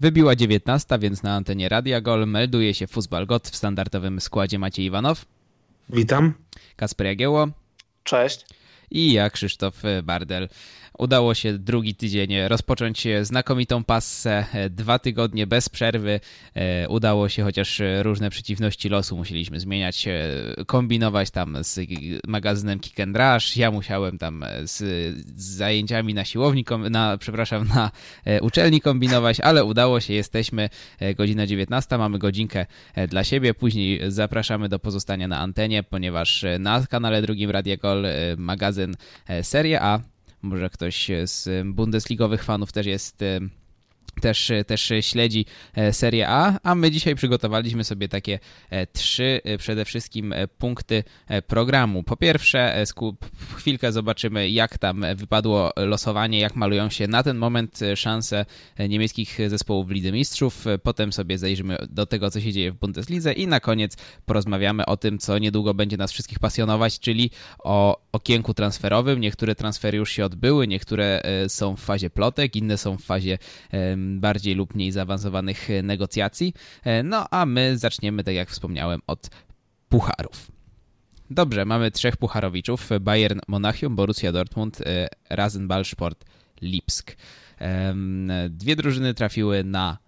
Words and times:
Wybiła 0.00 0.36
19, 0.36 0.98
więc 0.98 1.22
na 1.22 1.34
antenie 1.34 1.68
Radia 1.68 2.00
Gol 2.00 2.26
melduje 2.26 2.74
się 2.74 2.86
Fuzbal 2.86 3.26
Got 3.26 3.48
w 3.48 3.56
standardowym 3.56 4.20
składzie 4.20 4.58
Maciej 4.58 4.84
Iwanow. 4.86 5.24
Witam. 5.88 6.34
Kasper 6.76 7.06
Jagieło. 7.06 7.48
Cześć. 8.04 8.46
I 8.90 9.12
ja, 9.12 9.30
Krzysztof 9.30 9.82
Bardel. 10.02 10.48
Udało 10.98 11.34
się 11.34 11.58
drugi 11.58 11.94
tydzień 11.94 12.48
rozpocząć 12.48 13.06
znakomitą 13.22 13.84
passę. 13.84 14.46
Dwa 14.70 14.98
tygodnie 14.98 15.46
bez 15.46 15.68
przerwy. 15.68 16.20
E, 16.54 16.88
udało 16.88 17.28
się, 17.28 17.42
chociaż 17.42 17.82
różne 18.02 18.30
przeciwności 18.30 18.88
losu 18.88 19.16
musieliśmy 19.16 19.60
zmieniać, 19.60 20.08
e, 20.08 20.64
kombinować 20.66 21.30
tam 21.30 21.56
z 21.60 21.80
magazynem 22.26 22.80
Kick 22.80 23.00
and 23.00 23.16
Rush. 23.16 23.56
Ja 23.56 23.70
musiałem 23.70 24.18
tam 24.18 24.44
z, 24.64 24.82
zajęciami 25.36 26.14
na 26.14 26.24
siłowni, 26.24 26.64
na, 26.90 27.18
przepraszam, 27.18 27.68
na 27.68 27.90
e, 28.24 28.40
uczelni 28.40 28.80
kombinować, 28.80 29.40
ale 29.40 29.64
udało 29.64 30.00
się. 30.00 30.14
Jesteśmy 30.14 30.68
godzina 31.16 31.46
19, 31.46 31.98
mamy 31.98 32.18
godzinkę 32.18 32.66
dla 33.08 33.24
siebie. 33.24 33.54
Później 33.54 34.00
zapraszamy 34.08 34.68
do 34.68 34.78
pozostania 34.78 35.28
na 35.28 35.38
antenie, 35.38 35.82
ponieważ 35.82 36.44
na 36.58 36.86
kanale 36.86 37.22
drugim 37.22 37.50
Radio 37.50 37.76
Gol 37.76 38.06
magazyn 38.36 38.94
Serie 39.42 39.82
A 39.82 40.17
może 40.42 40.70
ktoś 40.70 41.10
z 41.24 41.66
bundesligowych 41.68 42.44
fanów 42.44 42.72
też 42.72 42.86
jest 42.86 43.24
też, 44.20 44.52
też 44.66 44.92
śledzi 45.00 45.46
e, 45.74 45.92
Serię 45.92 46.28
A, 46.28 46.58
a 46.62 46.74
my 46.74 46.90
dzisiaj 46.90 47.14
przygotowaliśmy 47.14 47.84
sobie 47.84 48.08
takie 48.08 48.38
e, 48.70 48.86
trzy 48.86 49.40
e, 49.44 49.58
przede 49.58 49.84
wszystkim 49.84 50.34
punkty 50.58 51.04
programu. 51.46 52.02
Po 52.02 52.16
pierwsze, 52.16 52.84
chwilkę 53.56 53.92
zobaczymy, 53.92 54.50
jak 54.50 54.78
tam 54.78 55.04
wypadło 55.16 55.72
losowanie, 55.76 56.38
jak 56.38 56.56
malują 56.56 56.90
się 56.90 57.08
na 57.08 57.22
ten 57.22 57.36
moment 57.36 57.80
szanse 57.94 58.46
niemieckich 58.88 59.38
zespołów 59.48 59.88
w 59.88 59.90
Lidze 59.90 60.12
Mistrzów. 60.12 60.64
Potem 60.82 61.12
sobie 61.12 61.38
zajrzymy 61.38 61.76
do 61.90 62.06
tego, 62.06 62.30
co 62.30 62.40
się 62.40 62.52
dzieje 62.52 62.72
w 62.72 62.74
Bundeslidze 62.74 63.32
i 63.32 63.46
na 63.46 63.60
koniec 63.60 63.96
porozmawiamy 64.26 64.86
o 64.86 64.96
tym, 64.96 65.18
co 65.18 65.38
niedługo 65.38 65.74
będzie 65.74 65.96
nas 65.96 66.12
wszystkich 66.12 66.38
pasjonować, 66.38 67.00
czyli 67.00 67.30
o 67.58 68.00
okienku 68.12 68.54
transferowym. 68.54 69.20
Niektóre 69.20 69.54
transfery 69.54 69.98
już 69.98 70.12
się 70.12 70.24
odbyły, 70.24 70.68
niektóre 70.68 71.22
są 71.48 71.76
w 71.76 71.80
fazie 71.80 72.10
plotek, 72.10 72.56
inne 72.56 72.78
są 72.78 72.96
w 72.96 73.02
fazie 73.02 73.38
bardziej 74.08 74.54
lub 74.54 74.74
mniej 74.74 74.92
zaawansowanych 74.92 75.70
e, 75.70 75.82
negocjacji. 75.82 76.54
E, 76.84 77.02
no 77.02 77.26
a 77.30 77.46
my 77.46 77.78
zaczniemy, 77.78 78.24
tak 78.24 78.34
jak 78.34 78.50
wspomniałem, 78.50 79.00
od 79.06 79.30
pucharów. 79.88 80.50
Dobrze, 81.30 81.64
mamy 81.64 81.90
trzech 81.90 82.16
pucharowiczów: 82.16 82.90
Bayern 83.00 83.40
Monachium, 83.48 83.96
Borussia 83.96 84.32
Dortmund, 84.32 84.80
e, 84.80 85.08
Rasenball 85.30 85.84
Sport 85.84 86.24
Lipsk. 86.62 87.16
Dwie 88.50 88.76
drużyny 88.76 89.14
trafiły 89.14 89.64
na 89.64 89.98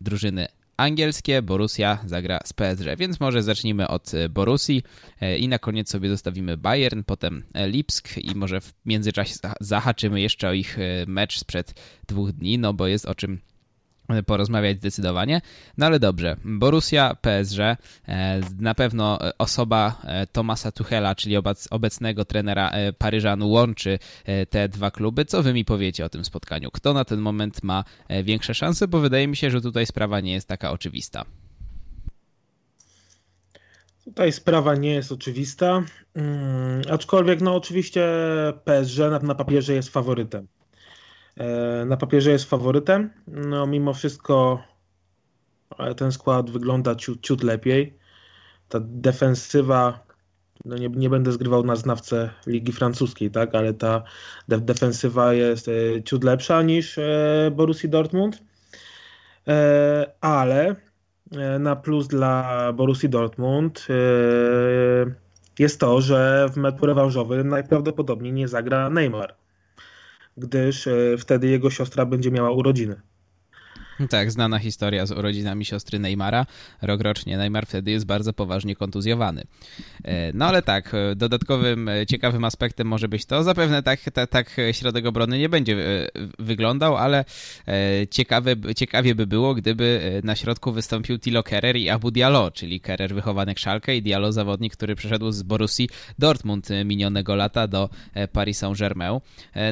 drużyny 0.00 0.46
angielskie, 0.80 1.42
Borussia 1.42 1.98
zagra 2.06 2.38
z 2.44 2.52
PSG, 2.52 2.96
więc 2.98 3.20
może 3.20 3.42
zacznijmy 3.42 3.88
od 3.88 4.14
e, 4.14 4.28
Borussii 4.28 4.82
e, 5.20 5.38
i 5.38 5.48
na 5.48 5.58
koniec 5.58 5.90
sobie 5.90 6.08
zostawimy 6.08 6.56
Bayern, 6.56 7.02
potem 7.06 7.42
e, 7.54 7.68
Lipsk 7.68 8.18
i 8.18 8.34
może 8.34 8.60
w 8.60 8.72
międzyczasie 8.86 9.34
zahaczymy 9.60 10.20
jeszcze 10.20 10.48
o 10.48 10.52
ich 10.52 10.78
mecz 11.06 11.38
sprzed 11.38 11.74
dwóch 12.08 12.32
dni, 12.32 12.58
no 12.58 12.74
bo 12.74 12.86
jest 12.86 13.06
o 13.06 13.14
czym 13.14 13.40
porozmawiać 14.26 14.76
zdecydowanie. 14.78 15.40
No 15.78 15.86
ale 15.86 15.98
dobrze, 15.98 16.36
Borussia, 16.44 17.16
PSG, 17.20 17.58
e, 17.60 17.76
na 18.58 18.74
pewno 18.74 19.18
osoba 19.38 20.00
e, 20.04 20.26
Tomasa 20.26 20.72
Tuchela, 20.72 21.14
czyli 21.14 21.36
obecnego 21.70 22.24
trenera 22.24 22.70
e, 22.70 22.92
Paryżanu 22.92 23.48
łączy 23.48 23.98
te 24.50 24.68
dwa 24.68 24.90
kluby. 24.90 25.24
Co 25.24 25.42
wy 25.42 25.52
mi 25.52 25.64
powiecie 25.64 26.04
o 26.04 26.08
tym 26.08 26.24
spotkaniu? 26.24 26.70
Kto 26.70 26.92
na 26.92 27.04
ten 27.04 27.20
moment 27.20 27.62
ma 27.62 27.84
większe 28.24 28.54
szanse? 28.54 28.88
Bo 28.88 29.00
wydaje 29.00 29.28
mi 29.28 29.36
się, 29.36 29.50
że 29.50 29.60
tutaj 29.60 29.86
sprawa 29.86 30.20
nie 30.20 30.32
jest 30.32 30.48
taka 30.48 30.70
oczywista. 30.70 31.24
Tutaj 34.04 34.32
sprawa 34.32 34.74
nie 34.74 34.90
jest 34.90 35.12
oczywista, 35.12 35.82
hmm, 36.14 36.82
aczkolwiek 36.90 37.40
no 37.40 37.54
oczywiście 37.54 38.06
PSG 38.64 38.98
na, 38.98 39.18
na 39.18 39.34
papierze 39.34 39.74
jest 39.74 39.88
faworytem. 39.88 40.46
E, 41.36 41.84
na 41.84 41.96
papierze 41.96 42.30
jest 42.30 42.44
faworytem. 42.44 43.10
No, 43.26 43.66
mimo 43.66 43.94
wszystko 43.94 44.62
ten 45.96 46.12
skład 46.12 46.50
wygląda 46.50 46.94
ciut, 46.94 47.20
ciut 47.20 47.42
lepiej. 47.42 47.98
Ta 48.68 48.80
defensywa, 48.80 50.06
no 50.64 50.76
nie, 50.76 50.88
nie 50.88 51.10
będę 51.10 51.32
zgrywał 51.32 51.64
na 51.64 51.76
znawcę 51.76 52.30
Ligi 52.46 52.72
Francuskiej, 52.72 53.30
tak, 53.30 53.54
ale 53.54 53.74
ta 53.74 54.02
de 54.48 54.60
defensywa 54.60 55.34
jest 55.34 55.68
e, 55.68 56.02
ciut 56.02 56.24
lepsza 56.24 56.62
niż 56.62 56.98
e, 56.98 57.50
Borussia 57.54 57.88
Dortmund. 57.88 58.42
Ale 60.20 60.76
na 61.60 61.76
plus 61.76 62.08
dla 62.08 62.72
Borussia 62.72 63.08
Dortmund 63.08 63.86
jest 65.58 65.80
to, 65.80 66.00
że 66.00 66.48
w 66.52 66.56
meczu 66.56 66.86
rewanżowym 66.86 67.48
najprawdopodobniej 67.48 68.32
nie 68.32 68.48
zagra 68.48 68.90
Neymar 68.90 69.39
gdyż 70.40 70.86
e, 70.86 71.18
wtedy 71.18 71.48
jego 71.48 71.70
siostra 71.70 72.06
będzie 72.06 72.30
miała 72.30 72.50
urodziny. 72.50 73.00
Tak, 74.08 74.32
znana 74.32 74.58
historia 74.58 75.06
z 75.06 75.12
urodzinami 75.12 75.64
siostry 75.64 75.98
Neymara. 75.98 76.46
Rokrocznie 76.82 77.36
Neymar 77.36 77.66
wtedy 77.66 77.90
jest 77.90 78.06
bardzo 78.06 78.32
poważnie 78.32 78.76
kontuzjowany. 78.76 79.42
E, 80.04 80.32
no 80.32 80.46
ale 80.46 80.62
tak, 80.62 80.94
e, 80.94 81.16
dodatkowym 81.16 81.88
e, 81.88 82.06
ciekawym 82.06 82.44
aspektem 82.44 82.86
może 82.86 83.08
być 83.08 83.26
to, 83.26 83.42
zapewne 83.42 83.82
tak, 83.82 84.00
tak, 84.00 84.30
tak 84.30 84.56
środek 84.72 85.06
obrony 85.06 85.38
nie 85.38 85.48
będzie 85.48 85.76
wyglądał, 86.38 86.96
ale 86.96 87.24
ciekawe, 88.10 88.56
ciekawie 88.76 89.14
by 89.14 89.26
było, 89.26 89.54
gdyby 89.54 90.20
na 90.24 90.36
środku 90.36 90.72
wystąpił 90.72 91.18
Tilo 91.18 91.42
Kerer 91.42 91.76
i 91.76 91.88
Abu 91.88 92.10
Diallo, 92.10 92.50
czyli 92.50 92.80
Kerer 92.80 93.14
wychowanek 93.14 93.58
Szalkę 93.58 93.96
i 93.96 94.02
Diallo 94.02 94.32
zawodnik, 94.32 94.76
który 94.76 94.94
przeszedł 94.94 95.30
z 95.30 95.42
Borussii 95.42 95.88
Dortmund 96.18 96.68
minionego 96.84 97.34
lata 97.34 97.66
do 97.66 97.90
Paris 98.32 98.58
Saint-Germain. 98.58 99.20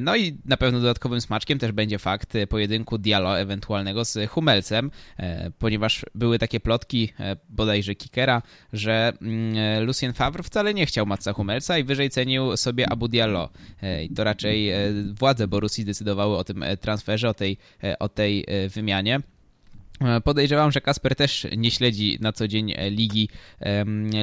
No 0.00 0.16
i 0.16 0.39
na 0.45 0.56
pewno 0.56 0.81
dodatkowym 0.81 1.21
smaczkiem 1.21 1.59
też 1.59 1.72
będzie 1.72 1.99
fakt 1.99 2.33
pojedynku 2.49 2.99
Diallo 2.99 3.41
ewentualnego 3.41 4.05
z 4.05 4.17
Humelcem, 4.26 4.90
e, 5.16 5.50
ponieważ 5.58 6.06
były 6.14 6.38
takie 6.38 6.60
plotki 6.60 7.12
e, 7.20 7.36
bodajże 7.48 7.94
Kikera, 7.94 8.42
że 8.72 9.12
mm, 9.22 9.84
Lucien 9.84 10.12
Favre 10.12 10.42
wcale 10.42 10.74
nie 10.74 10.86
chciał 10.86 11.06
Matsa 11.06 11.32
Humelca 11.32 11.78
i 11.78 11.84
wyżej 11.84 12.10
cenił 12.10 12.56
sobie 12.56 12.92
Abu 12.92 13.08
Diallo. 13.08 13.48
E, 13.82 14.04
I 14.04 14.10
to 14.10 14.24
raczej 14.24 14.72
władze 15.14 15.48
Borussii 15.48 15.84
decydowały 15.84 16.36
o 16.36 16.44
tym 16.44 16.64
transferze, 16.80 17.28
o 17.28 17.34
tej, 17.34 17.56
o 17.98 18.08
tej 18.08 18.46
wymianie. 18.68 19.20
E, 20.00 20.20
podejrzewam, 20.20 20.72
że 20.72 20.81
Kasper 20.81 21.16
też 21.16 21.47
nie 21.56 21.70
śledzi 21.70 22.19
na 22.20 22.32
co 22.32 22.48
dzień 22.48 22.72
e, 22.76 22.91
ligi, 22.91 23.28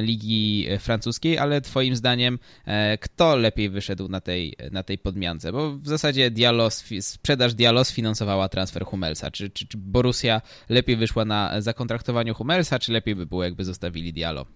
ligi 0.02 0.68
francuskiej, 0.78 1.38
ale 1.38 1.60
twoim 1.60 1.96
zdaniem 1.96 2.38
e, 2.66 2.98
kto 2.98 3.36
lepiej 3.36 3.70
wyszedł 3.70 4.08
na 4.08 4.20
tej, 4.20 4.56
na 4.70 4.82
tej 4.82 4.98
podmiance? 4.98 5.52
Bo 5.52 5.72
w 5.72 5.88
zasadzie 5.88 6.30
Diallo, 6.30 6.68
sprzedaż 7.00 7.54
Diallo 7.54 7.84
sfinansowała 7.84 8.48
transfer 8.48 8.84
Humelsa. 8.84 9.30
Czy, 9.30 9.50
czy, 9.50 9.66
czy 9.66 9.78
Borussia 9.78 10.40
lepiej 10.68 10.96
wyszła 10.96 11.24
na 11.24 11.60
zakontraktowaniu 11.60 12.34
Humelsa, 12.34 12.78
czy 12.78 12.92
lepiej 12.92 13.16
by 13.16 13.26
było 13.26 13.44
jakby 13.44 13.64
zostawili 13.64 14.12
Diallo? 14.12 14.46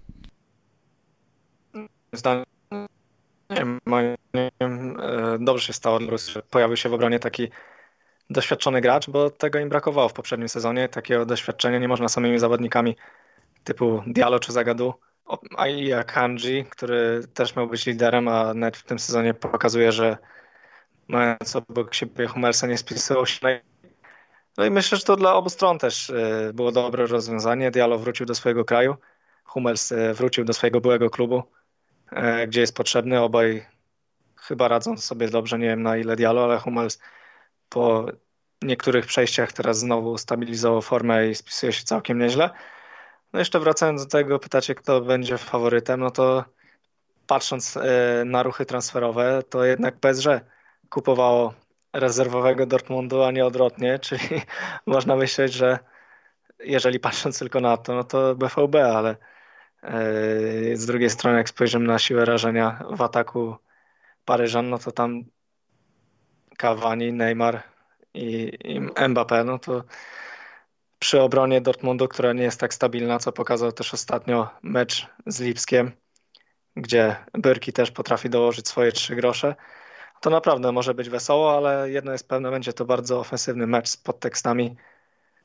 Zdaniem 2.13 2.45
moim 3.87 4.17
dobrze 5.41 5.67
się 5.67 5.73
stało, 5.73 5.99
pojawił 6.51 6.77
się 6.77 6.89
w 6.89 6.95
obronie 6.95 7.19
taki 7.19 7.49
doświadczony 8.31 8.81
gracz, 8.81 9.11
bo 9.11 9.31
tego 9.31 9.59
im 9.59 9.69
brakowało 9.69 10.09
w 10.09 10.13
poprzednim 10.13 10.49
sezonie. 10.49 10.89
Takiego 10.89 11.27
doświadczenia 11.27 11.79
nie 11.79 11.89
można 11.89 12.09
samymi 12.09 12.39
zawodnikami 12.39 12.97
typu 13.65 14.03
Diallo 14.07 14.41
czy 14.41 14.53
Zagadu. 14.53 14.95
A 15.57 15.69
i 15.69 15.93
Kanji, 16.07 16.65
który 16.65 17.23
też 17.35 17.57
miał 17.57 17.67
być 17.67 17.87
liderem, 17.87 18.29
a 18.29 18.55
nawet 18.55 18.77
w 18.77 18.83
tym 18.83 18.99
sezonie 18.99 19.35
pokazuje, 19.35 19.93
że 19.93 20.19
mając 21.09 21.57
obok 21.57 21.95
siebie 21.95 22.27
Humelsa 22.27 22.67
nie 22.67 22.79
spisywał 22.79 23.27
się. 23.27 23.61
No 24.59 24.65
i 24.65 24.71
myślę, 24.71 24.99
że 24.99 25.05
to 25.05 25.17
dla 25.17 25.35
obu 25.35 25.49
stron 25.49 25.79
też 25.79 26.11
y, 26.11 26.51
było 26.55 26.73
dobre 26.73 27.07
rozwiązanie. 27.07 27.71
Diallo 27.71 27.99
wrócił 27.99 28.27
do 28.27 28.35
swojego 28.35 28.65
kraju, 28.65 28.97
Hummels 29.45 29.93
y, 29.93 30.15
wrócił 30.15 30.45
do 30.45 30.53
swojego 30.53 30.81
byłego 30.81 31.11
klubu, 31.11 31.43
y, 32.13 32.47
gdzie 32.47 32.61
jest 32.61 32.77
potrzebny. 32.77 33.21
Obaj 33.21 33.67
chyba 34.37 34.69
radzą 34.69 34.97
sobie 34.97 35.29
dobrze, 35.29 35.59
nie 35.59 35.67
wiem 35.67 35.83
na 35.83 35.97
ile 35.97 36.17
Diallo, 36.17 36.45
ale 36.45 36.59
Hummels 36.59 36.99
po 37.71 38.07
niektórych 38.63 39.07
przejściach 39.07 39.53
teraz 39.53 39.79
znowu 39.79 40.19
stabilizował 40.19 40.83
formę 40.83 41.29
i 41.29 41.35
spisuje 41.35 41.73
się 41.73 41.85
całkiem 41.85 42.19
nieźle. 42.19 42.51
No 43.33 43.39
jeszcze 43.39 43.61
wracając 43.61 44.05
do 44.05 44.11
tego, 44.11 44.39
pytacie, 44.39 44.75
kto 44.75 45.01
będzie 45.01 45.39
faworytem, 45.39 46.01
no 46.01 46.11
to 46.11 46.45
patrząc 47.27 47.77
e, 47.77 48.25
na 48.25 48.43
ruchy 48.43 48.67
transferowe, 48.67 49.43
to 49.51 49.65
jednak 49.65 49.97
PSG 49.97 50.27
kupowało 50.91 51.55
rezerwowego 51.93 52.67
Dortmundu, 52.67 53.23
a 53.23 53.31
nie 53.31 53.47
odwrotnie, 53.47 53.99
czyli 54.07 54.43
można 54.87 55.17
myśleć, 55.17 55.53
że 55.53 55.79
jeżeli 56.59 57.01
patrząc 57.01 57.39
tylko 57.39 57.61
na 57.61 57.77
to, 57.77 57.95
no 57.95 58.05
to 58.05 58.35
BVB, 58.35 58.75
ale 58.77 59.17
e, 59.83 60.77
z 60.77 60.87
drugiej 60.87 61.11
strony 61.11 61.39
jak 61.39 61.49
spojrzymy 61.49 61.87
na 61.87 61.99
siłę 61.99 62.25
rażenia 62.25 62.85
w 62.91 63.03
ataku 63.03 63.57
Paryżan, 64.25 64.71
no 64.71 64.79
to 64.79 64.93
tam 64.93 65.25
Cavani, 66.61 67.13
Neymar 67.13 67.63
i, 68.15 68.53
i 68.65 68.81
Mbappé, 68.81 69.45
no 69.45 69.59
to 69.59 69.85
przy 70.99 71.21
obronie 71.21 71.61
Dortmundu, 71.61 72.09
która 72.09 72.33
nie 72.33 72.43
jest 72.43 72.61
tak 72.61 72.75
stabilna, 72.75 73.19
co 73.19 73.33
pokazał 73.33 73.73
też 73.73 73.95
ostatnio 73.95 74.49
mecz 74.63 75.07
z 75.27 75.41
Lipskiem, 75.41 75.93
gdzie 76.77 77.17
Byrki 77.33 77.73
też 77.73 77.91
potrafi 77.91 78.31
dołożyć 78.31 78.69
swoje 78.69 78.93
trzy 78.93 79.17
grosze. 79.17 79.55
To 80.21 80.31
naprawdę 80.31 80.73
może 80.73 80.95
być 80.95 81.11
wesoło, 81.11 81.57
ale 81.57 81.91
jedno 81.91 82.13
jest 82.13 82.29
pewne, 82.29 82.51
będzie 82.51 82.73
to 82.73 82.85
bardzo 82.85 83.21
ofensywny 83.21 83.67
mecz 83.67 83.89
z 83.89 83.97
podtekstami 83.97 84.77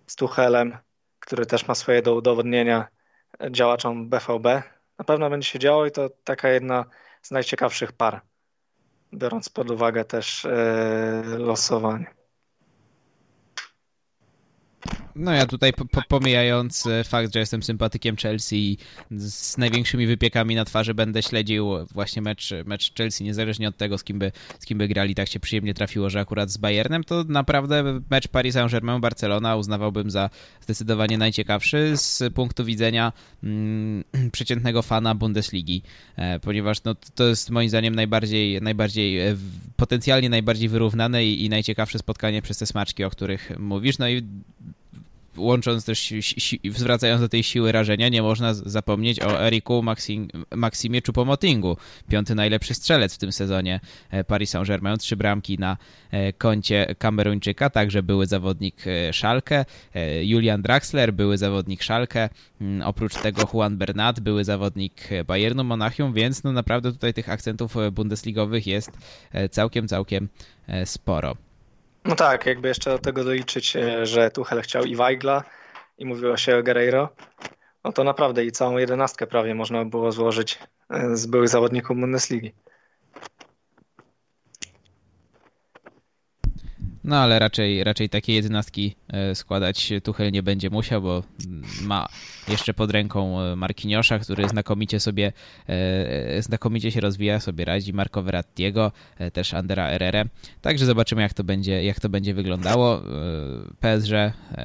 z 0.08 0.16
Tuchelem, 0.16 0.78
który 1.20 1.46
też 1.46 1.68
ma 1.68 1.76
swoje 1.76 2.02
do 2.02 2.16
udowodnienia 2.16 2.88
działaczom 3.52 4.10
BVB. 4.10 4.46
Na 5.00 5.06
pewno 5.06 5.30
będzie 5.30 5.50
się 5.50 5.60
działo 5.60 5.86
i 5.86 5.92
to 5.92 6.10
taka 6.24 6.50
jedna 6.50 6.86
z 7.22 7.32
najciekawszych 7.32 7.92
par, 7.92 8.22
biorąc 9.16 9.50
pod 9.50 9.72
uwagę 9.72 10.06
też 10.06 10.44
yy, 10.44 11.38
losowanie. 11.38 12.25
No 15.16 15.32
ja 15.32 15.46
tutaj 15.46 15.74
po, 15.74 16.02
pomijając 16.08 16.88
e, 16.88 17.04
fakt, 17.04 17.34
że 17.34 17.40
jestem 17.40 17.64
sympatykiem 17.64 18.16
Chelsea 18.16 18.78
z 19.12 19.58
największymi 19.58 20.08
wypiekami 20.08 20.56
na 20.56 20.66
twarzy 20.66 20.94
będę 20.94 21.24
śledził 21.24 21.70
właśnie 21.94 22.22
mecz, 22.22 22.50
mecz 22.66 22.94
Chelsea, 22.94 23.24
niezależnie 23.24 23.68
od 23.68 23.78
tego 23.78 23.98
z 23.98 24.04
kim, 24.04 24.20
by, 24.20 24.32
z 24.60 24.66
kim 24.66 24.78
by 24.78 24.88
grali, 24.88 25.16
tak 25.16 25.28
się 25.28 25.40
przyjemnie 25.40 25.74
trafiło, 25.74 26.10
że 26.10 26.20
akurat 26.20 26.50
z 26.50 26.58
Bayernem, 26.58 27.04
to 27.04 27.24
naprawdę 27.28 28.02
mecz 28.10 28.28
Paris 28.28 28.56
Saint-Germain-Barcelona 28.56 29.58
uznawałbym 29.58 30.12
za 30.12 30.30
zdecydowanie 30.62 31.18
najciekawszy 31.18 31.98
z 31.98 32.34
punktu 32.34 32.66
widzenia 32.66 33.14
mm, 33.44 34.04
przeciętnego 34.32 34.82
fana 34.82 35.16
Bundesligi, 35.16 35.82
e, 36.16 36.40
ponieważ 36.40 36.84
no, 36.84 36.96
to 37.16 37.24
jest 37.24 37.50
moim 37.50 37.70
zdaniem 37.70 37.96
najbardziej, 37.96 38.62
najbardziej 38.62 39.20
e, 39.20 39.36
potencjalnie 39.76 40.30
najbardziej 40.30 40.70
wyrównane 40.70 41.26
i, 41.26 41.46
i 41.46 41.50
najciekawsze 41.50 42.00
spotkanie 42.00 42.42
przez 42.42 42.58
te 42.58 42.66
smaczki, 42.66 43.04
o 43.04 43.10
których 43.10 43.60
mówisz, 43.60 43.98
no 43.98 44.10
i 44.10 44.24
łącząc 45.38 45.86
też, 45.86 46.14
zwracając 46.70 47.22
do 47.22 47.30
tej 47.30 47.44
siły 47.44 47.72
rażenia, 47.72 48.10
nie 48.10 48.22
można 48.22 48.54
zapomnieć 48.54 49.20
o 49.20 49.42
Eriku 49.42 49.84
Maxim, 49.84 50.28
Maximie 50.56 51.02
Choupo-Motingu. 51.02 51.76
Piąty 52.10 52.36
najlepszy 52.36 52.74
strzelec 52.74 53.16
w 53.16 53.18
tym 53.18 53.32
sezonie 53.32 53.80
e, 54.10 54.24
Paris 54.24 54.50
Saint-Germain. 54.50 54.98
Trzy 54.98 55.16
bramki 55.16 55.60
na 55.60 55.78
e, 56.12 56.34
koncie 56.34 56.96
Kameruńczyka, 56.98 57.70
także 57.70 58.04
były 58.04 58.26
zawodnik 58.26 58.76
e, 58.88 59.14
Szalkę. 59.14 59.66
Julian 60.22 60.62
Draxler, 60.62 61.14
były 61.14 61.38
zawodnik 61.38 61.84
Szalkę. 61.84 62.30
Mm, 62.62 62.88
oprócz 62.88 63.16
tego 63.16 63.48
Juan 63.54 63.78
Bernat, 63.78 64.20
były 64.20 64.44
zawodnik 64.44 65.10
Bayernu 65.28 65.64
Monachium, 65.64 66.14
więc 66.14 66.44
no 66.44 66.52
naprawdę 66.52 66.92
tutaj 66.92 67.14
tych 67.14 67.30
akcentów 67.30 67.76
bundesligowych 67.92 68.68
jest 68.68 68.92
całkiem, 69.52 69.88
całkiem 69.88 70.30
sporo. 70.86 71.36
No 72.06 72.16
tak, 72.16 72.46
jakby 72.46 72.68
jeszcze 72.68 72.90
do 72.90 73.00
tego 73.00 73.24
doliczyć, 73.24 73.76
e, 73.76 74.06
że 74.06 74.32
Tuchel 74.32 74.62
chciał 74.62 74.84
i 74.84 74.96
Weigla 74.96 75.44
i 75.98 76.06
mówiło 76.06 76.38
się 76.38 76.58
o 76.58 76.64
Guerreiro, 76.64 77.10
no 77.84 77.92
to 77.92 78.04
naprawdę 78.04 78.46
i 78.46 78.52
całą 78.52 78.78
jedenastkę 78.78 79.28
prawie 79.28 79.56
można 79.56 79.86
było 79.86 80.12
złożyć 80.12 80.60
e, 80.90 81.16
z 81.16 81.26
byłych 81.26 81.50
zawodników 81.50 81.98
Bundesligi. 81.98 82.54
No 87.06 87.18
ale 87.18 87.40
raczej, 87.40 87.84
raczej 87.84 88.10
takie 88.10 88.34
jedenastki 88.34 88.96
e, 89.08 89.36
składać 89.36 89.94
Tuchel 90.04 90.32
nie 90.32 90.44
będzie 90.44 90.70
musiał, 90.70 91.02
bo 91.02 91.24
ma 91.82 92.08
jeszcze 92.48 92.74
pod 92.74 92.92
ręką 92.92 93.42
e, 93.42 93.56
Markiniosza, 93.56 94.20
który 94.20 94.50
znakomicie 94.50 95.00
sobie 95.00 95.34
e, 95.68 96.42
znakomicie 96.42 96.92
się 96.92 97.02
rozwija, 97.02 97.40
sobie 97.40 97.66
radzi, 97.66 97.94
Marco 97.94 98.24
Verrattiego, 98.24 98.92
też 99.34 99.54
Andera 99.54 99.90
Herrera. 99.90 100.26
Także 100.62 100.86
zobaczymy 100.86 101.22
jak 101.22 101.34
to 101.34 101.44
będzie, 101.44 101.84
jak 101.84 102.00
to 102.00 102.10
będzie 102.10 102.34
wyglądało. 102.34 103.02
PSG 103.80 104.12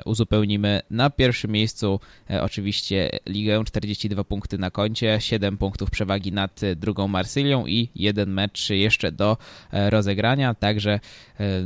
uzupełnimy 0.04 0.82
na 0.90 1.10
pierwszym 1.10 1.50
miejscu 1.50 2.00
oczywiście 2.40 3.10
Ligę, 3.26 3.64
42 3.64 4.24
punkty 4.24 4.58
na 4.58 4.70
koncie, 4.70 5.18
7 5.20 5.56
punktów 5.58 5.90
przewagi 5.90 6.32
nad 6.32 6.60
drugą 6.76 7.08
Marsylią 7.08 7.66
i 7.66 7.88
jeden 7.94 8.30
mecz 8.30 8.70
jeszcze 8.70 9.12
do 9.12 9.36
rozegrania, 9.72 10.54
także 10.54 11.00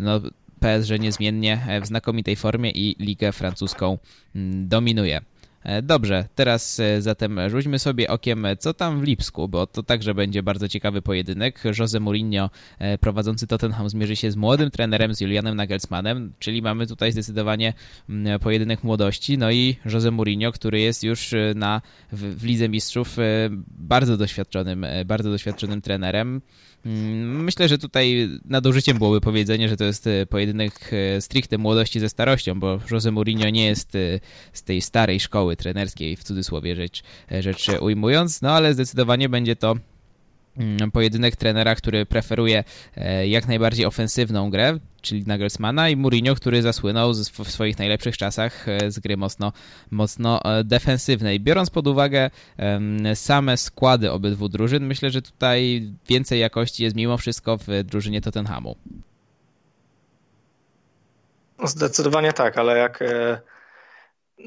no 0.00 0.20
PSG 0.64 1.00
niezmiennie 1.00 1.66
w 1.82 1.87
znakomitej 1.87 2.37
formie 2.37 2.70
i 2.70 2.96
ligę 2.99 3.32
francuską 3.32 3.99
mm, 4.34 4.69
dominuje. 4.69 5.20
E, 5.64 5.82
dobrze, 5.82 6.28
teraz 6.34 6.81
e, 6.81 7.02
zatem 7.02 7.50
rzućmy 7.50 7.78
sobie 7.78 8.11
okiem, 8.11 8.46
co 8.58 8.75
tam 8.75 9.00
w 9.00 9.02
Lipsku, 9.02 9.49
bo 9.49 9.66
to 9.66 9.82
także 9.82 10.14
będzie 10.14 10.43
bardzo 10.43 10.69
ciekawy 10.69 11.02
pojedynek. 11.02 11.62
Jose 11.78 12.00
Mourinho 12.00 12.50
e, 12.78 12.99
prowadzący 12.99 13.46
Tottenham 13.46 13.88
zmierzy 13.88 14.16
się 14.16 14.31
z 14.31 14.37
młodym 14.37 14.70
trenerem, 14.70 15.14
z 15.14 15.20
Julianem 15.20 15.56
Nagelsmannem, 15.56 16.32
czyli 16.38 16.62
mamy 16.62 16.87
tutaj 16.87 17.12
zdecydowanie 17.12 17.72
mm, 18.08 18.40
pojedynek 18.40 18.84
młodości. 18.84 19.38
No 19.38 19.50
i 19.50 19.76
Jose 19.93 20.11
Mourinho, 20.11 20.52
który 20.52 20.81
jest 20.81 21.05
już 21.05 21.34
na, 21.55 21.82
w, 22.12 22.40
w 22.40 22.44
Lidze 22.44 22.69
Mistrzów 22.69 23.17
bardzo 23.69 24.17
doświadczonym, 24.17 24.87
bardzo 25.06 25.31
doświadczonym 25.31 25.82
trenerem. 25.82 26.40
Mm, 26.87 27.44
myślę, 27.44 27.69
że 27.69 27.78
tutaj 27.78 28.28
nadużyciem 28.44 28.99
byłoby 28.99 29.20
powiedzenie, 29.20 29.69
że 29.69 29.76
to 29.76 29.84
jest 29.84 30.08
pojedynek 30.31 30.90
stricte 31.20 31.58
młodości 31.58 32.00
ze 32.00 32.08
starością, 32.08 32.60
bo 32.60 32.81
Jose 32.90 33.10
Mourinho 33.10 33.50
nie 33.50 33.67
jest 33.67 33.93
z 34.52 34.62
tej 34.62 34.81
starej 34.81 35.20
szkoły 35.20 35.54
trenerskiej, 35.56 36.17
w 36.17 36.25
cudzysłowie 36.25 36.77
rzecz, 36.77 37.03
rzecz 37.41 37.69
ujmując, 37.81 38.43
no 38.43 38.53
ale 38.53 38.75
zdecydowanie 38.75 39.29
będzie 39.29 39.56
to 39.56 39.77
Mm, 40.56 40.91
pojedynek 40.91 41.37
trenera, 41.37 41.75
który 41.75 42.06
preferuje 42.06 42.65
e, 42.97 43.29
jak 43.29 43.49
najbardziej 43.49 43.87
ofensywną 43.87 44.51
grę, 44.51 44.79
czyli 45.03 45.25
Nagelsmana 45.27 45.89
i 45.89 45.97
Mourinho, 45.97 46.35
który 46.35 46.62
zasłynął 46.62 47.12
w 47.15 47.51
swoich 47.51 47.79
najlepszych 47.79 48.17
czasach 48.17 48.69
e, 48.69 48.91
z 48.91 48.99
gry 48.99 49.17
mocno, 49.17 49.53
mocno 49.91 50.45
e, 50.45 50.65
defensywnej. 50.65 51.41
Biorąc 51.41 51.71
pod 51.71 51.87
uwagę 51.87 52.31
same 53.15 53.56
składy 53.56 54.12
obydwu 54.12 54.49
drużyn, 54.49 54.87
myślę, 54.87 55.11
że 55.11 55.23
tutaj 55.23 55.89
więcej 56.09 56.41
jakości 56.41 56.83
jest 56.83 56.97
mimo 56.97 57.17
wszystko 57.17 57.59
w 57.59 57.67
drużynie 57.85 58.21
Tottenhamu. 58.21 58.77
Zdecydowanie 61.65 62.33
tak, 62.33 62.59
ale 62.59 62.79
jak 62.79 63.05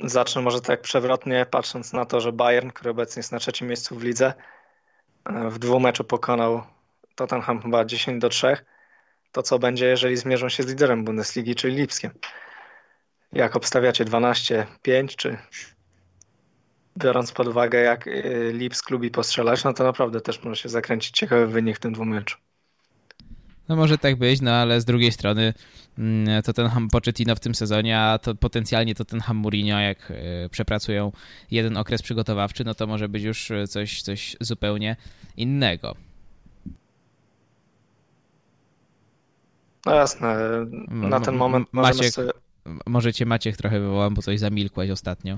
zacznę 0.03 0.41
może 0.41 0.61
tak 0.61 0.81
przewrotnie, 0.81 1.45
patrząc 1.51 1.93
na 1.93 2.05
to, 2.05 2.21
że 2.21 2.31
Bayern, 2.31 2.69
który 2.69 2.89
obecnie 2.89 3.19
jest 3.19 3.31
na 3.31 3.39
trzecim 3.39 3.67
miejscu 3.67 3.95
w 3.95 4.03
lidze, 4.03 4.33
w 5.25 5.59
dwóch 5.59 5.81
meczu 5.81 6.03
pokonał 6.03 6.63
Tottenham 7.15 7.61
chyba 7.61 7.85
10 7.85 8.21
do 8.21 8.29
3. 8.29 8.57
To 9.31 9.43
co 9.43 9.59
będzie, 9.59 9.85
jeżeli 9.85 10.17
zmierzą 10.17 10.49
się 10.49 10.63
z 10.63 10.67
liderem 10.67 11.03
Bundesligi, 11.03 11.55
czyli 11.55 11.75
Lipskiem? 11.75 12.11
Jak 13.33 13.55
obstawiacie 13.55 14.05
12-5, 14.05 15.15
czy 15.15 15.37
biorąc 16.97 17.31
pod 17.31 17.47
uwagę, 17.47 17.79
jak 17.79 18.07
y, 18.07 18.51
Lips 18.53 18.89
lubi 18.89 19.11
postrzelać, 19.11 19.63
no 19.63 19.73
to 19.73 19.83
naprawdę 19.83 20.21
też 20.21 20.43
może 20.43 20.61
się 20.61 20.69
zakręcić 20.69 21.17
ciekawy 21.17 21.47
wynik 21.47 21.77
w 21.77 21.79
tym 21.79 21.93
dwóch 21.93 22.07
meczu. 22.07 22.37
No 23.69 23.75
może 23.75 23.97
tak 23.97 24.15
być, 24.15 24.41
no 24.41 24.51
ale 24.51 24.81
z 24.81 24.85
drugiej 24.85 25.11
strony 25.11 25.53
mm, 25.97 26.43
to 26.43 26.53
ten 26.53 26.67
Ham 26.67 26.89
Pochettino 26.89 27.35
w 27.35 27.39
tym 27.39 27.55
sezonie, 27.55 27.99
a 27.99 28.17
to 28.17 28.35
potencjalnie 28.35 28.95
to 28.95 29.05
ten 29.05 29.19
Ham 29.19 29.37
Mourinho, 29.37 29.79
jak 29.79 30.11
e, 30.11 30.49
przepracują 30.49 31.11
jeden 31.51 31.77
okres 31.77 32.01
przygotowawczy, 32.01 32.63
no 32.65 32.73
to 32.73 32.87
może 32.87 33.09
być 33.09 33.23
już 33.23 33.51
coś, 33.67 34.01
coś 34.01 34.35
zupełnie 34.39 34.95
innego. 35.37 35.95
No 39.85 39.95
jasne, 39.95 40.37
na 40.87 41.19
ten 41.19 41.35
moment 41.35 41.67
Maciek, 41.71 42.11
sobie... 42.11 42.31
Może 42.85 43.13
cię 43.13 43.25
Maciek 43.25 43.57
trochę 43.57 43.79
wywołam, 43.79 44.13
bo 44.13 44.21
coś 44.21 44.39
zamilkłeś 44.39 44.89
ostatnio. 44.89 45.37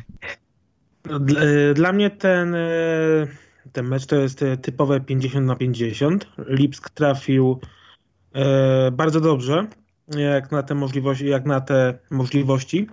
No, 1.06 1.20
dla, 1.20 1.42
e, 1.42 1.74
dla 1.74 1.94
mnie 1.94 2.10
ten, 2.10 2.56
e, 2.56 2.60
ten 3.74 3.88
mecz 3.88 4.06
to 4.06 4.16
jest 4.16 4.46
typowe 4.62 5.00
50 5.00 5.48
na 5.48 5.56
50. 5.56 6.28
Lipsk 6.48 6.90
trafił 6.90 7.60
E, 7.62 7.79
bardzo 8.92 9.22
dobrze, 9.22 9.68
jak 10.08 10.52
na 10.52 10.64
te 10.64 10.76
możliwości. 10.76 11.28
Jak 11.28 11.46
na 11.46 11.62
te 11.62 12.00
możliwości. 12.12 12.88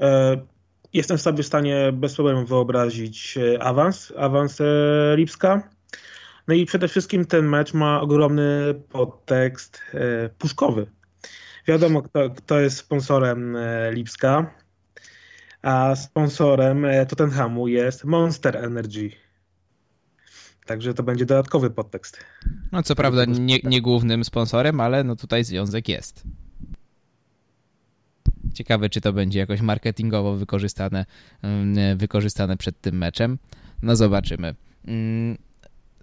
E, 0.00 0.40
jestem 0.92 1.18
sobie 1.18 1.42
w 1.42 1.46
stanie 1.46 1.92
bez 1.92 2.14
problemu 2.14 2.46
wyobrazić 2.46 3.38
e, 3.38 3.62
awans, 3.62 4.12
awans 4.16 4.58
Lipska. 5.14 5.70
No 6.48 6.54
i 6.54 6.66
przede 6.66 6.88
wszystkim 6.88 7.24
ten 7.26 7.48
mecz 7.48 7.74
ma 7.74 8.00
ogromny 8.00 8.74
podtekst 8.88 9.82
puszkowy. 10.38 10.86
Wiadomo, 11.66 12.02
kto, 12.02 12.30
kto 12.30 12.60
jest 12.60 12.76
sponsorem 12.76 13.56
Lipska, 13.90 14.54
a 15.62 15.96
sponsorem 15.96 16.86
Tottenhamu 17.08 17.68
jest 17.68 18.04
Monster 18.04 18.56
Energy. 18.56 19.10
Także 20.70 20.94
to 20.94 21.02
będzie 21.02 21.26
dodatkowy 21.26 21.70
podtekst. 21.70 22.18
No 22.72 22.82
co 22.82 22.94
prawda 22.94 23.24
nie, 23.24 23.58
nie 23.64 23.82
głównym 23.82 24.24
sponsorem, 24.24 24.80
ale 24.80 25.04
no 25.04 25.16
tutaj 25.16 25.44
związek 25.44 25.88
jest. 25.88 26.22
Ciekawe, 28.54 28.88
czy 28.88 29.00
to 29.00 29.12
będzie 29.12 29.38
jakoś 29.38 29.60
marketingowo 29.60 30.36
wykorzystane, 30.36 31.06
mm, 31.42 31.98
wykorzystane 31.98 32.56
przed 32.56 32.80
tym 32.80 32.98
meczem. 32.98 33.38
No 33.82 33.96
zobaczymy. 33.96 34.54
Mm, 34.84 35.38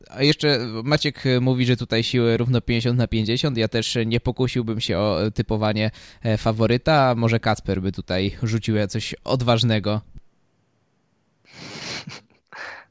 a 0.10 0.24
jeszcze 0.24 0.60
Maciek 0.84 1.24
mówi, 1.42 1.66
że 1.66 1.78
tutaj 1.78 2.04
siły 2.04 2.38
równo 2.38 2.62
50 2.62 2.98
na 2.98 3.08
50. 3.08 3.58
Ja 3.58 3.68
też 3.68 3.98
nie 4.06 4.20
pokusiłbym 4.20 4.80
się 4.80 4.98
o 4.98 5.32
typowanie 5.34 5.92
faworyta. 6.38 7.16
Może 7.16 7.40
Kacper 7.40 7.82
by 7.82 7.92
tutaj 7.92 8.32
rzucił 8.44 8.76
coś 8.88 9.16
odważnego. 9.24 10.02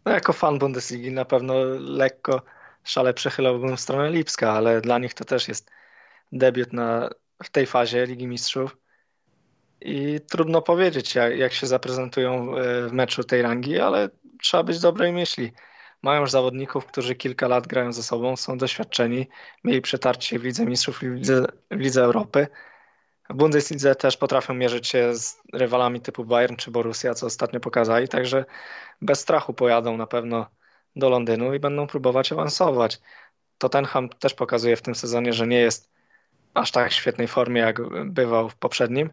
No, 0.07 0.13
jako 0.13 0.33
fan 0.33 0.59
Bundesligi 0.59 1.13
na 1.13 1.25
pewno 1.25 1.55
lekko 1.79 2.43
szale 2.85 3.15
przechylałbym 3.15 3.77
w 3.77 3.81
stronę 3.81 4.11
Lipska, 4.11 4.53
ale 4.53 4.81
dla 4.81 4.99
nich 4.99 5.15
to 5.15 5.25
też 5.25 5.49
jest 5.49 5.71
debiut 6.33 6.73
na, 6.73 7.11
w 7.43 7.51
tej 7.51 7.67
fazie 7.67 8.07
Ligi 8.07 8.27
Mistrzów. 8.27 8.77
I 9.81 10.21
trudno 10.31 10.63
powiedzieć, 10.63 11.15
jak, 11.15 11.39
jak 11.39 11.53
się 11.53 11.67
zaprezentują 11.67 12.57
e, 12.57 12.89
w 12.89 12.93
meczu 12.93 13.25
tej 13.25 13.43
rangi, 13.43 13.81
ale 13.81 14.09
trzeba 14.43 14.63
być 14.63 14.81
dobrej 14.81 15.13
myśli. 15.13 15.53
Mają 16.03 16.21
już 16.21 16.31
zawodników, 16.31 16.87
którzy 16.87 17.15
kilka 17.15 17.49
lat 17.49 17.67
grają 17.67 17.93
ze 17.93 18.03
sobą, 18.03 18.37
są 18.37 18.59
doświadczeni, 18.59 19.29
mieli 19.65 19.83
przetarcie 19.83 20.39
w 20.39 20.45
Lidze 20.45 20.67
Mistrzów 20.67 21.03
i 21.03 21.11
w 21.11 21.15
Lidze, 21.15 21.47
w 21.71 21.81
Lidze 21.81 22.03
Europy. 22.03 22.47
Bundeslidze 23.31 23.95
też 23.95 24.17
potrafią 24.17 24.55
mierzyć 24.55 24.89
się 24.89 25.15
z 25.15 25.43
rywalami 25.53 26.01
typu 26.01 26.25
Bayern 26.25 26.57
czy 26.57 26.71
Borussia, 26.71 27.15
co 27.15 27.27
ostatnio 27.27 27.61
pokazali, 27.61 28.09
także 28.09 28.45
bez 29.03 29.21
strachu 29.21 29.55
pojadą 29.55 29.97
na 29.97 30.07
pewno 30.07 30.47
do 30.97 31.09
Londynu 31.09 31.55
i 31.55 31.59
będą 31.59 31.87
próbować 31.87 32.33
awansować. 32.33 33.01
Tottenham 33.59 34.09
też 34.09 34.35
pokazuje 34.35 34.77
w 34.77 34.83
tym 34.83 34.95
sezonie, 34.95 35.33
że 35.33 35.47
nie 35.47 35.61
jest 35.61 35.91
aż 36.55 36.71
tak 36.71 36.93
świetnej 36.93 37.29
formie, 37.29 37.61
jak 37.61 37.81
bywał 38.05 38.49
w 38.49 38.57
poprzednim. 38.57 39.11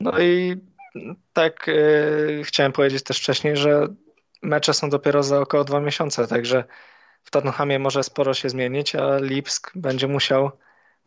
No 0.00 0.18
i 0.18 0.56
tak 1.32 1.66
yy, 1.66 2.44
chciałem 2.44 2.72
powiedzieć 2.72 3.02
też 3.02 3.18
wcześniej, 3.18 3.56
że 3.56 3.86
mecze 4.42 4.74
są 4.74 4.90
dopiero 4.90 5.22
za 5.22 5.40
około 5.40 5.64
dwa 5.64 5.80
miesiące, 5.80 6.26
także 6.26 6.64
w 7.24 7.30
Tottenhamie 7.30 7.78
może 7.78 8.02
sporo 8.02 8.34
się 8.34 8.48
zmienić, 8.48 8.94
a 8.94 9.18
Lipsk 9.18 9.70
będzie 9.74 10.08
musiał 10.08 10.50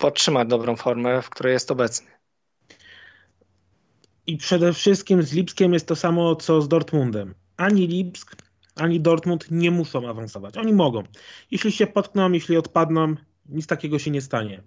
podtrzymać 0.02 0.48
dobrą 0.48 0.76
formę, 0.76 1.22
w 1.22 1.30
której 1.30 1.54
jest 1.54 1.72
obecny. 1.72 2.08
I 4.28 4.38
przede 4.38 4.74
wszystkim 4.74 5.24
z 5.24 5.34
Lipskiem 5.34 5.74
jest 5.74 5.88
to 5.88 5.96
samo 5.96 6.36
co 6.36 6.62
z 6.62 6.68
Dortmundem. 6.68 7.34
Ani 7.58 7.88
Lipsk, 7.88 8.36
ani 8.76 9.00
Dortmund 9.00 9.52
nie 9.52 9.72
muszą 9.72 10.10
awansować. 10.10 10.58
Oni 10.58 10.74
mogą. 10.74 11.04
Jeśli 11.52 11.72
się 11.72 11.88
potkną, 11.88 12.32
jeśli 12.32 12.58
odpadną, 12.58 13.16
nic 13.50 13.68
takiego 13.68 14.00
się 14.00 14.12
nie 14.12 14.22
stanie. 14.22 14.64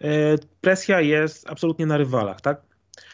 E, 0.00 0.08
presja 0.60 1.00
jest 1.00 1.50
absolutnie 1.50 1.86
na 1.86 1.96
rywalach, 1.96 2.40
tak? 2.40 2.62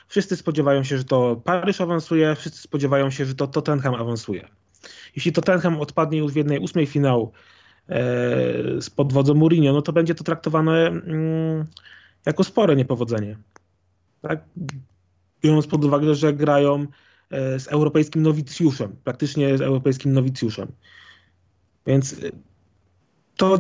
Wszyscy 0.09 0.37
spodziewają 0.37 0.85
się, 0.85 0.99
że 0.99 1.05
to 1.05 1.37
Paryż 1.37 1.81
awansuje, 1.81 2.35
wszyscy 2.35 2.63
spodziewają 2.63 3.11
się, 3.11 3.25
że 3.25 3.35
to 3.35 3.47
Tottenham 3.47 3.95
awansuje. 3.95 4.49
Jeśli 5.17 5.33
Tottenham 5.33 5.81
odpadnie 5.81 6.19
już 6.19 6.33
w 6.33 6.37
jednej 6.37 6.59
ósmej 6.59 6.87
finału 6.87 7.33
e, 7.93 8.91
podwodzą 8.97 9.35
Mourinho, 9.35 9.73
no 9.73 9.83
to 9.83 9.93
będzie 9.93 10.15
to 10.15 10.25
traktowane 10.25 10.87
mm, 10.87 11.67
jako 12.27 12.45
spore 12.45 12.77
niepowodzenie. 12.77 13.37
Tak? 14.23 14.45
Biorąc 15.43 15.67
pod 15.67 15.85
uwagę, 15.85 16.15
że 16.15 16.33
grają 16.33 16.87
e, 17.31 17.61
z 17.61 17.69
europejskim 17.69 18.23
nowicjuszem, 18.23 18.97
praktycznie 19.05 19.59
z 19.59 19.61
europejskim 19.61 20.13
nowicjuszem. 20.13 20.73
Więc 21.87 22.13
e, 22.13 22.17
to 23.37 23.59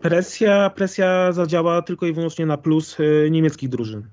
presja, 0.00 0.70
presja 0.70 1.32
zadziała 1.32 1.82
tylko 1.82 2.06
i 2.06 2.12
wyłącznie 2.12 2.46
na 2.46 2.56
plus 2.56 2.96
niemieckich 3.30 3.68
drużyn. 3.68 4.08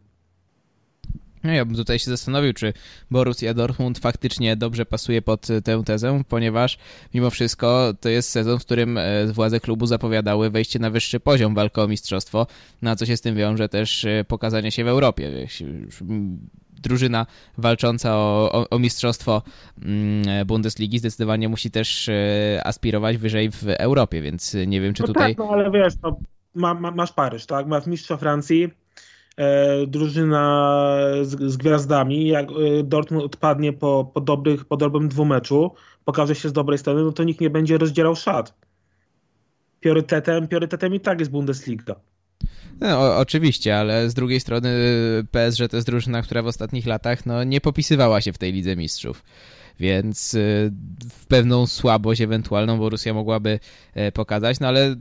No 1.46 1.54
ja 1.54 1.66
bym 1.66 1.76
tutaj 1.76 2.00
się 2.00 2.12
zastanowił, 2.12 2.54
czy 2.54 2.74
Borussia 3.12 3.54
Dortmund 3.54 4.00
faktycznie 4.00 4.56
dobrze 4.56 4.86
pasuje 4.86 5.22
pod 5.22 5.48
tę 5.64 5.84
tezę, 5.86 6.24
ponieważ 6.30 6.78
mimo 7.14 7.30
wszystko 7.30 7.94
to 8.00 8.10
jest 8.10 8.30
sezon, 8.30 8.60
w 8.60 8.66
którym 8.66 8.98
e, 8.98 9.26
władze 9.26 9.60
klubu 9.60 9.86
zapowiadały 9.86 10.50
wejście 10.50 10.80
na 10.80 10.90
wyższy 10.90 11.20
poziom 11.20 11.56
walki 11.56 11.82
o 11.82 11.88
mistrzostwo, 11.88 12.48
na 12.82 12.96
co 12.96 13.06
się 13.06 13.18
z 13.18 13.22
tym 13.22 13.36
wiąże 13.36 13.70
też 13.70 14.06
e, 14.06 14.26
pokazanie 14.28 14.72
się 14.72 14.84
w 14.84 14.88
Europie. 14.88 15.48
Drużyna 16.84 17.26
walcząca 17.58 18.16
o, 18.16 18.52
o, 18.52 18.70
o 18.70 18.80
mistrzostwo 18.80 19.42
mm, 19.82 20.48
Bundesligi 20.48 21.00
zdecydowanie 21.00 21.50
musi 21.50 21.72
też 21.72 22.10
e, 22.10 22.62
aspirować 22.64 23.18
wyżej 23.18 23.52
w 23.52 23.64
Europie, 23.68 24.22
więc 24.22 24.58
nie 24.68 24.82
wiem, 24.82 24.94
czy 24.94 25.02
no 25.04 25.08
tutaj... 25.08 25.36
Tak, 25.36 25.46
no 25.46 25.54
ale 25.54 25.72
wiesz, 25.72 25.94
no, 26.04 26.20
ma, 26.56 26.74
ma, 26.74 26.92
masz 26.92 27.14
Paryż, 27.14 27.46
tak? 27.46 27.68
Masz 27.68 27.86
mistrza 27.86 28.18
Francji, 28.18 28.70
E, 28.70 28.85
drużyna 29.88 30.98
z, 31.22 31.52
z, 31.52 31.58
gwiazdami, 31.58 32.28
jak 32.28 32.50
e, 32.52 32.84
Dortmund 32.84 33.26
odpadnie 33.26 33.74
po, 33.74 34.12
po, 34.14 34.22
dobrych, 34.22 34.66
po 34.66 34.78
dobrym 34.78 35.08
dwumeczu, 35.08 35.72
pokaże 36.06 36.36
się 36.36 36.50
z 36.50 36.54
dobrej 36.54 36.78
strony, 36.78 37.04
no 37.04 37.12
to 37.12 37.24
nikt 37.24 37.42
nie 37.42 37.50
będzie 37.50 37.78
rozdzierał 37.78 38.16
szat. 38.16 38.54
Priorytetem, 39.80 40.48
priorytetem 40.48 40.96
i 40.96 41.00
tak 41.00 41.20
jest 41.20 41.32
Bundesliga. 41.32 41.96
No, 42.82 42.88
o, 43.00 43.18
oczywiście, 43.18 43.78
ale 43.78 44.10
z 44.10 44.14
drugiej 44.14 44.40
strony 44.40 44.70
PSG 45.32 45.68
to 45.70 45.78
jest 45.78 45.88
drużyna, 45.88 46.22
która 46.22 46.42
w 46.42 46.48
ostatnich 46.48 46.86
latach 46.86 47.26
no, 47.26 47.44
nie 47.44 47.62
popisywała 47.62 48.22
się 48.22 48.34
w 48.34 48.38
tej 48.38 48.54
Lidze 48.54 48.76
Mistrzów 48.76 49.24
więc 49.80 50.36
w 51.10 51.26
pewną 51.28 51.68
słabość 51.68 52.22
ewentualną 52.22 52.78
Borussia 52.78 53.14
mogłaby 53.14 53.60
e, 53.94 54.12
pokazać, 54.12 54.60
no 54.60 54.68
ale 54.68 54.96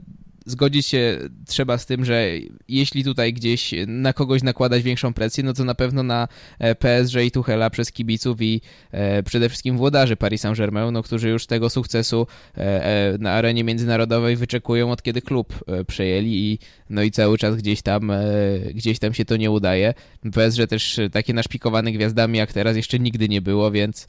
zgodzić 0.45 0.87
się 0.87 1.19
trzeba 1.47 1.77
z 1.77 1.85
tym, 1.85 2.05
że 2.05 2.27
jeśli 2.67 3.03
tutaj 3.03 3.33
gdzieś 3.33 3.73
na 3.87 4.13
kogoś 4.13 4.43
nakładać 4.43 4.83
większą 4.83 5.13
presję, 5.13 5.43
no 5.43 5.53
to 5.53 5.63
na 5.63 5.75
pewno 5.75 6.03
na 6.03 6.27
e, 6.59 6.75
PSG 6.75 7.15
i 7.25 7.31
Tuchela 7.31 7.69
przez 7.69 7.91
kibiców 7.91 8.41
i 8.41 8.61
e, 8.91 9.23
przede 9.23 9.49
wszystkim 9.49 9.77
włodarzy 9.77 10.15
Paris 10.15 10.41
Saint-Germain, 10.41 10.91
no, 10.91 11.03
którzy 11.03 11.29
już 11.29 11.45
tego 11.45 11.69
sukcesu 11.69 12.27
e, 12.57 13.17
na 13.19 13.31
arenie 13.31 13.63
międzynarodowej 13.63 14.35
wyczekują 14.35 14.91
od 14.91 15.03
kiedy 15.03 15.21
klub 15.21 15.63
przejęli 15.87 16.31
i 16.31 16.59
no 16.89 17.03
i 17.03 17.11
cały 17.11 17.37
czas 17.37 17.55
gdzieś 17.55 17.81
tam 17.81 18.11
gdzieś 18.73 18.99
tam 18.99 19.13
się 19.13 19.25
to 19.25 19.37
nie 19.37 19.51
udaje. 19.51 19.93
PSG 20.33 20.67
też 20.69 20.99
takie 21.11 21.33
naszpikowane 21.33 21.91
gwiazdami 21.91 22.37
jak 22.37 22.53
teraz 22.53 22.75
jeszcze 22.75 22.99
nigdy 22.99 23.29
nie 23.29 23.41
było, 23.41 23.71
więc 23.71 24.07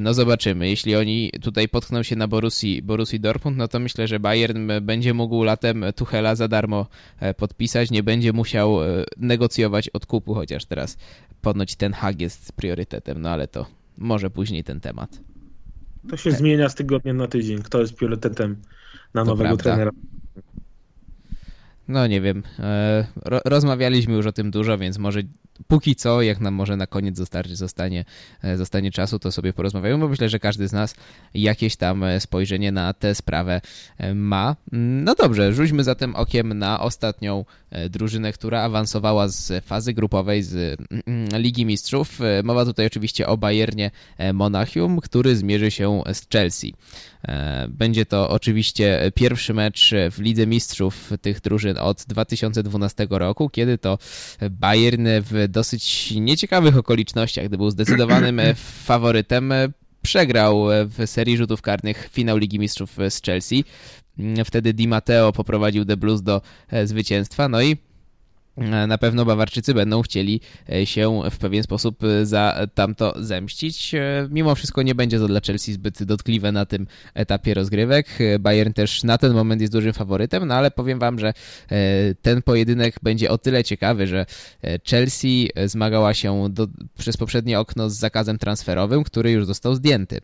no 0.00 0.14
zobaczymy. 0.14 0.68
Jeśli 0.68 0.96
oni 0.96 1.30
tutaj 1.42 1.68
potkną 1.68 2.02
się 2.02 2.16
na 2.16 2.28
Borussii, 2.28 2.82
Borussii 2.82 3.20
Dortmund, 3.20 3.56
no 3.56 3.68
to 3.68 3.78
myślę, 3.78 4.08
że 4.08 4.20
Bayern 4.20 4.70
będzie 4.82 5.14
mógł 5.14 5.42
latem 5.42 5.84
Tuchela 5.96 6.34
za 6.34 6.48
darmo 6.48 6.86
e, 7.20 7.34
podpisać, 7.34 7.90
nie 7.90 8.02
będzie 8.02 8.32
musiał 8.32 8.82
e, 8.82 9.04
negocjować 9.16 9.88
odkupu, 9.88 10.34
chociaż 10.34 10.64
teraz 10.64 10.96
ponoć 11.42 11.76
ten 11.76 11.92
hag 11.92 12.20
jest 12.20 12.52
priorytetem, 12.52 13.20
no 13.22 13.30
ale 13.30 13.48
to 13.48 13.66
może 13.98 14.30
później 14.30 14.64
ten 14.64 14.80
temat. 14.80 15.20
To 16.10 16.16
się 16.16 16.32
zmienia 16.32 16.68
z 16.68 16.74
tygodnia 16.74 17.12
na 17.12 17.26
tydzień, 17.26 17.62
kto 17.62 17.80
jest 17.80 17.94
priorytetem 17.94 18.56
na 19.14 19.24
to 19.24 19.30
nowego 19.30 19.56
prawda. 19.56 19.62
trenera. 19.62 19.90
No 21.92 22.06
nie 22.06 22.20
wiem. 22.20 22.42
E, 22.58 23.06
rozmawialiśmy 23.44 24.14
już 24.14 24.26
o 24.26 24.32
tym 24.32 24.50
dużo, 24.50 24.78
więc 24.78 24.98
może 24.98 25.20
póki 25.66 25.96
co, 25.96 26.22
jak 26.22 26.40
nam 26.40 26.54
może 26.54 26.76
na 26.76 26.86
koniec 26.86 27.16
zostanie, 27.16 27.56
zostanie, 27.56 28.04
zostanie 28.56 28.90
czasu, 28.90 29.18
to 29.18 29.32
sobie 29.32 29.52
porozmawiamy, 29.52 29.98
bo 29.98 30.08
myślę, 30.08 30.28
że 30.28 30.38
każdy 30.38 30.68
z 30.68 30.72
nas 30.72 30.94
jakieś 31.34 31.76
tam 31.76 32.04
spojrzenie 32.18 32.72
na 32.72 32.92
tę 32.92 33.14
sprawę 33.14 33.60
e, 33.98 34.14
ma. 34.14 34.56
No 34.72 35.14
dobrze, 35.14 35.52
rzućmy 35.52 35.84
zatem 35.84 36.16
okiem 36.16 36.58
na 36.58 36.80
ostatnią 36.80 37.44
e, 37.70 37.88
drużynę, 37.88 38.32
która 38.32 38.62
awansowała 38.62 39.28
z 39.28 39.64
fazy 39.64 39.92
grupowej 39.92 40.42
z 40.42 40.80
mm, 41.06 41.42
Ligi 41.42 41.66
Mistrzów. 41.66 42.18
Mowa 42.44 42.64
tutaj 42.64 42.86
oczywiście 42.86 43.26
o 43.26 43.36
Bayernie 43.36 43.90
Monachium, 44.34 45.00
który 45.00 45.36
zmierzy 45.36 45.70
się 45.70 46.02
z 46.12 46.28
Chelsea. 46.32 46.74
Będzie 47.68 48.06
to 48.06 48.30
oczywiście 48.30 49.12
pierwszy 49.14 49.54
mecz 49.54 49.90
w 50.10 50.20
Lidze 50.20 50.46
Mistrzów 50.46 51.12
tych 51.22 51.40
drużyn 51.40 51.78
od 51.78 52.04
2012 52.08 53.06
roku, 53.10 53.50
kiedy 53.50 53.78
to 53.78 53.98
Bayern 54.50 55.06
w 55.30 55.41
dosyć 55.48 56.10
nieciekawych 56.10 56.76
okolicznościach, 56.76 57.46
gdy 57.46 57.56
był 57.56 57.70
zdecydowanym 57.70 58.40
faworytem, 58.84 59.52
przegrał 60.02 60.66
w 60.86 61.02
serii 61.06 61.36
rzutów 61.36 61.62
karnych 61.62 62.08
finał 62.12 62.38
Ligi 62.38 62.58
Mistrzów 62.58 62.96
z 63.10 63.22
Chelsea. 63.22 63.64
Wtedy 64.44 64.72
Di 64.72 64.88
Matteo 64.88 65.32
poprowadził 65.32 65.84
The 65.84 65.96
Blues 65.96 66.22
do 66.22 66.40
zwycięstwa, 66.84 67.48
no 67.48 67.62
i 67.62 67.72
E, 67.72 67.91
na 68.86 68.98
pewno 68.98 69.24
Bawarczycy 69.24 69.74
będą 69.74 70.02
chcieli 70.02 70.40
e, 70.72 70.86
się 70.86 71.20
w 71.30 71.38
pewien 71.38 71.62
sposób 71.62 72.04
e, 72.04 72.26
za 72.26 72.66
tamto 72.74 73.14
zemścić. 73.16 73.92
Mimo 74.30 74.54
wszystko 74.54 74.82
nie 74.82 74.94
będzie 74.94 75.18
to 75.18 75.28
dla 75.28 75.40
Chelsea 75.40 75.72
zbyt 75.72 76.02
dotkliwe 76.02 76.52
na 76.52 76.66
tym 76.66 76.86
etapie 77.14 77.54
rozgrywek. 77.54 78.18
Bayern 78.40 78.72
też 78.72 79.04
na 79.04 79.18
ten 79.18 79.32
moment 79.32 79.60
jest 79.60 79.72
dużym 79.72 79.92
faworytem, 79.92 80.46
no 80.48 80.54
ale 80.54 80.70
powiem 80.70 80.98
wam, 80.98 81.18
że 81.18 81.32
ten 82.22 82.42
pojedynek 82.42 82.94
będzie 83.02 83.30
o 83.30 83.38
tyle 83.38 83.64
ciekawy, 83.64 84.06
że 84.06 84.26
Chelsea 84.90 85.50
zmagała 85.66 86.14
się 86.14 86.48
do, 86.50 86.68
przez 86.98 87.16
poprzednie 87.16 87.60
okno 87.60 87.90
z 87.90 87.96
zakazem 87.96 88.38
transferowym, 88.38 89.04
który 89.04 89.30
już 89.30 89.46
został 89.46 89.74
zdjęty. 89.74 90.20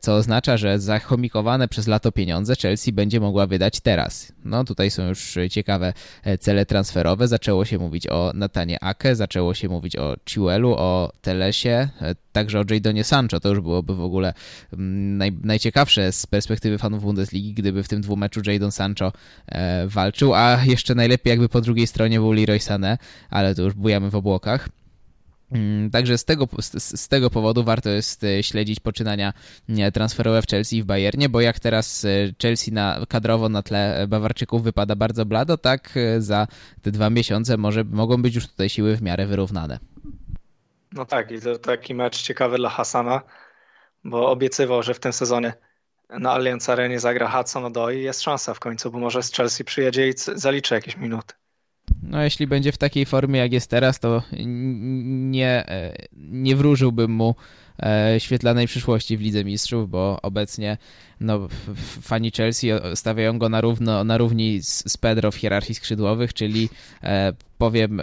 Co 0.00 0.14
oznacza, 0.14 0.56
że 0.56 0.78
zachomikowane 0.78 1.68
przez 1.68 1.86
lato 1.86 2.12
pieniądze 2.12 2.54
Chelsea 2.56 2.92
będzie 2.92 3.20
mogła 3.20 3.46
wydać 3.46 3.80
teraz. 3.80 4.32
No 4.44 4.64
tutaj 4.64 4.90
są 4.90 5.08
już 5.08 5.34
ciekawe 5.50 5.92
cele 6.40 6.66
transferowe. 6.66 7.28
Zaczęło 7.28 7.51
zaczęło 7.52 7.64
się 7.64 7.78
mówić 7.78 8.06
o 8.06 8.32
Natanie 8.34 8.84
Ake, 8.84 9.16
zaczęło 9.16 9.54
się 9.54 9.68
mówić 9.68 9.96
o 9.96 10.16
Chiuelu, 10.30 10.74
o 10.78 11.12
Telesie, 11.22 11.88
także 12.32 12.60
o 12.60 12.64
Jadonie 12.70 13.04
Sancho. 13.04 13.40
To 13.40 13.48
już 13.48 13.60
byłoby 13.60 13.94
w 13.94 14.00
ogóle 14.00 14.34
mm, 14.72 15.16
naj, 15.16 15.32
najciekawsze 15.42 16.12
z 16.12 16.26
perspektywy 16.26 16.78
fanów 16.78 17.02
Bundesligi, 17.02 17.54
gdyby 17.54 17.82
w 17.82 17.88
tym 17.88 18.00
dwumeczu 18.00 18.40
Jadon 18.46 18.72
Sancho 18.72 19.12
walczył, 19.86 20.34
a 20.34 20.64
jeszcze 20.64 20.94
najlepiej 20.94 21.30
jakby 21.30 21.48
po 21.48 21.60
drugiej 21.60 21.86
stronie 21.86 22.18
był 22.18 22.32
Leroy 22.32 22.58
Sané, 22.58 22.96
ale 23.30 23.54
to 23.54 23.62
już 23.62 23.74
bujamy 23.74 24.10
w 24.10 24.14
obłokach. 24.14 24.68
Mm, 25.52 25.90
także 25.90 26.18
z 26.18 26.24
tego, 26.24 26.48
z, 26.60 27.00
z, 27.00 27.08
tego 27.08 27.30
powodu 27.30 27.64
warto 27.64 27.90
jest 27.90 28.24
e, 28.24 28.42
śledzić 28.42 28.80
poczynania 28.80 29.32
transferowe 29.94 30.42
w 30.42 30.46
Chelsea 30.46 30.76
i 30.76 30.82
w 30.82 30.86
Bayernie, 30.86 31.28
bo 31.28 31.40
jak 31.40 31.60
teraz 31.60 32.04
e, 32.04 32.08
Chelsea 32.42 32.72
na, 32.72 33.06
kadrowo 33.08 33.48
na 33.48 33.62
tle 33.62 34.06
Bawarczyków 34.08 34.62
wypada 34.62 34.96
bardzo 34.96 35.26
blado, 35.26 35.58
tak 35.58 35.96
e, 35.96 36.20
za 36.20 36.46
te 36.82 36.90
dwa 36.90 37.10
miesiące 37.10 37.56
może, 37.56 37.84
mogą 37.84 38.22
być 38.22 38.34
już 38.34 38.46
tutaj 38.46 38.68
siły 38.68 38.96
w 38.96 39.02
miarę 39.02 39.26
wyrównane. 39.26 39.78
No 40.92 41.04
tak, 41.04 41.30
i 41.30 41.40
to 41.40 41.58
taki 41.58 41.94
mecz 41.94 42.22
ciekawy 42.22 42.56
dla 42.56 42.70
Hasana, 42.70 43.22
bo 44.04 44.30
obiecywał, 44.30 44.82
że 44.82 44.94
w 44.94 45.00
tym 45.00 45.12
sezonie 45.12 45.52
na 46.10 46.32
Allianz 46.32 46.68
Arenie 46.68 47.00
zagra 47.00 47.30
Hudson 47.30 47.64
Odoi 47.64 47.96
i 47.96 48.02
jest 48.02 48.22
szansa 48.22 48.54
w 48.54 48.60
końcu, 48.60 48.90
bo 48.90 48.98
może 48.98 49.22
z 49.22 49.32
Chelsea 49.32 49.64
przyjedzie 49.64 50.08
i 50.08 50.12
zaliczy 50.34 50.74
jakieś 50.74 50.96
minuty. 50.96 51.34
No, 52.02 52.22
jeśli 52.22 52.46
będzie 52.46 52.72
w 52.72 52.78
takiej 52.78 53.06
formie, 53.06 53.40
jak 53.40 53.52
jest 53.52 53.70
teraz, 53.70 54.00
to 54.00 54.22
nie, 54.44 55.68
e, 55.68 55.96
nie 56.16 56.56
wróżyłbym 56.56 57.10
mu 57.10 57.34
e, 57.82 58.14
świetlanej 58.18 58.66
przyszłości 58.66 59.16
w 59.16 59.20
Lidze 59.20 59.44
Mistrzów, 59.44 59.90
bo 59.90 60.18
obecnie 60.22 60.78
no, 61.20 61.48
fani 62.02 62.30
Chelsea 62.30 62.68
stawiają 62.94 63.38
go 63.38 63.48
na, 63.48 63.60
równo, 63.60 64.04
na 64.04 64.18
równi 64.18 64.62
z, 64.62 64.96
Pedro 64.96 65.30
w 65.30 65.36
hierarchii 65.36 65.74
skrzydłowych, 65.74 66.34
czyli 66.34 66.68
e, 67.02 67.32
powiem 67.58 68.00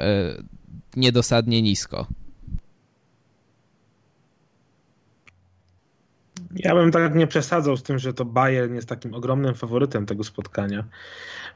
niedosadnie 0.96 1.62
nisko. 1.62 2.08
Ja 6.56 6.76
bym 6.76 6.92
tak 6.92 7.16
nie 7.16 7.28
przesadzał 7.28 7.78
z 7.78 7.84
tym, 7.84 8.00
że 8.00 8.14
to 8.14 8.26
Bayern 8.26 8.76
jest 8.76 8.90
takim 8.90 9.14
ogromnym 9.14 9.56
faworytem 9.56 10.06
tego 10.06 10.24
spotkania. 10.24 10.84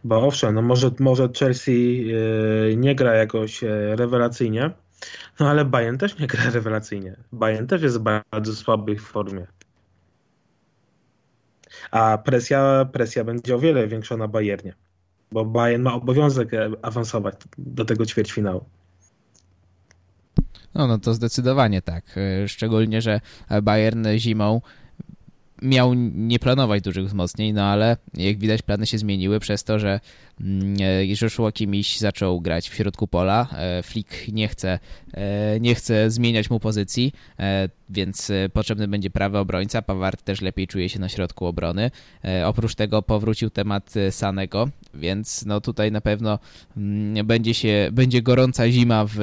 Bo 0.03 0.27
owszem, 0.27 0.55
no 0.55 0.61
może, 0.61 0.91
może 0.99 1.29
Chelsea 1.39 2.07
e, 2.71 2.75
nie 2.75 2.95
gra 2.95 3.15
jakoś 3.15 3.63
e, 3.63 3.95
rewelacyjnie, 3.95 4.71
no 5.39 5.49
ale 5.49 5.65
Bayern 5.65 5.97
też 5.97 6.19
nie 6.19 6.27
gra 6.27 6.49
rewelacyjnie. 6.53 7.15
Bayern 7.31 7.67
też 7.67 7.81
jest 7.81 7.97
w 7.97 8.01
bardzo 8.31 8.55
słabej 8.55 8.99
formie. 8.99 9.47
A 11.91 12.17
presja, 12.17 12.85
presja 12.93 13.23
będzie 13.23 13.55
o 13.55 13.59
wiele 13.59 13.87
większa 13.87 14.17
na 14.17 14.27
Bayernie, 14.27 14.73
bo 15.31 15.45
Bayern 15.45 15.83
ma 15.83 15.93
obowiązek 15.93 16.53
e, 16.53 16.69
awansować 16.81 17.35
do 17.57 17.85
tego 17.85 18.05
ćwierćfinału. 18.05 18.65
No, 20.75 20.87
no 20.87 20.97
to 20.97 21.13
zdecydowanie 21.13 21.81
tak. 21.81 22.15
Szczególnie, 22.47 23.01
że 23.01 23.21
Bayern 23.61 24.07
zimą 24.17 24.61
miał 25.63 25.93
nie 26.13 26.39
planować 26.39 26.83
dużych 26.83 27.07
wzmocnień, 27.07 27.53
no 27.53 27.63
ale 27.63 27.97
jak 28.13 28.37
widać 28.37 28.61
plany 28.61 28.85
się 28.85 28.97
zmieniły 28.97 29.39
przez 29.39 29.63
to, 29.63 29.79
że 29.79 29.99
mm, 30.41 30.75
e, 30.81 31.05
Joshua 31.05 31.51
Kimiś 31.51 31.99
zaczął 31.99 32.41
grać 32.41 32.69
w 32.69 32.75
środku 32.75 33.07
pola, 33.07 33.47
e, 33.53 33.83
Flick 33.83 34.27
nie 34.27 34.47
chce, 34.47 34.79
e, 35.13 35.59
nie 35.59 35.75
chce 35.75 36.11
zmieniać 36.11 36.49
mu 36.49 36.59
pozycji, 36.59 37.13
więc 37.89 38.31
potrzebny 38.53 38.87
będzie 38.87 39.09
prawy 39.09 39.37
obrońca, 39.37 39.81
Pawart 39.81 40.23
też 40.23 40.41
lepiej 40.41 40.67
czuje 40.67 40.89
się 40.89 40.99
na 40.99 41.09
środku 41.09 41.45
obrony. 41.45 41.91
Oprócz 42.45 42.75
tego 42.75 43.01
powrócił 43.01 43.49
temat 43.49 43.93
Sanego, 44.09 44.69
więc 44.93 45.45
no 45.45 45.61
tutaj 45.61 45.91
na 45.91 46.01
pewno 46.01 46.39
mm, 46.77 47.27
będzie 47.27 47.53
się, 47.53 47.89
będzie 47.91 48.21
gorąca 48.21 48.69
zima 48.69 49.05
w 49.05 49.19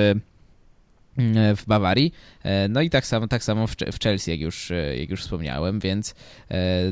w 1.56 1.62
Bawarii. 1.66 2.12
E, 2.42 2.68
no 2.68 2.80
i 2.80 2.90
tak 2.90 3.06
samo, 3.06 3.28
tak 3.28 3.44
samo 3.44 3.66
w 3.66 4.00
Chelsea, 4.02 4.30
jak 4.30 4.40
już, 4.40 4.70
e, 4.70 4.96
jak 4.96 5.10
już 5.10 5.20
wspomniałem, 5.20 5.80
więc 5.80 6.14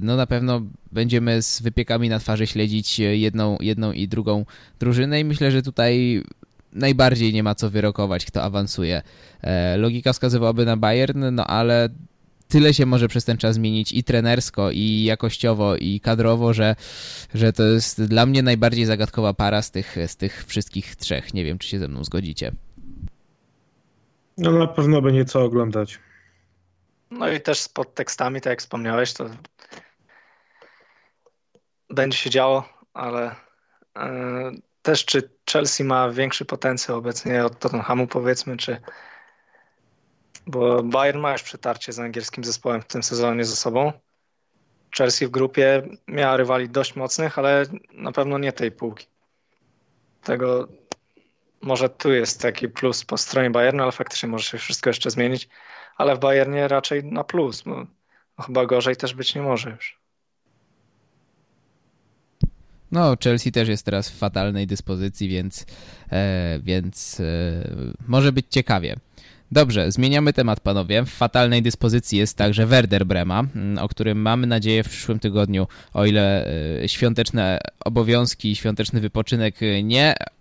no 0.03 0.17
na 0.17 0.27
pewno 0.27 0.63
będziemy 0.93 1.43
z 1.43 1.63
wypiekami 1.63 2.09
na 2.09 2.19
twarzy 2.19 2.47
śledzić 2.47 2.99
jedną, 2.99 3.57
jedną 3.61 3.93
i 3.93 4.09
drugą 4.09 4.45
drużynę 4.81 5.21
i 5.21 5.25
myślę, 5.25 5.51
że 5.51 5.63
tutaj 5.63 6.23
najbardziej 6.73 7.33
nie 7.33 7.43
ma 7.43 7.55
co 7.55 7.71
wyrokować, 7.71 8.25
kto 8.25 8.43
awansuje. 8.43 9.03
Logika 9.77 10.13
wskazywałaby 10.13 10.65
na 10.65 10.77
Bayern, 10.77 11.25
no 11.33 11.47
ale 11.47 11.89
tyle 12.49 12.75
się 12.75 12.87
może 12.87 13.09
przez 13.09 13.25
ten 13.25 13.37
czas 13.37 13.55
zmienić 13.55 13.93
i 13.93 14.05
trenersko, 14.05 14.71
i 14.71 15.05
jakościowo, 15.05 15.77
i 15.77 16.01
kadrowo, 16.01 16.55
że, 16.55 16.77
że 17.35 17.53
to 17.53 17.63
jest 17.63 18.05
dla 18.05 18.27
mnie 18.27 18.43
najbardziej 18.43 18.85
zagadkowa 18.85 19.35
para 19.35 19.63
z 19.63 19.71
tych, 19.71 19.97
z 20.07 20.17
tych 20.17 20.45
wszystkich 20.47 20.97
trzech. 20.97 21.35
Nie 21.35 21.45
wiem, 21.45 21.59
czy 21.59 21.69
się 21.69 21.79
ze 21.79 21.89
mną 21.89 22.05
zgodzicie. 22.05 22.53
No 24.39 24.53
na 24.53 24.67
pewno 24.67 25.03
będzie 25.03 25.25
co 25.25 25.43
oglądać. 25.43 25.99
No 27.11 27.29
i 27.33 27.41
też 27.41 27.61
z 27.61 27.69
podtekstami, 27.69 28.41
tak 28.41 28.51
jak 28.51 28.61
wspomniałeś, 28.61 29.13
to 29.13 29.31
będzie 31.91 32.19
się 32.19 32.31
działo, 32.31 32.69
ale 32.95 33.35
e, 33.97 34.51
też 34.83 35.05
czy 35.05 35.31
Chelsea 35.53 35.85
ma 35.85 36.11
większy 36.11 36.45
potencjał 36.45 36.99
obecnie 36.99 37.45
od 37.45 37.59
Tottenhamu 37.59 38.07
powiedzmy, 38.07 38.57
czy 38.57 38.81
bo 40.47 40.83
Bayern 40.83 41.19
ma 41.19 41.33
już 41.33 41.43
przetarcie 41.43 41.93
z 41.93 41.99
angielskim 41.99 42.45
zespołem 42.45 42.83
w 42.83 42.87
tym 42.87 43.03
sezonie 43.03 43.45
ze 43.45 43.57
sobą. 43.57 43.93
Chelsea 44.97 45.27
w 45.27 45.31
grupie 45.31 45.83
miała 46.07 46.37
rywali 46.37 46.69
dość 46.69 46.97
mocnych, 46.97 47.39
ale 47.39 47.67
na 47.93 48.13
pewno 48.13 48.39
nie 48.39 48.53
tej 48.53 48.71
półki. 48.71 49.07
Tego 50.23 50.69
może 51.63 51.89
tu 51.89 52.13
jest 52.13 52.43
taki 52.43 52.69
plus 52.69 53.05
po 53.05 53.17
stronie 53.17 53.51
Bayernu, 53.51 53.83
ale 53.83 53.93
faktycznie 53.93 54.29
może 54.29 54.45
się 54.45 54.59
wszystko 54.59 54.91
jeszcze 54.91 55.11
zmienić. 55.11 55.49
Ale 55.97 56.17
w 56.17 56.19
Bayernie 56.19 56.69
raczej 56.69 57.05
na 57.05 57.25
plus, 57.25 57.63
bo 57.63 57.87
chyba 58.43 58.67
gorzej 58.67 58.97
też 58.97 59.15
być 59.15 59.35
nie 59.35 59.43
może 59.43 59.71
już. 59.71 59.99
No, 62.93 63.17
Chelsea 63.25 63.53
też 63.53 63.69
jest 63.69 63.85
teraz 63.85 64.11
w 64.11 64.19
fatalnej 64.19 64.67
dyspozycji, 64.67 65.29
więc, 65.29 65.67
e, 66.13 66.59
więc 66.63 67.21
e, 67.21 67.25
może 68.09 68.33
być 68.33 68.47
ciekawie. 68.51 68.97
Dobrze, 69.53 69.93
zmieniamy 69.93 70.33
temat, 70.33 70.61
panowie. 70.61 71.03
W 71.03 71.11
fatalnej 71.11 71.63
dyspozycji 71.63 72.19
jest 72.19 72.37
także 72.37 72.67
Werder 72.67 73.07
Brema, 73.07 73.45
o 73.81 73.89
którym 73.89 74.23
mamy 74.23 74.47
nadzieję 74.47 74.85
w 74.85 74.89
przyszłym 74.89 75.19
tygodniu, 75.19 75.67
o 75.95 76.07
ile 76.07 76.47
e, 76.83 76.89
świąteczne 76.89 77.59
obowiązki, 77.85 78.57
świąteczny 78.57 79.01
wypoczynek 79.01 79.55
nie 79.83 80.15
Y, 80.15 80.38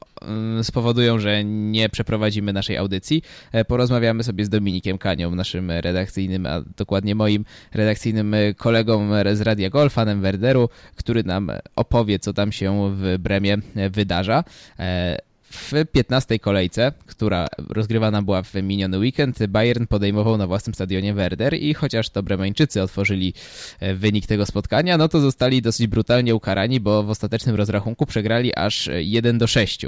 spowodują, 0.64 1.20
że 1.20 1.44
nie 1.46 1.90
przeprowadzimy 1.90 2.54
naszej 2.54 2.78
audycji. 2.78 3.24
E, 3.52 3.66
porozmawiamy 3.66 4.24
sobie 4.24 4.46
z 4.46 4.50
Dominikiem 4.50 4.98
Kanią, 4.98 5.36
naszym 5.36 5.72
redakcyjnym, 5.72 6.46
a 6.46 6.62
dokładnie 6.78 7.16
moim 7.16 7.46
redakcyjnym 7.74 8.36
kolegą 8.58 9.10
z 9.34 9.42
Radia 9.42 9.70
Gol, 9.70 9.90
fanem 9.90 10.22
Werderu, 10.22 10.70
który 10.96 11.24
nam 11.24 11.52
opowie, 11.76 12.20
co 12.20 12.34
tam 12.34 12.52
się 12.52 12.92
w 12.96 13.18
Bremie 13.20 13.58
wydarza. 13.90 14.44
E, 14.80 15.18
w 15.52 15.86
15 15.92 16.40
kolejce, 16.40 16.92
która 17.06 17.48
rozgrywana 17.70 18.22
była 18.22 18.44
w 18.44 18.54
miniony 18.54 18.98
weekend, 18.98 19.46
Bayern 19.46 19.86
podejmował 19.86 20.38
na 20.38 20.48
własnym 20.48 20.74
stadionie 20.74 21.14
Werder 21.14 21.54
i 21.54 21.74
chociaż 21.74 22.10
to 22.10 22.24
Bremańczycy 22.24 22.82
otworzyli 22.82 23.34
e, 23.80 23.96
wynik 23.96 24.26
tego 24.26 24.46
spotkania, 24.46 24.98
no 24.98 25.08
to 25.08 25.20
zostali 25.20 25.62
dosyć 25.62 25.88
brutalnie 25.88 26.36
ukarani, 26.36 26.80
bo 26.80 27.04
w 27.04 27.10
ostatecznym 27.10 27.56
rozrachunku 27.56 28.06
przegrali 28.06 28.56
aż 28.56 28.90
1 29.00 29.38
do 29.38 29.48
6. 29.48 29.86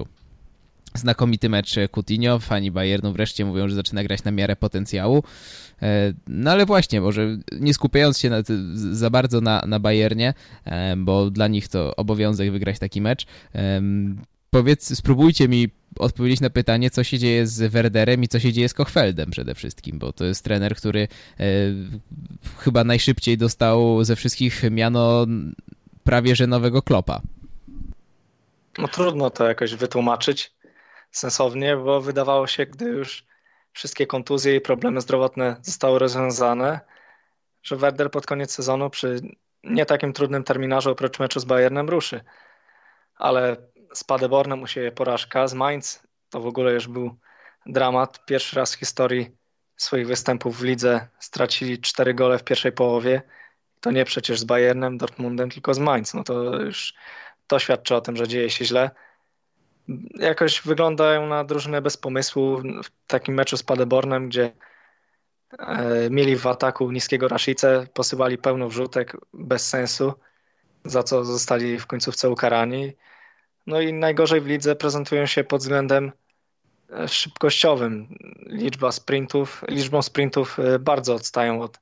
Znakomity 0.94 1.50
mecz 1.50 1.76
Coutinho, 1.92 2.40
fani 2.40 2.72
Bayernu 2.72 3.14
wreszcie 3.14 3.46
mówią, 3.46 3.70
że 3.70 3.76
zaczyna 3.76 4.04
grać 4.04 4.24
na 4.24 4.32
miarę 4.32 4.56
potencjału. 4.56 5.24
E, 5.82 6.14
no 6.28 6.52
ale 6.52 6.66
właśnie, 6.66 7.02
może 7.02 7.38
nie 7.60 7.74
skupiając 7.74 8.20
się 8.20 8.44
za 8.92 9.10
bardzo 9.10 9.42
na, 9.42 9.64
na 9.68 9.80
Bayernie, 9.80 10.34
e, 10.66 10.96
bo 10.96 11.32
dla 11.32 11.48
nich 11.48 11.68
to 11.68 11.96
obowiązek 11.96 12.52
wygrać 12.52 12.80
taki 12.80 13.02
mecz, 13.02 13.26
powiedz, 14.50 14.98
spróbujcie 14.98 15.48
mi 15.48 15.70
odpowiedzieć 16.00 16.42
na 16.42 16.50
pytanie, 16.50 16.90
co 16.90 17.04
się 17.04 17.20
dzieje 17.20 17.48
z 17.48 17.72
Werderem 17.72 18.24
i 18.24 18.28
co 18.28 18.40
się 18.40 18.54
dzieje 18.54 18.70
z 18.70 18.74
Kochfeldem 18.74 19.32
przede 19.32 19.56
wszystkim, 19.56 20.00
bo 20.00 20.14
to 20.14 20.26
jest 20.26 20.44
trener, 20.44 20.76
który 20.76 21.08
e, 21.40 21.46
chyba 22.58 22.84
najszybciej 22.84 23.38
dostał 23.38 24.04
ze 24.04 24.16
wszystkich 24.16 24.64
miano 24.72 25.26
prawie 26.04 26.36
że 26.36 26.48
nowego 26.48 26.82
klopa. 26.82 27.22
No 28.78 28.88
trudno 28.88 29.30
to 29.30 29.48
jakoś 29.48 29.76
wytłumaczyć 29.76 30.52
sensownie, 31.12 31.78
bo 31.78 32.02
wydawało 32.02 32.48
się, 32.48 32.66
gdy 32.66 32.86
już 32.86 33.26
wszystkie 33.74 34.08
kontuzje 34.08 34.56
i 34.56 34.62
problemy 34.62 35.02
zdrowotne 35.02 35.56
zostały 35.62 36.00
rozwiązane, 36.00 36.80
że 37.64 37.76
Werder 37.76 38.12
pod 38.12 38.26
koniec 38.26 38.52
sezonu 38.52 38.90
przy 38.90 39.20
nie 39.64 39.86
takim 39.86 40.14
trudnym 40.14 40.44
terminarzu 40.44 40.92
oprócz 40.92 41.20
meczu 41.20 41.40
z 41.40 41.46
Bayernem 41.46 41.90
ruszy. 41.90 42.24
Ale 43.16 43.58
z 43.94 44.04
Paderbornem 44.04 44.62
u 44.62 44.68
siebie 44.68 44.92
porażka, 44.92 45.48
z 45.48 45.54
Mainz 45.54 46.04
to 46.30 46.42
w 46.42 46.48
ogóle 46.48 46.74
już 46.74 46.88
był 46.88 47.18
dramat. 47.66 48.26
Pierwszy 48.26 48.56
raz 48.56 48.76
w 48.76 48.80
historii 48.80 49.38
swoich 49.78 50.08
występów 50.08 50.58
w 50.58 50.64
lidze 50.64 51.08
stracili 51.20 51.82
cztery 51.82 52.14
gole 52.14 52.38
w 52.38 52.44
pierwszej 52.44 52.72
połowie. 52.72 53.22
To 53.82 53.92
nie 53.92 54.06
przecież 54.06 54.40
z 54.40 54.44
Bayernem, 54.44 54.98
Dortmundem, 54.98 55.50
tylko 55.50 55.74
z 55.74 55.80
Mainz. 55.80 56.14
No 56.14 56.24
to 56.24 56.62
już 56.62 56.94
to 57.48 57.60
świadczy 57.60 57.96
o 57.96 58.02
tym, 58.02 58.16
że 58.16 58.28
dzieje 58.28 58.50
się 58.50 58.66
źle. 58.66 58.92
Jakoś 60.16 60.62
wyglądają 60.62 61.28
na 61.28 61.44
drużynę 61.44 61.82
bez 61.82 61.98
pomysłu 61.98 62.62
w 62.84 62.90
takim 63.08 63.36
meczu 63.36 63.58
z 63.58 63.64
Paderbornem, 63.64 64.30
gdzie 64.30 64.52
e, 65.60 66.10
mieli 66.10 66.36
w 66.36 66.48
ataku 66.48 66.92
niskiego 66.92 67.28
Rashice, 67.28 67.88
posyłali 67.94 68.38
pełno 68.38 68.70
wrzutek 68.70 69.18
bez 69.34 69.70
sensu, 69.70 70.14
za 70.86 71.04
co 71.04 71.26
zostali 71.26 71.80
w 71.80 71.88
końcówce 71.88 72.30
ukarani. 72.30 72.94
No 73.68 73.82
i 73.82 73.94
najgorzej 73.94 74.42
w 74.42 74.48
lidze 74.48 74.76
prezentują 74.76 75.26
się 75.26 75.44
pod 75.44 75.62
względem 75.62 76.12
e, 76.90 77.08
szybkościowym. 77.08 78.18
Liczba 78.46 78.92
sprintów, 78.92 79.64
liczbą 79.68 80.02
sprintów 80.02 80.60
e, 80.60 80.80
bardzo 80.80 81.16
odstają 81.16 81.62
od, 81.62 81.80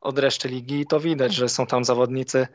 od 0.00 0.18
reszty 0.18 0.48
ligi 0.48 0.80
i 0.80 0.86
to 0.86 1.00
widać, 1.00 1.34
że 1.34 1.48
są 1.48 1.66
tam 1.66 1.84
zawodnicy 1.84 2.46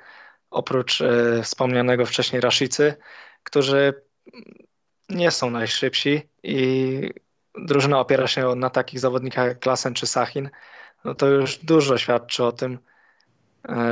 oprócz 0.50 1.04
wspomnianego 1.44 2.06
wcześniej 2.06 2.42
Rashicy, 2.42 2.96
którzy 3.44 3.94
nie 5.14 5.32
są 5.32 5.50
najszybsi 5.50 6.30
i 6.44 7.10
drużyna 7.56 8.00
opiera 8.00 8.28
się 8.28 8.56
na 8.56 8.70
takich 8.70 9.00
zawodnikach 9.00 9.48
jak 9.48 9.60
Klasen 9.60 9.94
czy 9.94 10.08
Sachin, 10.08 10.50
no 11.04 11.16
to 11.16 11.28
już 11.28 11.58
dużo 11.58 11.98
świadczy 11.98 12.44
o 12.44 12.52
tym, 12.52 12.80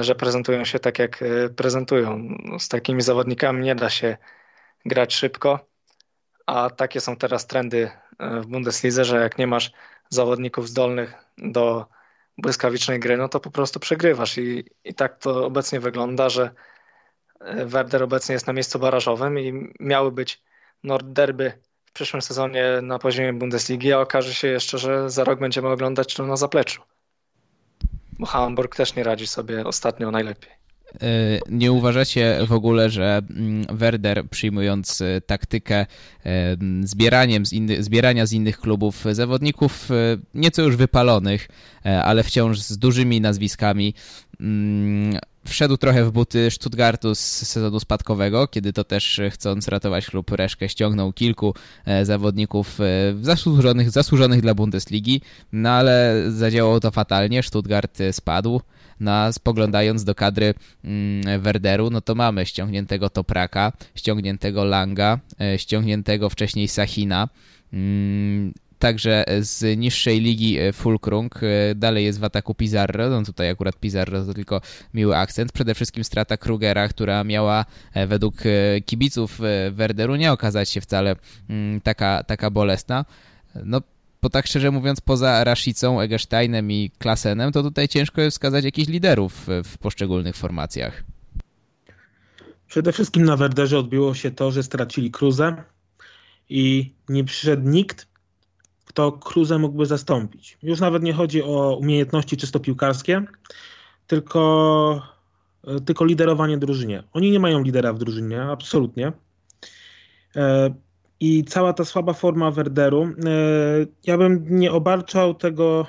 że 0.01 0.15
prezentują 0.15 0.65
się 0.65 0.79
tak, 0.79 0.99
jak 0.99 1.23
prezentują. 1.55 2.27
No, 2.43 2.59
z 2.59 2.67
takimi 2.67 3.01
zawodnikami 3.01 3.63
nie 3.63 3.75
da 3.75 3.89
się 3.89 4.17
grać 4.85 5.15
szybko, 5.15 5.59
a 6.45 6.69
takie 6.69 7.01
są 7.01 7.15
teraz 7.15 7.47
trendy 7.47 7.91
e, 8.19 8.41
w 8.41 8.47
Bundeslidze, 8.47 9.05
że 9.05 9.21
jak 9.21 9.37
nie 9.37 9.47
masz 9.47 9.71
zawodników 10.09 10.69
zdolnych 10.69 11.13
do 11.37 11.85
błyskawicznej 12.37 12.99
gry, 12.99 13.17
no 13.17 13.29
to 13.29 13.39
po 13.39 13.51
prostu 13.51 13.79
przegrywasz 13.79 14.37
i, 14.37 14.65
i 14.83 14.93
tak 14.93 15.17
to 15.17 15.45
obecnie 15.45 15.79
wygląda, 15.79 16.29
że 16.29 16.51
e, 17.39 17.65
Werder 17.65 18.03
obecnie 18.03 18.33
jest 18.33 18.47
na 18.47 18.53
miejscu 18.53 18.79
barażowym 18.79 19.39
i 19.39 19.73
miały 19.79 20.11
być 20.11 20.43
Nordderby 20.83 21.51
w 21.85 21.91
przyszłym 21.91 22.21
sezonie 22.21 22.65
na 22.81 22.99
poziomie 22.99 23.33
Bundesligi, 23.33 23.93
a 23.93 23.99
okaże 23.99 24.33
się 24.33 24.47
jeszcze, 24.47 24.77
że 24.77 25.09
za 25.09 25.23
rok 25.23 25.39
będziemy 25.39 25.67
oglądać 25.67 26.13
to 26.13 26.25
na 26.25 26.37
zapleczu. 26.37 26.81
Bo 28.19 28.25
Hamburg 28.25 28.75
też 28.75 28.95
nie 28.95 29.03
radzi 29.03 29.27
sobie 29.27 29.65
ostatnio 29.65 30.11
najlepiej. 30.11 30.61
E, 30.95 31.39
nie 31.49 31.71
uważacie 31.71 32.39
w 32.47 32.51
ogóle, 32.51 32.89
że 32.89 33.21
mm, 33.29 33.77
Werder 33.77 34.29
przyjmując 34.29 35.01
e, 35.01 35.21
taktykę 35.21 35.75
e, 35.75 36.57
zbieraniem 36.83 37.45
z 37.45 37.53
inny, 37.53 37.83
zbierania 37.83 38.25
z 38.25 38.33
innych 38.33 38.59
klubów 38.59 39.05
zawodników 39.11 39.89
nieco 40.33 40.61
już 40.61 40.75
wypalonych, 40.75 41.47
ale 41.83 42.23
wciąż 42.23 42.59
z 42.59 42.77
dużymi 42.77 43.21
nazwiskami, 43.21 43.93
mm, 44.39 45.19
wszedł 45.47 45.77
trochę 45.77 46.05
w 46.05 46.11
buty 46.11 46.51
Stuttgartu 46.51 47.15
z 47.15 47.19
sezonu 47.19 47.79
spadkowego, 47.79 48.47
kiedy 48.47 48.73
to 48.73 48.83
też 48.83 49.21
chcąc 49.29 49.67
ratować 49.67 50.05
klub 50.05 50.31
Reszkę 50.31 50.69
ściągnął 50.69 51.13
kilku 51.13 51.53
zawodników 52.03 52.79
zasłużonych, 53.21 53.91
zasłużonych 53.91 54.41
dla 54.41 54.53
Bundesligi, 54.53 55.21
no 55.51 55.69
ale 55.69 56.23
zadziałało 56.29 56.79
to 56.79 56.91
fatalnie, 56.91 57.43
Stuttgart 57.43 57.99
spadł. 58.11 58.61
No 59.01 59.33
spoglądając 59.33 60.03
do 60.03 60.15
kadry 60.15 60.53
mm, 60.83 61.41
Werderu, 61.41 61.89
no 61.89 62.01
to 62.01 62.15
mamy 62.15 62.45
ściągniętego 62.45 63.09
Topraka, 63.09 63.71
ściągniętego 63.95 64.63
Langa, 64.63 65.19
e, 65.41 65.59
ściągniętego 65.59 66.29
wcześniej 66.29 66.67
Sachina, 66.67 67.29
mm, 67.73 68.53
Także 68.81 69.25
z 69.39 69.79
niższej 69.79 70.21
ligi 70.21 70.59
e, 70.59 70.73
Fulkrung 70.73 71.43
e, 71.43 71.75
dalej 71.75 72.05
jest 72.05 72.19
w 72.19 72.23
ataku 72.23 72.55
Pizarro. 72.55 73.09
No 73.09 73.23
tutaj 73.23 73.49
akurat 73.49 73.79
Pizarro 73.79 74.25
to 74.25 74.33
tylko 74.33 74.61
miły 74.93 75.17
akcent. 75.17 75.51
Przede 75.51 75.75
wszystkim 75.75 76.03
strata 76.03 76.37
Krugera, 76.37 76.87
która 76.87 77.23
miała 77.23 77.65
według 78.07 78.35
kibiców 78.85 79.39
Werderu 79.71 80.15
nie 80.15 80.31
okazać 80.31 80.69
się 80.69 80.81
wcale 80.81 81.15
mm, 81.49 81.81
taka, 81.81 82.23
taka 82.23 82.49
bolesna. 82.49 83.05
No 83.65 83.81
bo 84.21 84.29
tak 84.29 84.47
szczerze 84.47 84.71
mówiąc, 84.71 85.01
poza 85.01 85.43
Rashicą, 85.43 86.01
Egersteinem 86.01 86.71
i 86.71 86.91
Klasenem, 86.97 87.51
to 87.51 87.63
tutaj 87.63 87.87
ciężko 87.87 88.21
jest 88.21 88.35
wskazać 88.35 88.65
jakichś 88.65 88.87
liderów 88.87 89.47
w 89.63 89.77
poszczególnych 89.77 90.35
formacjach. 90.35 91.03
Przede 92.67 92.91
wszystkim 92.91 93.23
na 93.25 93.37
Werderze 93.37 93.79
odbiło 93.79 94.13
się 94.13 94.31
to, 94.31 94.51
że 94.51 94.63
stracili 94.63 95.11
Kruzę 95.11 95.63
i 96.49 96.93
nie 97.09 97.23
przyszedł 97.23 97.69
nikt, 97.69 98.10
kto 98.91 99.11
Kruzę 99.11 99.57
mógłby 99.57 99.85
zastąpić. 99.85 100.57
Już 100.63 100.79
nawet 100.79 101.03
nie 101.03 101.13
chodzi 101.13 101.43
o 101.43 101.77
umiejętności 101.81 102.37
czysto 102.37 102.59
piłkarskie, 102.59 103.23
tylko, 104.07 105.01
tylko 105.85 106.05
liderowanie 106.05 106.57
drużynie. 106.57 107.03
Oni 107.13 107.31
nie 107.31 107.39
mają 107.39 107.63
lidera 107.63 107.93
w 107.93 107.99
drużynie, 107.99 108.41
absolutnie. 108.41 109.11
E, 110.35 110.73
i 111.19 111.43
cała 111.43 111.73
ta 111.73 111.85
słaba 111.85 112.13
forma 112.13 112.51
Werderu, 112.51 113.03
e, 113.03 113.11
ja 114.03 114.17
bym 114.17 114.45
nie 114.49 114.71
obarczał 114.71 115.33
tego 115.33 115.85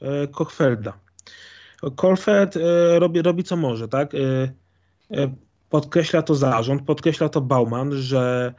e, 0.00 0.28
Kochfelda. 0.28 0.92
Kolfeld 1.96 2.56
e, 2.56 2.98
robi, 2.98 3.22
robi 3.22 3.44
co 3.44 3.56
może, 3.56 3.88
tak? 3.88 4.12
Podkreśla 5.70 6.22
to 6.22 6.34
zarząd, 6.34 6.82
podkreśla 6.82 7.28
to 7.28 7.40
Bauman, 7.40 7.92
że 7.92 8.54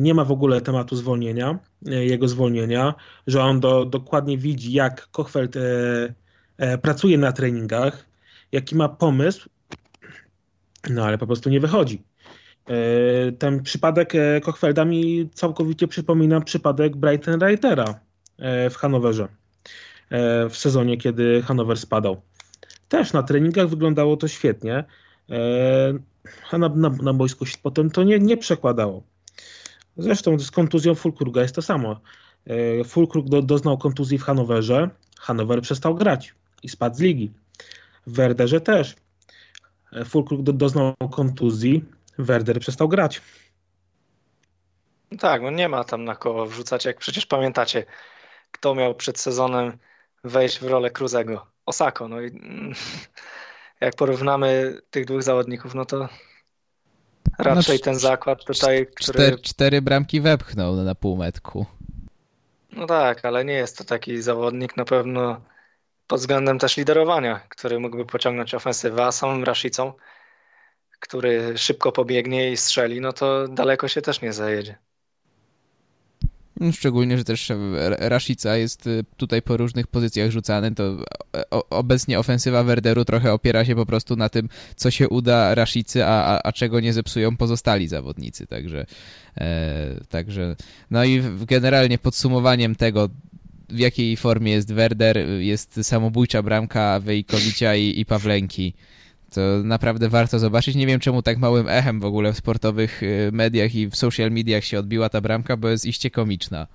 nie 0.00 0.14
ma 0.14 0.24
w 0.24 0.32
ogóle 0.32 0.60
tematu 0.60 0.96
zwolnienia, 0.96 1.58
jego 1.82 2.28
zwolnienia, 2.28 2.94
że 3.26 3.42
on 3.42 3.60
do, 3.60 3.84
dokładnie 3.84 4.38
widzi, 4.38 4.72
jak 4.72 5.08
Kochfeld 5.10 5.54
pracuje 6.82 7.18
na 7.18 7.32
treningach, 7.32 8.06
jaki 8.52 8.76
ma 8.76 8.88
pomysł, 8.88 9.48
no 10.90 11.04
ale 11.04 11.18
po 11.18 11.26
prostu 11.26 11.50
nie 11.50 11.60
wychodzi. 11.60 12.02
E, 12.68 13.32
ten 13.32 13.62
przypadek 13.62 14.14
e, 14.14 14.40
Kochfelda 14.40 14.84
mi 14.84 15.30
całkowicie 15.34 15.88
przypomina 15.88 16.40
przypadek 16.40 16.96
Brighton 16.96 17.40
Reitera 17.40 18.00
e, 18.38 18.70
w 18.70 18.76
Hanowerze 18.76 19.28
w 20.50 20.56
sezonie, 20.56 20.96
kiedy 20.96 21.42
Hanower 21.42 21.78
spadał. 21.78 22.20
Też 22.88 23.12
na 23.12 23.22
treningach 23.22 23.68
wyglądało 23.68 24.16
to 24.16 24.28
świetnie, 24.28 24.84
a 26.50 26.58
na, 26.58 26.68
na, 26.68 26.88
na 26.88 27.12
boisku 27.12 27.46
się 27.46 27.56
potem 27.62 27.90
to 27.90 28.02
nie, 28.02 28.18
nie 28.18 28.36
przekładało. 28.36 29.02
Zresztą 29.98 30.38
z 30.38 30.50
kontuzją 30.50 30.94
Fulkruga 30.94 31.42
jest 31.42 31.54
to 31.54 31.62
samo. 31.62 32.00
Fulkrug 32.86 33.28
do, 33.28 33.42
doznał 33.42 33.78
kontuzji 33.78 34.18
w 34.18 34.22
Hanowerze, 34.22 34.90
Hanower 35.18 35.62
przestał 35.62 35.94
grać 35.94 36.34
i 36.62 36.68
spadł 36.68 36.96
z 36.96 37.00
ligi. 37.00 37.32
W 38.06 38.12
Werderze 38.12 38.60
też. 38.60 38.96
Fulkrug 40.04 40.42
do, 40.42 40.52
doznał 40.52 40.94
kontuzji, 41.10 41.84
Werder 42.18 42.60
przestał 42.60 42.88
grać. 42.88 43.22
Tak, 45.18 45.42
no 45.42 45.50
nie 45.50 45.68
ma 45.68 45.84
tam 45.84 46.04
na 46.04 46.16
koło 46.16 46.46
wrzucać, 46.46 46.84
jak 46.84 46.98
przecież 46.98 47.26
pamiętacie, 47.26 47.84
kto 48.50 48.74
miał 48.74 48.94
przed 48.94 49.20
sezonem 49.20 49.78
wejść 50.24 50.58
w 50.58 50.66
rolę 50.66 50.90
Cruzego. 50.90 51.46
Osako, 51.66 52.08
no 52.08 52.20
i 52.20 52.40
jak 53.80 53.96
porównamy 53.96 54.78
tych 54.90 55.04
dwóch 55.04 55.22
zawodników, 55.22 55.74
no 55.74 55.84
to 55.84 56.08
raczej 57.38 57.78
no, 57.78 57.84
ten 57.84 57.98
zakład 57.98 58.44
tutaj, 58.44 58.86
który... 58.86 59.18
Cztery, 59.18 59.38
cztery 59.38 59.82
bramki 59.82 60.20
wepchnął 60.20 60.76
na 60.76 60.94
półmetku. 60.94 61.66
No 62.72 62.86
tak, 62.86 63.24
ale 63.24 63.44
nie 63.44 63.52
jest 63.52 63.78
to 63.78 63.84
taki 63.84 64.22
zawodnik 64.22 64.76
na 64.76 64.84
pewno 64.84 65.40
pod 66.06 66.20
względem 66.20 66.58
też 66.58 66.76
liderowania, 66.76 67.40
który 67.48 67.80
mógłby 67.80 68.04
pociągnąć 68.04 68.54
ofensywę, 68.54 69.04
a 69.04 69.12
samym 69.12 69.44
Rashicą 69.44 69.92
który 71.00 71.58
szybko 71.58 71.92
pobiegnie 71.92 72.52
i 72.52 72.56
strzeli, 72.56 73.00
no 73.00 73.12
to 73.12 73.48
daleko 73.48 73.88
się 73.88 74.02
też 74.02 74.22
nie 74.22 74.32
zajedzie. 74.32 74.78
No, 76.60 76.72
szczególnie, 76.72 77.18
że 77.18 77.24
też 77.24 77.52
Rashica 77.98 78.56
jest 78.56 78.86
y, 78.86 79.04
tutaj 79.16 79.42
po 79.42 79.56
różnych 79.56 79.86
pozycjach 79.86 80.30
rzucany, 80.30 80.74
to 80.74 80.96
obecnie 81.70 82.18
ofensywa 82.18 82.64
Werderu 82.64 83.04
trochę 83.04 83.32
opiera 83.32 83.64
się 83.64 83.74
po 83.74 83.86
prostu 83.86 84.16
na 84.16 84.28
tym, 84.28 84.48
co 84.76 84.90
się 84.90 85.08
uda 85.08 85.54
Rashicy, 85.54 86.04
a, 86.04 86.24
a, 86.24 86.42
a 86.42 86.52
czego 86.52 86.80
nie 86.80 86.92
zepsują 86.92 87.36
pozostali 87.36 87.88
zawodnicy, 87.88 88.46
także, 88.46 88.86
e, 89.36 90.00
także 90.08 90.56
no 90.90 91.04
i 91.04 91.22
generalnie 91.46 91.98
podsumowaniem 91.98 92.74
tego, 92.74 93.08
w 93.68 93.78
jakiej 93.78 94.16
formie 94.16 94.52
jest 94.52 94.72
Werder, 94.72 95.18
jest 95.38 95.80
samobójcza 95.82 96.42
bramka 96.42 97.00
Wejkowicia 97.00 97.74
i, 97.74 98.00
i 98.00 98.06
Pawlenki. 98.06 98.74
To 99.34 99.40
naprawdę 99.64 100.08
warto 100.08 100.38
zobaczyć. 100.38 100.76
Nie 100.76 100.86
wiem, 100.86 101.00
czemu 101.00 101.22
tak 101.22 101.38
małym 101.38 101.68
echem 101.68 102.00
w 102.00 102.04
ogóle 102.04 102.32
w 102.32 102.36
sportowych 102.36 103.02
y, 103.02 103.30
mediach 103.32 103.74
i 103.74 103.88
w 103.88 103.96
social 103.96 104.30
mediach 104.30 104.64
się 104.64 104.78
odbiła 104.78 105.08
ta 105.08 105.20
bramka, 105.20 105.56
bo 105.56 105.68
jest 105.68 105.86
iście 105.86 106.10
komiczna. 106.10 106.66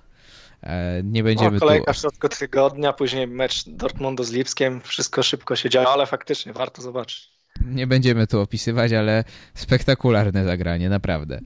E, 0.62 1.02
nie 1.04 1.22
będziemy 1.22 1.56
o, 1.56 1.60
kolejka 1.60 1.92
tu... 1.92 1.98
w 1.98 2.00
środku 2.00 2.28
tygodnia, 2.28 2.92
później 2.92 3.26
mecz 3.26 3.68
Dortmundu 3.68 4.24
z 4.24 4.32
Lipskiem, 4.32 4.80
wszystko 4.80 5.22
szybko 5.22 5.56
się 5.56 5.70
działo, 5.70 5.92
ale 5.92 6.06
faktycznie 6.06 6.52
warto 6.52 6.82
zobaczyć. 6.82 7.34
Nie 7.66 7.86
będziemy 7.86 8.26
tu 8.26 8.40
opisywać, 8.40 8.92
ale 8.92 9.24
spektakularne 9.54 10.44
zagranie, 10.44 10.88
naprawdę. 10.88 11.40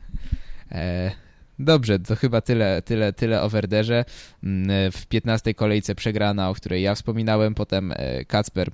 E, 0.72 1.10
dobrze, 1.58 1.98
to 1.98 2.16
chyba 2.16 2.40
tyle, 2.40 2.82
tyle, 2.82 3.12
tyle 3.12 3.42
o 3.42 3.48
Werderze. 3.48 4.04
Mm, 4.44 4.92
w 4.92 5.06
15 5.06 5.54
kolejce 5.54 5.94
przegrana, 5.94 6.50
o 6.50 6.54
której 6.54 6.82
ja 6.82 6.94
wspominałem, 6.94 7.54
potem 7.54 7.92
e, 7.96 8.24
Kacper 8.24 8.70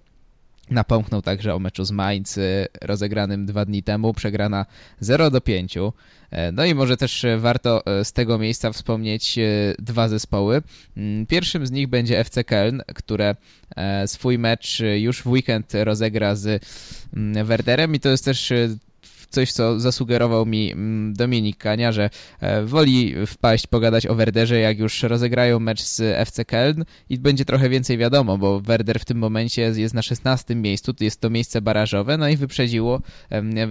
Napomknął 0.70 1.22
także 1.22 1.54
o 1.54 1.58
meczu 1.58 1.84
z 1.84 1.90
Mainz 1.90 2.38
y, 2.38 2.68
rozegranym 2.82 3.46
dwa 3.46 3.64
dni 3.64 3.82
temu, 3.82 4.14
przegrana 4.14 4.66
0 5.00 5.30
do 5.30 5.40
5. 5.40 5.76
E, 6.34 6.52
no 6.52 6.64
i 6.64 6.74
może 6.74 6.96
też 6.96 7.26
warto 7.38 7.86
e, 7.86 8.04
z 8.04 8.12
tego 8.12 8.38
miejsca 8.38 8.72
wspomnieć 8.72 9.38
e, 9.38 9.42
dwa 9.78 10.08
zespoły. 10.08 10.62
Mm, 10.96 11.26
pierwszym 11.26 11.66
z 11.66 11.70
nich 11.70 11.88
będzie 11.88 12.18
FC 12.18 12.44
Köln, 12.44 12.80
które 12.94 13.36
swój 14.06 14.38
mecz 14.38 14.82
już 14.94 15.22
w 15.22 15.26
weekend 15.26 15.72
rozegra 15.74 16.34
z 16.34 16.64
mm, 17.14 17.46
Werderem 17.46 17.94
i 17.94 18.00
to 18.00 18.08
jest 18.08 18.24
też 18.24 18.52
coś, 19.34 19.52
co 19.52 19.80
zasugerował 19.80 20.46
mi 20.46 20.72
mm, 20.72 21.14
Dominik 21.14 21.56
Kania, 21.56 21.92
że 21.92 22.10
e, 22.40 22.64
woli 22.64 23.14
wpaść, 23.26 23.66
pogadać 23.66 24.06
o 24.06 24.14
Werderze, 24.14 24.60
jak 24.60 24.78
już 24.78 25.02
rozegrają 25.02 25.60
mecz 25.60 25.82
z 25.82 26.00
FC 26.00 26.42
Köln 26.42 26.84
i 27.08 27.18
będzie 27.18 27.44
trochę 27.44 27.68
więcej 27.68 27.98
wiadomo, 27.98 28.38
bo 28.38 28.60
Werder 28.60 29.00
w 29.00 29.04
tym 29.04 29.18
momencie 29.18 29.62
jest 29.62 29.94
na 29.94 30.02
16 30.02 30.54
miejscu, 30.54 30.92
jest 31.00 31.20
to 31.20 31.30
miejsce 31.30 31.62
barażowe, 31.62 32.16
no 32.16 32.28
i 32.28 32.36
wyprzedziło, 32.36 33.00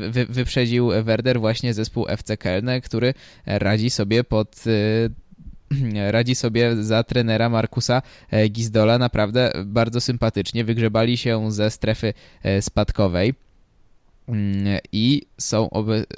wy, 0.10 0.26
wyprzedził 0.26 0.89
Werder 1.04 1.39
właśnie 1.39 1.73
zespół 1.73 2.06
FC 2.10 2.38
Köln, 2.38 2.82
który 2.82 3.13
radzi 3.45 3.89
sobie 3.89 4.23
pod 4.23 4.63
e, 4.67 6.12
radzi 6.12 6.36
sobie 6.36 6.84
za 6.84 7.04
trenera 7.04 7.49
Markusa 7.49 8.02
e, 8.32 8.47
Gizdola 8.49 8.97
naprawdę 8.97 9.52
bardzo 9.65 10.02
sympatycznie. 10.02 10.63
Wygrzebali 10.63 11.17
się 11.17 11.52
ze 11.52 11.71
strefy 11.71 12.13
spadkowej. 12.62 13.34
Mm, 14.27 14.79
i 14.91 15.21
są 15.38 15.69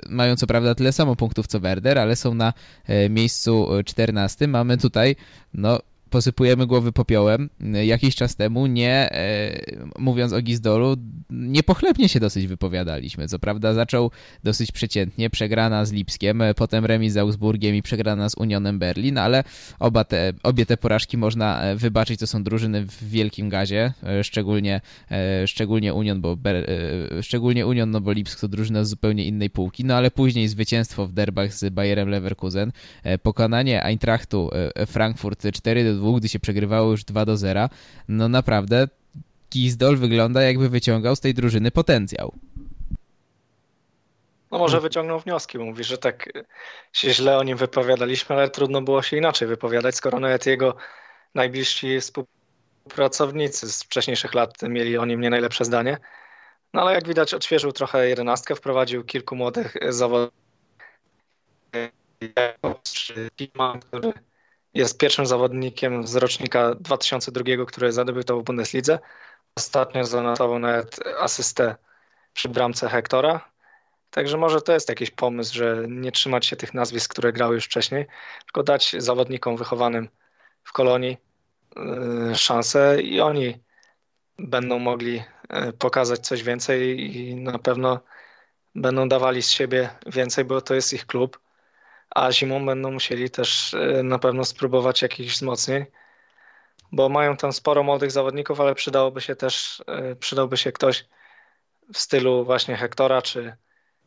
mają 0.10 0.36
co 0.36 0.48
prawda 0.48 0.76
tyle 0.76 0.92
samo 0.92 1.16
punktów 1.16 1.48
co 1.48 1.60
Werder, 1.60 2.00
ale 2.00 2.16
są 2.16 2.34
na 2.34 2.54
e, 2.88 3.10
miejscu 3.10 3.68
14. 3.86 4.48
Mamy 4.48 4.78
tutaj 4.78 5.16
no 5.54 5.80
posypujemy 6.16 6.68
głowy 6.68 6.92
popiołem. 6.92 7.50
Jakiś 7.84 8.16
czas 8.16 8.36
temu 8.36 8.68
nie, 8.68 9.12
e, 9.12 9.60
mówiąc 10.00 10.34
o 10.34 10.42
Gizdolu, 10.42 10.96
niepochlebnie 11.30 12.10
się 12.10 12.20
dosyć 12.20 12.48
wypowiadaliśmy. 12.48 13.28
Co 13.28 13.40
prawda 13.40 13.74
zaczął 13.74 14.12
dosyć 14.44 14.72
przeciętnie, 14.72 15.30
przegrana 15.30 15.86
z 15.86 15.92
Lipskiem, 15.92 16.42
e, 16.42 16.54
potem 16.54 16.86
remis 16.86 17.14
z 17.14 17.18
Augsburgiem 17.18 17.76
i 17.76 17.82
przegrana 17.82 18.30
z 18.30 18.36
Unionem 18.36 18.80
Berlin, 18.80 19.18
ale 19.18 19.44
oba 19.80 20.04
te, 20.04 20.34
obie 20.44 20.66
te 20.66 20.78
porażki 20.78 21.18
można 21.18 21.62
e, 21.62 21.76
wybaczyć, 21.76 22.20
to 22.20 22.28
są 22.28 22.44
drużyny 22.44 22.86
w 22.86 23.10
wielkim 23.10 23.50
gazie, 23.50 23.94
szczególnie, 24.24 24.82
szczególnie 25.46 25.94
Union, 25.94 26.22
bo 26.22 26.38
szczególnie 27.22 27.68
Union, 27.68 27.92
no 27.92 28.02
bo 28.02 28.12
Lipsk 28.12 28.40
to 28.40 28.48
drużyna 28.48 28.84
z 28.84 28.90
zupełnie 28.90 29.26
innej 29.26 29.50
półki, 29.50 29.86
no 29.86 29.96
ale 29.96 30.12
później 30.12 30.48
zwycięstwo 30.48 31.08
w 31.08 31.14
derbach 31.14 31.54
z 31.54 31.74
Bayerem 31.74 32.10
Leverkusen, 32.10 32.72
pokonanie 33.24 33.84
Eintrachtu 33.84 34.50
Frankfurt 34.88 35.46
4 35.54 35.84
do 35.84 35.96
2 35.96 36.05
dwóch, 36.06 36.20
gdy 36.20 36.30
się 36.30 36.40
przegrywało 36.40 36.92
już 36.92 37.04
2 37.04 37.26
do 37.26 37.38
0, 37.38 37.70
no 38.08 38.30
naprawdę 38.30 38.88
Gizdol 39.52 39.98
wygląda 39.98 40.42
jakby 40.42 40.70
wyciągał 40.70 41.16
z 41.16 41.20
tej 41.20 41.34
drużyny 41.34 41.72
potencjał. 41.72 42.34
No 44.52 44.58
może 44.58 44.82
wyciągnął 44.82 45.20
wnioski, 45.20 45.58
bo 45.58 45.66
mówi, 45.66 45.84
że 45.84 45.98
tak 45.98 46.30
się 46.94 47.14
źle 47.14 47.38
o 47.38 47.44
nim 47.44 47.58
wypowiadaliśmy, 47.58 48.36
ale 48.36 48.50
trudno 48.50 48.82
było 48.82 49.02
się 49.02 49.18
inaczej 49.18 49.48
wypowiadać, 49.48 49.96
skoro 49.96 50.20
nawet 50.20 50.46
jego 50.46 50.76
najbliżsi 51.36 52.00
współpracownicy 52.00 53.72
z 53.72 53.84
wcześniejszych 53.84 54.34
lat 54.34 54.62
mieli 54.62 54.98
o 54.98 55.06
nim 55.06 55.22
nie 55.22 55.30
najlepsze 55.30 55.66
zdanie. 55.66 55.98
No 56.74 56.82
ale 56.82 56.94
jak 56.94 57.08
widać 57.08 57.34
odświeżył 57.34 57.72
trochę 57.72 58.10
jedenastkę, 58.10 58.56
wprowadził 58.56 59.04
kilku 59.04 59.36
młodych 59.36 59.76
zawodników, 59.90 60.46
który 63.80 64.14
jest 64.76 64.98
pierwszym 64.98 65.26
zawodnikiem 65.26 66.08
z 66.08 66.16
rocznika 66.16 66.76
2002, 66.76 67.66
który 67.68 67.92
zadebiutował 67.92 68.42
w 68.42 68.46
Bundeslidze. 68.46 69.00
Ostatnio 69.58 70.04
zanotował 70.04 70.60
nawet 70.60 71.00
asystę 71.20 71.76
przy 72.34 72.50
bramce 72.50 72.90
Hektora. 72.90 73.50
Także 74.10 74.38
może 74.38 74.62
to 74.62 74.74
jest 74.74 74.90
jakiś 74.90 75.12
pomysł, 75.12 75.56
że 75.56 75.86
nie 75.88 76.12
trzymać 76.12 76.46
się 76.46 76.56
tych 76.56 76.74
nazwisk, 76.74 77.12
które 77.12 77.34
grały 77.34 77.56
już 77.56 77.66
wcześniej, 77.66 78.06
tylko 78.46 78.64
dać 78.64 78.96
zawodnikom 78.98 79.58
wychowanym 79.58 80.10
w 80.64 80.74
kolonii 80.74 81.18
yy, 81.76 82.36
szansę 82.36 83.02
i 83.02 83.22
oni 83.22 83.58
będą 84.40 84.80
mogli 84.80 85.24
yy, 85.50 85.74
pokazać 85.74 86.20
coś 86.20 86.44
więcej 86.44 87.00
i 87.18 87.36
na 87.36 87.60
pewno 87.60 88.00
będą 88.76 89.10
dawali 89.10 89.42
z 89.42 89.50
siebie 89.50 89.90
więcej, 90.06 90.46
bo 90.46 90.62
to 90.62 90.76
jest 90.76 90.94
ich 90.94 91.06
klub 91.06 91.40
a 92.16 92.32
zimą 92.32 92.66
będą 92.66 92.92
musieli 92.92 93.30
też 93.30 93.74
e, 93.74 94.04
na 94.04 94.20
pewno 94.20 94.46
spróbować 94.46 95.02
jakichś 95.02 95.34
wzmocnień, 95.34 95.86
bo 96.92 97.10
mają 97.10 97.38
tam 97.38 97.54
sporo 97.54 97.84
młodych 97.84 98.12
zawodników, 98.12 98.60
ale 98.62 98.76
przydałoby 98.76 99.22
się 99.22 99.36
też, 99.36 99.84
e, 99.88 100.16
przydałby 100.16 100.58
się 100.58 100.72
ktoś 100.72 101.06
w 101.94 101.98
stylu 101.98 102.46
właśnie 102.46 102.76
Hektora 102.78 103.22
czy, 103.22 103.56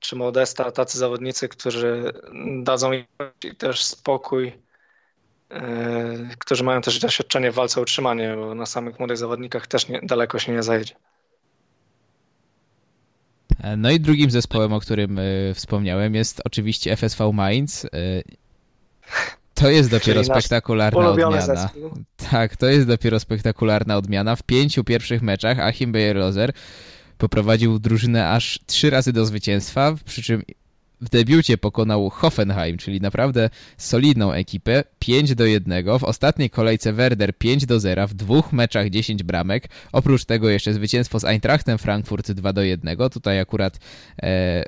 czy 0.01 0.17
Modesta, 0.17 0.71
tacy 0.71 0.99
zawodnicy, 0.99 1.49
którzy 1.49 2.13
dadzą 2.63 2.93
im 2.93 3.05
też 3.59 3.85
spokój, 3.85 4.53
e, 5.51 6.37
którzy 6.39 6.65
mają 6.65 6.81
też 6.81 6.99
doświadczenie 6.99 7.51
w 7.51 7.55
walce 7.55 7.81
o 7.81 7.83
utrzymanie, 7.83 8.35
bo 8.37 8.55
na 8.55 8.67
samych 8.67 8.99
młodych 8.99 9.17
zawodnikach 9.17 9.67
też 9.67 9.89
nie, 9.89 10.01
daleko 10.03 10.39
się 10.39 10.53
nie 10.53 10.63
zajedzie. 10.63 10.95
No 13.77 13.91
i 13.91 14.01
drugim 14.01 14.31
zespołem, 14.31 14.73
o 14.73 14.81
którym 14.81 15.19
y, 15.19 15.53
wspomniałem 15.55 16.15
jest 16.15 16.41
oczywiście 16.45 16.97
FSV 16.97 17.33
Mainz. 17.33 17.85
Y, 17.85 17.89
to 19.55 19.71
jest 19.71 19.91
dopiero 19.91 20.25
spektakularna 20.25 21.09
odmiana. 21.09 21.41
Zespół. 21.41 21.91
Tak, 22.31 22.57
to 22.57 22.67
jest 22.67 22.87
dopiero 22.87 23.21
spektakularna 23.21 23.97
odmiana. 23.97 24.37
W 24.37 24.43
pięciu 24.43 24.85
pierwszych 24.85 25.23
meczach 25.23 25.59
Achim 25.59 25.93
Beyer-Lozer 25.93 26.53
poprowadził 27.19 27.79
drużynę 27.79 28.31
aż 28.31 28.61
trzy 28.67 28.91
razy 28.91 29.13
do 29.13 29.27
zwycięstwa, 29.27 29.95
przy 30.05 30.23
czym 30.23 30.43
w 31.01 31.09
debiucie 31.09 31.59
pokonał 31.59 32.11
Hoffenheim, 32.11 32.77
czyli 32.77 33.01
naprawdę 33.01 33.51
solidną 33.77 34.33
ekipę, 34.33 34.85
5 34.99 35.35
do 35.35 35.47
1. 35.47 35.99
W 35.99 36.05
ostatniej 36.05 36.51
kolejce 36.51 36.93
Werder 36.93 37.39
5 37.39 37.67
do 37.67 37.81
0, 37.81 38.07
w 38.09 38.15
dwóch 38.15 38.53
meczach 38.53 38.91
10 38.91 39.23
bramek. 39.23 39.69
Oprócz 39.93 40.25
tego 40.25 40.51
jeszcze 40.51 40.75
zwycięstwo 40.75 41.21
z 41.21 41.25
Eintrachtem 41.25 41.79
Frankfurt 41.79 42.33
2 42.33 42.53
do 42.53 42.63
1. 42.63 42.97
Tutaj 43.13 43.41
akurat 43.41 43.79
e, 44.23 44.65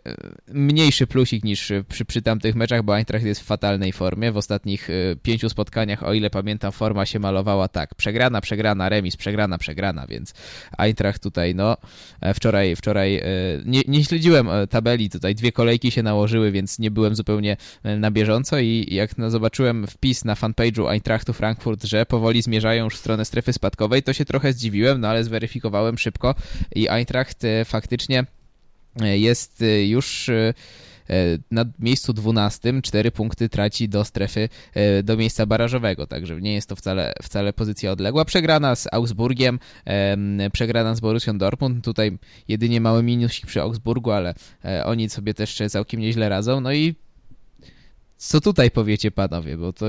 mniejszy 0.49 1.07
plusik 1.07 1.45
niż 1.45 1.73
przy, 1.89 2.05
przy 2.05 2.23
tamtych 2.23 2.55
meczach, 2.55 2.83
bo 2.83 2.97
Eintracht 2.97 3.25
jest 3.25 3.41
w 3.41 3.45
fatalnej 3.45 3.93
formie. 3.93 4.33
W 4.33 4.37
ostatnich 4.37 4.91
e, 4.91 5.17
pięciu 5.23 5.49
spotkaniach, 5.49 6.03
o 6.03 6.13
ile 6.13 6.31
pamiętam, 6.31 6.73
forma 6.73 7.07
się 7.07 7.19
malowała 7.19 7.69
tak. 7.69 7.95
Przegrana, 7.95 8.41
przegrana, 8.41 8.89
remis, 8.89 9.17
przegrana, 9.17 9.59
przegrana, 9.59 10.07
więc 10.07 10.35
Eintracht 10.79 11.23
tutaj, 11.23 11.55
no, 11.55 11.77
e, 12.21 12.35
wczoraj, 12.35 12.77
wczoraj 12.77 13.17
e, 13.17 13.25
nie, 13.65 13.83
nie 13.89 14.05
śledziłem 14.05 14.49
e, 14.49 14.67
tabeli, 14.67 15.11
tutaj 15.11 15.35
dwie 15.35 15.53
kolejki 15.53 15.91
się 15.91 16.03
nałożyły 16.03 16.20
nałożyły, 16.21 16.53
więc 16.53 16.79
nie 16.79 16.91
byłem 16.91 17.15
zupełnie 17.15 17.57
e, 17.83 17.97
na 17.97 18.11
bieżąco 18.11 18.59
i 18.59 18.87
jak 18.91 19.11
zobaczyłem 19.29 19.87
wpis 19.87 20.25
na 20.25 20.35
fanpage'u 20.35 20.89
Eintrachtu 20.89 21.33
Frankfurt, 21.33 21.85
że 21.85 22.07
powoli 22.07 22.43
zmierzają 22.43 22.85
już 22.85 22.95
w 22.95 22.99
stronę 22.99 23.25
strefy 23.25 23.53
spadkowej, 23.53 24.03
to 24.03 24.13
się 24.13 24.25
trochę 24.25 24.53
zdziwiłem, 24.53 25.01
no 25.01 25.09
ale 25.09 25.25
zweryfikowałem 25.25 25.99
szybko 25.99 26.35
i 26.75 26.89
Eintracht 26.89 27.45
e, 27.45 27.65
faktycznie 27.65 28.25
e, 29.01 29.19
jest 29.19 29.65
już 29.87 30.31
na 31.51 31.65
miejscu 31.79 32.13
12, 32.13 32.83
4 32.83 33.11
punkty 33.11 33.49
traci 33.49 33.89
do 33.89 34.05
strefy, 34.05 34.49
do 35.03 35.17
miejsca 35.17 35.47
barażowego, 35.47 36.07
także 36.07 36.41
nie 36.41 36.55
jest 36.55 36.69
to 36.69 36.77
wcale, 36.77 37.13
wcale 37.23 37.53
pozycja 37.53 37.93
odległa. 37.93 38.25
Przegrana 38.25 38.77
z 38.77 38.89
Augsburgiem, 38.93 39.59
przegrana 40.53 40.95
z 40.95 41.01
Borussią 41.01 41.39
Dortmund, 41.39 41.85
tutaj 41.85 42.19
jedynie 42.49 42.81
mały 42.81 43.03
minusik 43.03 43.47
przy 43.47 43.63
Augsburgu, 43.63 44.11
ale 44.11 44.35
e, 44.65 44.85
oni 44.85 45.11
sobie 45.11 45.35
też 45.35 45.63
całkiem 45.69 46.01
nieźle 46.01 46.29
radzą. 46.29 46.61
No 46.61 46.73
i 46.73 46.95
co 48.17 48.41
tutaj 48.41 48.71
powiecie 48.71 49.11
panowie, 49.11 49.57
bo 49.57 49.73
to 49.73 49.87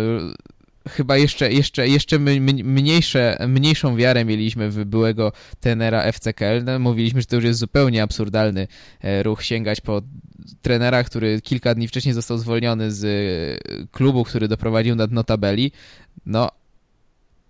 chyba 0.89 1.17
jeszcze, 1.17 1.51
jeszcze, 1.51 1.87
jeszcze 1.87 2.19
mniejsze, 2.19 3.37
mniejszą 3.47 3.95
wiarę 3.95 4.25
mieliśmy 4.25 4.69
w 4.69 4.85
byłego 4.85 5.31
tenera 5.59 6.03
FC 6.03 6.33
Köln. 6.33 6.79
Mówiliśmy, 6.79 7.21
że 7.21 7.27
to 7.27 7.35
już 7.35 7.45
jest 7.45 7.59
zupełnie 7.59 8.03
absurdalny 8.03 8.67
e, 9.01 9.23
ruch 9.23 9.43
sięgać 9.43 9.81
po 9.81 10.01
trenera, 10.61 11.03
który 11.03 11.41
kilka 11.41 11.75
dni 11.75 11.87
wcześniej 11.87 12.13
został 12.13 12.37
zwolniony 12.37 12.91
z 12.91 13.03
e, 13.05 13.87
klubu, 13.91 14.23
który 14.23 14.47
doprowadził 14.47 14.95
na 14.95 15.07
dno 15.07 15.23
tabeli. 15.23 15.71
No, 16.25 16.49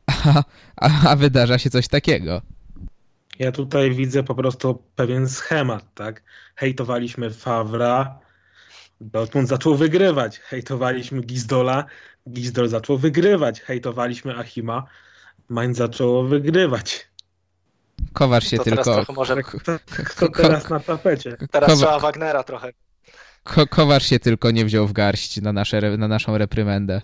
a, 0.25 0.43
a, 0.75 1.09
a 1.09 1.15
wydarza 1.15 1.57
się 1.57 1.69
coś 1.69 1.87
takiego. 1.87 2.41
Ja 3.39 3.51
tutaj 3.51 3.91
widzę 3.91 4.23
po 4.23 4.35
prostu 4.35 4.83
pewien 4.95 5.29
schemat, 5.29 5.93
tak? 5.93 6.23
Hejtowaliśmy 6.55 7.29
Fawra, 7.29 8.19
Dortmund 9.01 9.49
zaczął 9.49 9.75
wygrywać. 9.75 10.39
Hejtowaliśmy 10.39 11.21
Gizdola, 11.21 11.85
Gizdol 12.29 12.67
zaczął 12.67 12.97
wygrywać. 12.97 13.61
Hejtowaliśmy 13.61 14.37
Achima, 14.37 14.85
Mainz 15.49 15.77
zaczęło 15.77 16.23
wygrywać. 16.23 17.07
Kowar 18.13 18.43
się 18.43 18.57
to 18.57 18.63
tylko... 18.63 19.05
Może... 19.13 19.35
Kto, 20.05 20.29
teraz 20.29 20.69
na 20.69 20.79
tapecie? 20.79 21.37
Teraz 21.51 21.69
Kowa... 21.69 21.77
trzeba 21.77 21.99
Wagnera 21.99 22.43
trochę. 22.43 22.73
Ko 23.43 23.67
Kowar 23.67 24.03
się 24.03 24.19
tylko 24.19 24.51
nie 24.51 24.65
wziął 24.65 24.87
w 24.87 24.93
garść 24.93 25.41
na, 25.41 25.53
nasze, 25.53 25.97
na 25.97 26.07
naszą 26.07 26.37
reprymendę. 26.37 27.01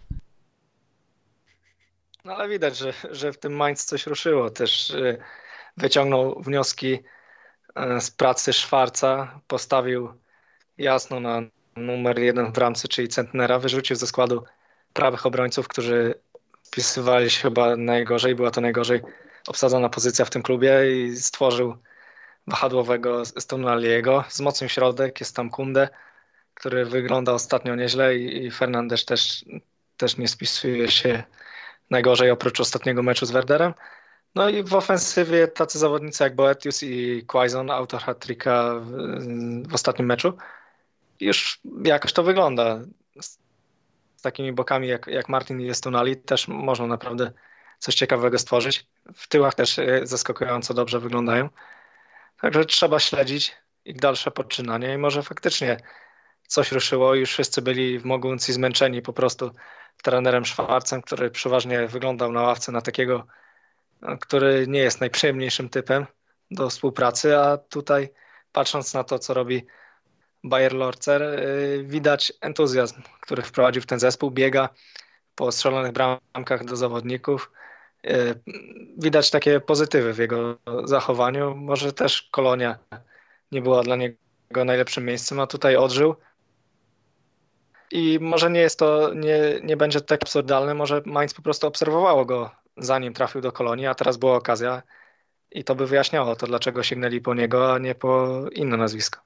No 2.25 2.35
ale 2.35 2.49
widać, 2.49 2.77
że, 2.77 2.93
że 3.11 3.33
w 3.33 3.39
tym 3.39 3.55
Mainz 3.55 3.85
coś 3.85 4.07
ruszyło. 4.07 4.49
Też 4.49 4.89
y, 4.89 5.17
wyciągnął 5.77 6.41
wnioski 6.41 6.99
e, 7.75 8.01
z 8.01 8.11
pracy 8.11 8.53
Szwarca, 8.53 9.39
postawił 9.47 10.13
jasno 10.77 11.19
na 11.19 11.41
numer 11.75 12.19
jeden 12.19 12.45
w 12.45 12.51
bramce, 12.51 12.87
czyli 12.87 13.07
Centnera, 13.07 13.59
wyrzucił 13.59 13.95
ze 13.95 14.07
składu 14.07 14.43
prawych 14.97 15.25
obrońców, 15.25 15.67
którzy 15.67 16.15
wpisywali 16.63 17.29
się 17.29 17.41
chyba 17.41 17.75
najgorzej, 17.75 18.35
była 18.35 18.51
to 18.51 18.61
najgorzej 18.61 19.01
obsadzona 19.47 19.89
pozycja 19.89 20.25
w 20.25 20.29
tym 20.29 20.43
klubie 20.43 20.71
i 20.91 21.15
stworzył 21.15 21.77
wahadłowego 22.47 23.25
Stonaliego. 23.25 24.23
Wzmocnił 24.29 24.69
środek, 24.69 25.19
jest 25.19 25.35
tam 25.35 25.49
Kunde, 25.49 25.89
który 26.53 26.85
wygląda 26.85 27.33
ostatnio 27.33 27.75
nieźle 27.75 28.15
i 28.15 28.51
Fernandez 28.51 29.05
też, 29.05 29.45
też 29.97 30.17
nie 30.17 30.27
spisuje 30.27 30.91
się 30.91 31.23
najgorzej 31.89 32.31
oprócz 32.31 32.59
ostatniego 32.59 33.03
meczu 33.03 33.25
z 33.25 33.31
Werderem. 33.31 33.73
No 34.35 34.49
i 34.49 34.63
w 34.63 34.73
ofensywie 34.73 35.47
tacy 35.47 35.79
zawodnicy 35.79 36.23
jak 36.23 36.35
Boetius 36.35 36.83
i 36.83 37.23
Quaison, 37.27 37.71
autor 37.71 38.01
hat 38.01 38.25
w, 38.25 39.67
w 39.69 39.73
ostatnim 39.73 40.07
meczu. 40.07 40.33
Już 41.19 41.59
jakoś 41.83 42.13
to 42.13 42.23
wygląda. 42.23 42.79
Z 44.17 44.21
takimi 44.21 44.53
bokami 44.53 44.87
jak, 44.87 45.07
jak 45.07 45.29
Martin 45.29 45.61
i 45.61 45.69
Estunali 45.69 46.17
też 46.17 46.47
można 46.47 46.87
naprawdę 46.87 47.31
coś 47.79 47.95
ciekawego 47.95 48.39
stworzyć. 48.39 48.87
W 49.15 49.27
tyłach 49.27 49.55
też 49.55 49.79
e, 49.79 50.01
zaskakująco 50.03 50.73
dobrze 50.73 50.99
wyglądają. 50.99 51.49
Także 52.41 52.65
trzeba 52.65 52.99
śledzić 52.99 53.55
ich 53.85 53.99
dalsze 53.99 54.31
poczynanie 54.31 54.93
i 54.93 54.97
może 54.97 55.23
faktycznie 55.23 55.77
coś 56.47 56.71
ruszyło. 56.71 57.15
Już 57.15 57.31
wszyscy 57.31 57.61
byli 57.61 57.99
w 57.99 58.05
Moguncji 58.05 58.53
zmęczeni 58.53 59.01
po 59.01 59.13
prostu 59.13 59.51
trenerem 60.03 60.45
Szwarcem, 60.45 61.01
który 61.01 61.31
przeważnie 61.31 61.87
wyglądał 61.87 62.31
na 62.31 62.41
ławce 62.41 62.71
na 62.71 62.81
takiego, 62.81 63.27
który 64.19 64.65
nie 64.67 64.79
jest 64.79 64.99
najprzyjemniejszym 64.99 65.69
typem 65.69 66.05
do 66.51 66.69
współpracy, 66.69 67.37
a 67.37 67.57
tutaj 67.57 68.09
patrząc 68.51 68.93
na 68.93 69.03
to, 69.03 69.19
co 69.19 69.33
robi 69.33 69.65
Bayer 70.43 70.73
Lorcer, 70.73 71.21
y, 71.21 71.83
widać 71.83 72.33
entuzjazm, 72.41 73.01
który 73.21 73.41
wprowadził 73.41 73.81
w 73.81 73.85
ten 73.85 73.99
zespół, 73.99 74.31
biega 74.31 74.69
po 75.35 75.51
strzelonych 75.51 75.91
bramkach 75.91 76.65
do 76.65 76.75
zawodników. 76.75 77.51
Y, 78.05 78.41
widać 78.97 79.31
takie 79.31 79.59
pozytywy 79.59 80.13
w 80.13 80.17
jego 80.17 80.57
zachowaniu. 80.83 81.55
Może 81.55 81.93
też 81.93 82.21
kolonia 82.31 82.77
nie 83.51 83.61
była 83.61 83.83
dla 83.83 83.95
niego 83.95 84.65
najlepszym 84.65 85.05
miejscem, 85.05 85.39
a 85.39 85.47
tutaj 85.47 85.75
odżył. 85.75 86.15
I 87.91 88.19
może 88.21 88.51
nie 88.51 88.59
jest 88.59 88.79
to, 88.79 89.13
nie, 89.13 89.39
nie 89.63 89.77
będzie 89.77 90.01
tak 90.01 90.23
absurdalne, 90.23 90.73
może 90.73 91.01
Mainz 91.05 91.33
po 91.33 91.41
prostu 91.41 91.67
obserwowało 91.67 92.25
go 92.25 92.51
zanim 92.77 93.13
trafił 93.13 93.41
do 93.41 93.51
kolonii, 93.51 93.87
a 93.87 93.95
teraz 93.95 94.17
była 94.17 94.35
okazja 94.35 94.81
i 95.51 95.63
to 95.63 95.75
by 95.75 95.87
wyjaśniało 95.87 96.35
to, 96.35 96.47
dlaczego 96.47 96.83
sięgnęli 96.83 97.21
po 97.21 97.33
niego, 97.33 97.73
a 97.73 97.79
nie 97.79 97.95
po 97.95 98.41
inne 98.51 98.77
nazwisko. 98.77 99.19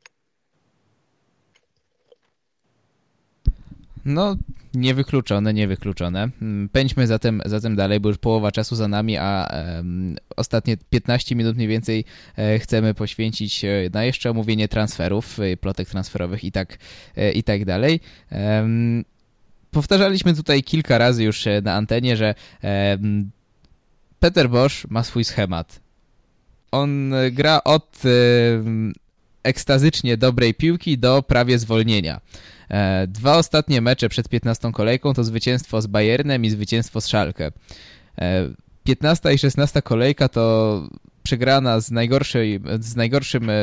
No, 4.06 4.36
niewykluczone, 4.74 5.54
niewykluczone. 5.54 6.30
Mm, 6.42 6.70
pędźmy 6.70 7.08
zatem, 7.08 7.42
zatem 7.46 7.76
dalej, 7.76 8.00
bo 8.00 8.10
już 8.10 8.18
połowa 8.18 8.52
czasu 8.52 8.76
za 8.76 8.88
nami, 8.88 9.18
a 9.18 9.52
ostatnie 10.36 10.78
15 10.90 11.36
minut 11.36 11.56
mniej 11.56 11.68
więcej 11.68 12.06
e, 12.38 12.60
chcemy 12.60 12.94
poświęcić 12.94 13.66
e, 13.66 13.70
na 13.94 14.04
jeszcze 14.04 14.30
omówienie 14.30 14.68
transferów, 14.68 15.40
e, 15.40 15.58
plotek 15.58 15.90
transferowych 15.90 16.44
i 16.44 16.52
tak, 16.52 16.78
e, 17.16 17.32
i 17.32 17.44
tak 17.44 17.66
dalej. 17.66 18.00
Powtarzaliśmy 19.72 20.36
tutaj 20.36 20.64
kilka 20.64 20.98
razy 20.98 21.24
już 21.24 21.48
e, 21.48 21.62
na 21.62 21.74
antenie, 21.74 22.18
że 22.18 22.36
Peter 24.20 24.50
Bosch 24.50 24.90
ma 24.90 25.04
swój 25.04 25.24
schemat. 25.24 25.80
On 26.72 27.14
gra 27.32 27.64
od 27.64 28.02
ekstazycznie 29.44 30.18
dobrej 30.18 30.54
piłki 30.54 30.98
do 30.98 31.24
prawie 31.24 31.60
zwolnienia. 31.60 32.22
E, 32.71 33.07
dwa 33.07 33.38
ostatnie 33.38 33.81
mecze 33.81 34.10
przed 34.10 34.29
15 34.29 34.71
kolejką 34.71 35.13
to 35.13 35.23
zwycięstwo 35.23 35.81
z 35.81 35.88
Bayernem 35.88 36.45
i 36.45 36.49
zwycięstwo 36.49 37.01
z 37.01 37.05
Schalke. 37.05 37.51
15 38.84 39.29
e, 39.29 39.34
i 39.34 39.38
16 39.38 39.81
kolejka 39.81 40.29
to 40.29 40.88
przegrana 41.23 41.79
z, 41.79 41.91
najgorszej, 41.91 42.60
z 42.79 42.95
najgorszym 42.95 43.43
e, 43.43 43.53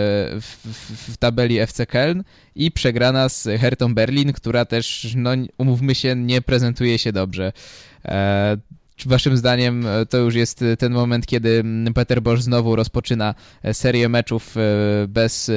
w, 0.41 0.59
w, 0.65 1.13
w, 1.13 1.17
tabeli 1.17 1.59
FC 1.59 1.85
Köln 1.85 2.23
i 2.55 2.71
przegrana 2.71 3.29
z 3.29 3.49
Hertą 3.61 3.95
Berlin, 3.95 4.33
która 4.33 4.65
też, 4.65 5.13
no 5.17 5.31
umówmy 5.59 5.95
się, 5.95 6.17
nie 6.17 6.43
prezentuje 6.43 6.99
się 6.99 7.13
dobrze. 7.13 7.53
Waszym 9.07 9.37
zdaniem 9.37 9.87
to 10.11 10.19
już 10.19 10.35
jest 10.35 10.65
ten 10.79 10.93
moment, 10.93 11.27
kiedy 11.27 11.65
Peter 11.95 12.23
Bosz 12.23 12.43
znowu 12.43 12.77
rozpoczyna 12.77 13.35
serię 13.73 14.09
meczów 14.09 14.55
bez 15.09 15.51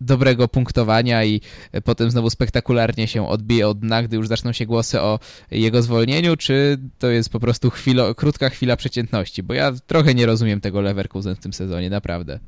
dobrego 0.00 0.48
punktowania 0.48 1.24
i 1.24 1.40
potem 1.84 2.10
znowu 2.10 2.30
spektakularnie 2.30 3.08
się 3.08 3.28
odbije 3.28 3.68
od 3.68 3.78
dna, 3.78 4.02
gdy 4.02 4.16
już 4.16 4.28
zaczną 4.28 4.52
się 4.52 4.66
głosy 4.66 5.00
o 5.00 5.18
jego 5.50 5.82
zwolnieniu, 5.82 6.36
czy 6.36 6.78
to 6.98 7.10
jest 7.10 7.30
po 7.30 7.40
prostu 7.40 7.70
chwilo, 7.70 8.14
krótka 8.14 8.48
chwila 8.48 8.76
przeciętności? 8.76 9.42
Bo 9.42 9.54
ja 9.54 9.72
trochę 9.86 10.14
nie 10.14 10.26
rozumiem 10.26 10.60
tego 10.60 10.80
Leverkusen 10.80 11.36
w 11.36 11.40
tym 11.40 11.52
sezonie, 11.52 11.90
naprawdę. 11.90 12.38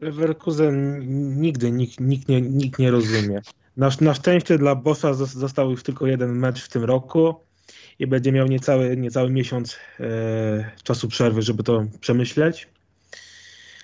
Leverkusen 0.00 1.00
nigdy 1.40 1.72
nikt, 1.72 2.00
nikt, 2.00 2.28
nie, 2.28 2.40
nikt 2.40 2.78
nie 2.78 2.90
rozumie. 2.90 3.40
Na, 3.76 3.90
na 4.00 4.14
szczęście 4.14 4.58
dla 4.58 4.74
Bossa 4.74 5.14
został 5.14 5.70
już 5.70 5.82
tylko 5.82 6.06
jeden 6.06 6.38
mecz 6.38 6.62
w 6.62 6.68
tym 6.68 6.84
roku 6.84 7.34
i 7.98 8.06
będzie 8.06 8.32
miał 8.32 8.46
niecały, 8.46 8.96
niecały 8.96 9.30
miesiąc 9.30 9.76
e, 10.00 10.70
czasu 10.82 11.08
przerwy, 11.08 11.42
żeby 11.42 11.62
to 11.62 11.86
przemyśleć. 12.00 12.68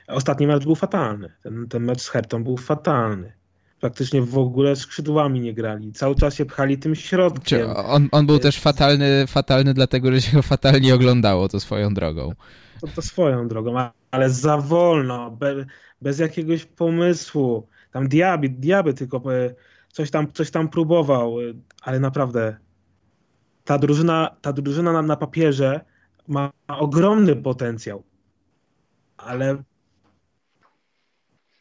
Ostatni 0.08 0.46
mecz 0.46 0.64
był 0.64 0.74
fatalny. 0.74 1.32
Ten, 1.42 1.68
ten 1.68 1.84
mecz 1.84 2.02
z 2.02 2.08
Hertą 2.08 2.44
był 2.44 2.56
fatalny. 2.56 3.32
Praktycznie 3.80 4.22
w 4.22 4.38
ogóle 4.38 4.76
skrzydłami 4.76 5.40
nie 5.40 5.54
grali. 5.54 5.92
Cały 5.92 6.14
czas 6.14 6.34
się 6.34 6.44
pchali 6.44 6.78
tym 6.78 6.94
środkiem. 6.94 7.70
On, 7.70 8.08
on 8.12 8.26
był 8.26 8.38
też 8.38 8.60
fatalny, 8.60 9.26
fatalny 9.26 9.74
dlatego, 9.74 10.12
że 10.12 10.20
się 10.20 10.36
go 10.36 10.42
fatalnie 10.42 10.94
oglądało, 10.94 11.48
to 11.48 11.60
swoją 11.60 11.94
drogą. 11.94 12.32
To, 12.80 12.86
to 12.86 13.02
swoją 13.02 13.48
drogą, 13.48 13.74
ale 14.10 14.30
za 14.30 14.56
wolno, 14.56 15.30
be, 15.30 15.66
bez 16.02 16.18
jakiegoś 16.18 16.64
pomysłu. 16.64 17.66
Tam 17.92 18.08
Diaby, 18.08 18.48
Diaby 18.48 18.94
tylko 18.94 19.34
e, 19.34 19.54
coś 19.88 20.10
tam, 20.10 20.32
coś 20.32 20.50
tam 20.50 20.68
próbował, 20.68 21.40
e, 21.40 21.44
ale 21.82 22.00
naprawdę 22.00 22.56
ta 23.64 23.78
drużyna, 23.78 24.36
ta 24.40 24.52
drużyna 24.52 24.92
na, 24.92 25.02
na 25.02 25.16
papierze 25.16 25.80
ma 26.28 26.50
ogromny 26.68 27.36
potencjał, 27.36 28.02
ale 29.16 29.62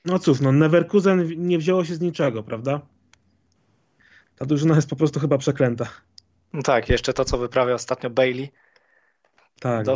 no 0.06 0.20
cóż, 0.20 0.40
no 0.40 0.52
Neverkusen 0.52 1.48
nie 1.48 1.58
wzięło 1.58 1.86
się 1.86 1.96
z 1.96 2.02
niczego, 2.02 2.44
prawda? 2.44 2.82
Ta 4.36 4.46
drużyna 4.46 4.76
jest 4.76 4.90
po 4.90 4.96
prostu 4.96 5.20
chyba 5.20 5.38
przeklęta. 5.38 5.88
No 6.54 6.62
tak, 6.62 6.90
jeszcze 6.90 7.14
to, 7.14 7.26
co 7.26 7.38
wyprawia 7.38 7.74
ostatnio 7.74 8.10
Bailey. 8.10 8.52
Tak. 9.60 9.86
Do, 9.86 9.94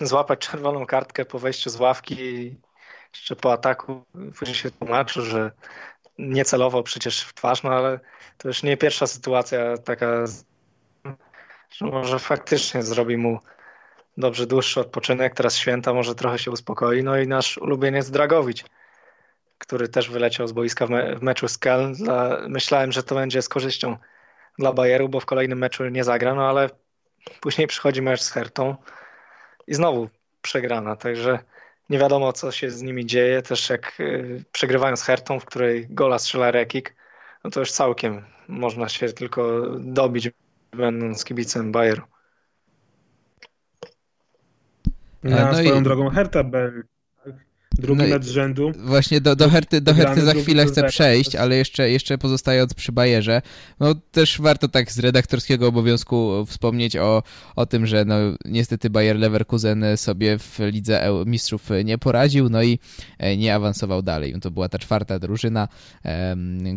złapać 0.00 0.38
czerwoną 0.38 0.86
kartkę 0.86 1.24
po 1.24 1.38
wejściu 1.38 1.70
z 1.70 1.80
ławki 1.80 2.56
jeszcze 3.14 3.36
po 3.36 3.52
ataku. 3.52 4.04
Później 4.38 4.54
się 4.54 4.70
tłumaczył, 4.70 5.24
że 5.24 5.50
niecelowo 6.18 6.82
przecież 6.82 7.22
w 7.22 7.34
twarz, 7.34 7.62
no 7.62 7.70
ale 7.70 8.00
to 8.38 8.48
już 8.48 8.62
nie 8.62 8.76
pierwsza 8.76 9.06
sytuacja 9.06 9.78
taka, 9.78 10.24
że 11.70 11.86
może 11.86 12.18
faktycznie 12.18 12.82
zrobi 12.82 13.16
mu 13.16 13.38
dobrze 14.16 14.46
dłuższy 14.46 14.80
odpoczynek, 14.80 15.34
teraz 15.34 15.56
święta, 15.56 15.94
może 15.94 16.14
trochę 16.14 16.38
się 16.38 16.50
uspokoi. 16.50 17.02
No 17.02 17.18
i 17.18 17.26
nasz 17.26 17.58
ulubieniec 17.58 18.10
Dragowicz 18.10 18.64
który 19.58 19.88
też 19.88 20.10
wyleciał 20.10 20.48
z 20.48 20.52
boiska 20.52 20.86
w, 20.86 20.90
me 20.90 21.16
w 21.16 21.22
meczu 21.22 21.48
z 21.48 21.58
Keln. 21.58 21.94
Myślałem, 22.48 22.92
że 22.92 23.02
to 23.02 23.14
będzie 23.14 23.42
z 23.42 23.48
korzyścią 23.48 23.96
dla 24.58 24.72
Bayeru, 24.72 25.08
bo 25.08 25.20
w 25.20 25.26
kolejnym 25.26 25.58
meczu 25.58 25.88
nie 25.88 26.04
zagra, 26.04 26.34
no 26.34 26.48
ale 26.48 26.70
później 27.40 27.66
przychodzi 27.66 28.02
mecz 28.02 28.22
z 28.22 28.30
Hertą 28.30 28.76
i 29.66 29.74
znowu 29.74 30.08
przegrana, 30.42 30.96
także 30.96 31.38
nie 31.90 31.98
wiadomo, 31.98 32.32
co 32.32 32.52
się 32.52 32.70
z 32.70 32.82
nimi 32.82 33.06
dzieje. 33.06 33.42
Też 33.42 33.70
jak 33.70 34.00
y, 34.00 34.44
przegrywają 34.52 34.96
z 34.96 35.02
Hertą, 35.02 35.40
w 35.40 35.44
której 35.44 35.86
gola 35.90 36.18
strzela 36.18 36.50
Rekik, 36.50 36.94
no 37.44 37.50
to 37.50 37.60
już 37.60 37.72
całkiem 37.72 38.24
można 38.48 38.88
się 38.88 39.12
tylko 39.12 39.62
dobić, 39.78 40.30
będąc 40.72 41.24
kibicem 41.24 41.72
Bayeru. 41.72 42.02
Na 45.22 45.46
no 45.46 45.54
swoją 45.54 45.80
i... 45.80 45.82
drogą 45.82 46.10
Herta 46.10 46.44
Drugi 47.78 48.02
no 48.10 48.22
rzędu. 48.22 48.72
Właśnie 48.78 49.20
do, 49.20 49.36
do 49.36 49.50
Herty, 49.50 49.80
do 49.80 49.94
Herty 49.94 50.20
za 50.20 50.34
chwilę 50.34 50.66
chcę 50.66 50.82
przejść, 50.82 51.36
ale 51.36 51.56
jeszcze, 51.56 51.90
jeszcze 51.90 52.18
pozostając 52.18 52.74
przy 52.74 52.92
Bajerze, 52.92 53.42
no 53.80 53.94
też 53.94 54.40
warto 54.40 54.68
tak 54.68 54.92
z 54.92 54.98
redaktorskiego 54.98 55.68
obowiązku 55.68 56.46
wspomnieć 56.46 56.96
o, 56.96 57.22
o 57.56 57.66
tym, 57.66 57.86
że 57.86 58.04
no 58.04 58.14
niestety 58.44 58.90
Bayer 58.90 59.16
Leverkusen 59.16 59.84
sobie 59.96 60.38
w 60.38 60.58
Lidze 60.58 61.08
Mistrzów 61.26 61.68
nie 61.84 61.98
poraził, 61.98 62.48
no 62.48 62.62
i 62.62 62.78
e, 63.18 63.36
nie 63.36 63.54
awansował 63.54 64.02
dalej. 64.02 64.34
To 64.40 64.50
była 64.50 64.68
ta 64.68 64.78
czwarta 64.78 65.18
drużyna, 65.18 65.68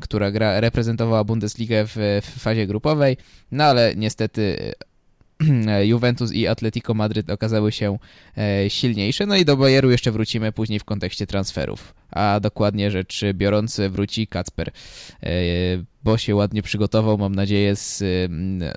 która 0.01 0.31
gra, 0.31 0.59
reprezentowała 0.59 1.23
Bundesligę 1.23 1.85
w, 1.87 2.21
w 2.23 2.39
fazie 2.39 2.67
grupowej, 2.67 3.17
no 3.51 3.63
ale 3.63 3.93
niestety 3.95 4.73
Juventus 5.83 6.33
i 6.33 6.47
Atletico 6.47 6.93
Madryt 6.93 7.29
okazały 7.29 7.71
się 7.71 7.97
silniejsze. 8.67 9.25
No 9.25 9.35
i 9.35 9.45
do 9.45 9.57
Bayeru 9.57 9.91
jeszcze 9.91 10.11
wrócimy 10.11 10.51
później 10.51 10.79
w 10.79 10.83
kontekście 10.83 11.27
transferów. 11.27 11.93
A 12.11 12.39
dokładnie 12.39 12.91
rzecz 12.91 13.21
biorąc 13.33 13.81
wróci 13.89 14.27
Kacper, 14.27 14.71
bo 16.03 16.17
się 16.17 16.35
ładnie 16.35 16.61
przygotował, 16.61 17.17
mam 17.17 17.35
nadzieję, 17.35 17.75
z 17.75 18.03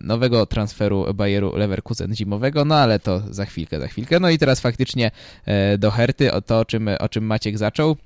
nowego 0.01 0.47
transferu 0.47 1.15
Bayeru 1.15 1.57
Leverkusen 1.57 2.15
zimowego, 2.17 2.65
no 2.65 2.75
ale 2.75 3.01
to 3.01 3.23
za 3.31 3.45
chwilkę, 3.45 3.81
za 3.81 3.89
chwilkę. 3.89 4.21
No 4.21 4.31
i 4.31 4.39
teraz 4.39 4.61
faktycznie 4.61 5.11
do 5.79 5.91
Herty, 5.91 6.33
o 6.33 6.43
to, 6.43 6.59
o 6.59 6.65
czym, 6.65 6.91
o 7.01 7.09
czym 7.09 7.25
Maciek 7.25 7.59
zaczął. 7.59 7.97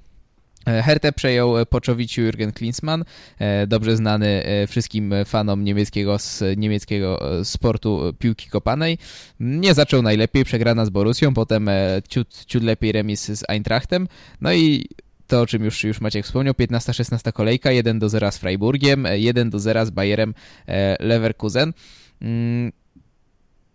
E, 0.69 0.83
Hertę 0.83 1.13
przejął 1.13 1.67
poczowiciu 1.67 2.23
Jürgen 2.23 2.53
Klinsmann, 2.53 3.05
e, 3.39 3.67
dobrze 3.67 3.97
znany 3.97 4.45
e, 4.45 4.67
wszystkim 4.67 5.15
fanom 5.25 5.65
niemieckiego, 5.65 6.17
niemieckiego 6.57 7.21
sportu 7.45 8.15
piłki 8.19 8.51
kopanej. 8.51 8.99
Nie 9.41 9.75
zaczął 9.75 10.03
najlepiej, 10.03 10.45
przegrana 10.45 10.85
z 10.85 10.91
Borusią, 10.91 11.35
potem 11.35 11.71
ciut, 12.09 12.45
ciut 12.47 12.63
lepiej 12.63 12.93
remis 12.93 13.25
z 13.25 13.45
Eintrachtem, 13.49 14.09
no 14.41 14.53
i 14.53 14.87
to, 15.27 15.41
o 15.41 15.47
czym 15.47 15.65
już, 15.65 15.85
już 15.85 16.01
Maciek 16.01 16.25
wspomniał, 16.25 16.55
15-16 16.55 17.33
kolejka, 17.33 17.71
1 17.73 17.99
do 17.99 18.09
0 18.09 18.33
z 18.33 18.39
Freiburgiem, 18.39 19.07
1 19.15 19.51
do 19.51 19.59
0 19.59 19.87
z 19.87 19.91
Bayerem 19.91 20.35
Leverkusen. 21.01 21.73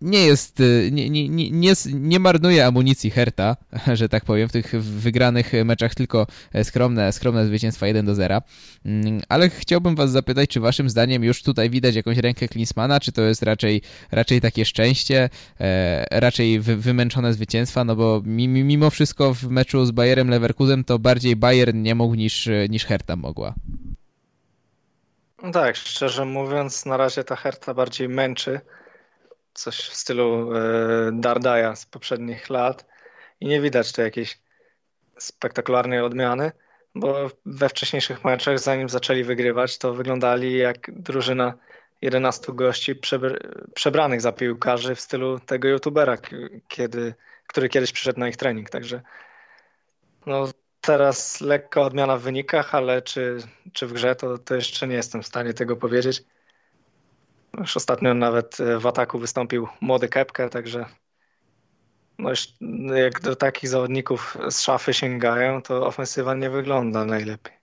Nie 0.04 0.26
jest, 0.26 0.60
y, 0.60 0.90
nie, 0.92 1.10
nie, 1.10 1.28
nie, 1.28 1.50
nie, 1.50 1.72
nie 1.94 2.18
marnuje 2.18 2.66
amunicji 2.66 3.10
Herta, 3.10 3.56
że 3.98 4.08
tak 4.08 4.24
powiem, 4.24 4.48
w 4.48 4.52
tych 4.52 4.82
wygranych 4.82 5.52
meczach 5.64 5.94
tylko 5.94 6.26
skromne, 6.62 7.12
skromne 7.12 7.46
zwycięstwa 7.46 7.86
1 7.86 8.06
do 8.06 8.14
0. 8.14 8.42
Mm, 8.84 9.20
ale 9.28 9.50
chciałbym 9.50 9.96
was 9.96 10.10
zapytać, 10.10 10.50
czy 10.50 10.60
waszym 10.60 10.90
zdaniem 10.90 11.24
już 11.24 11.42
tutaj 11.42 11.70
widać 11.70 11.94
jakąś 11.94 12.18
rękę 12.18 12.48
Klinsmana, 12.48 13.00
czy 13.00 13.12
to 13.12 13.22
jest 13.22 13.42
raczej, 13.42 13.82
raczej 14.10 14.40
takie 14.40 14.64
szczęście, 14.64 15.30
e, 15.60 16.20
raczej 16.20 16.60
wy, 16.60 16.76
wymęczone 16.76 17.32
zwycięstwa, 17.32 17.84
no 17.84 17.96
bo 17.96 18.22
mimo 18.24 18.90
wszystko 18.90 19.34
w 19.34 19.44
meczu 19.44 19.86
z 19.86 19.90
Bayerem 19.90 20.28
Leverkusen 20.28 20.84
to 20.84 20.98
bardziej 20.98 21.36
Bayern 21.36 21.82
nie 21.82 21.94
mógł 21.94 22.14
niż, 22.14 22.48
niż 22.68 22.84
Herta 22.84 23.16
mogła. 23.16 23.54
Tak, 25.52 25.76
szczerze 25.76 26.24
mówiąc, 26.24 26.86
na 26.86 26.96
razie 26.96 27.24
ta 27.24 27.36
Herta 27.36 27.74
bardziej 27.74 28.08
męczy 28.08 28.60
coś 29.54 29.76
w 29.76 29.94
stylu 29.94 30.52
e, 30.52 30.60
Dardaja 31.12 31.76
z 31.76 31.86
poprzednich 31.86 32.50
lat 32.50 32.86
i 33.40 33.46
nie 33.46 33.60
widać 33.60 33.92
tu 33.92 34.00
jakiejś 34.00 34.38
spektakularnej 35.18 36.00
odmiany, 36.00 36.52
bo 36.94 37.30
we 37.46 37.68
wcześniejszych 37.68 38.24
meczach, 38.24 38.58
zanim 38.58 38.88
zaczęli 38.88 39.24
wygrywać, 39.24 39.78
to 39.78 39.94
wyglądali 39.94 40.58
jak 40.58 40.90
drużyna 40.92 41.54
11 42.02 42.52
gości 42.52 43.00
przebranych 43.74 44.20
za 44.20 44.32
piłkarzy 44.32 44.94
w 44.94 45.00
stylu 45.00 45.40
tego 45.40 45.68
youtubera, 45.68 46.16
kiedy, 46.68 47.14
który 47.46 47.68
kiedyś 47.68 47.92
przyszedł 47.92 48.20
na 48.20 48.28
ich 48.28 48.36
trening. 48.36 48.70
Także 48.70 49.00
no, 50.26 50.48
teraz 50.80 51.40
lekka 51.40 51.80
odmiana 51.80 52.16
w 52.16 52.22
wynikach, 52.22 52.74
ale 52.74 53.02
czy, 53.02 53.38
czy 53.72 53.86
w 53.86 53.92
grze, 53.92 54.16
to, 54.16 54.38
to 54.38 54.54
jeszcze 54.54 54.88
nie 54.88 54.94
jestem 54.94 55.22
w 55.22 55.26
stanie 55.26 55.54
tego 55.54 55.76
powiedzieć. 55.76 56.24
Już 57.58 57.76
ostatnio 57.76 58.14
nawet 58.14 58.60
e, 58.60 58.78
w 58.78 58.86
ataku 58.86 59.18
wystąpił 59.18 59.68
młody 59.80 60.08
Kepkę, 60.08 60.50
także 60.50 60.86
no 62.18 62.30
już 62.30 62.48
jak 62.96 63.20
do 63.20 63.36
takich 63.36 63.70
zawodników 63.70 64.38
z 64.50 64.60
szafy 64.60 64.94
sięgają, 64.94 65.62
to 65.62 65.86
ofensywa 65.86 66.34
nie 66.34 66.50
wygląda 66.50 67.04
najlepiej. 67.04 67.54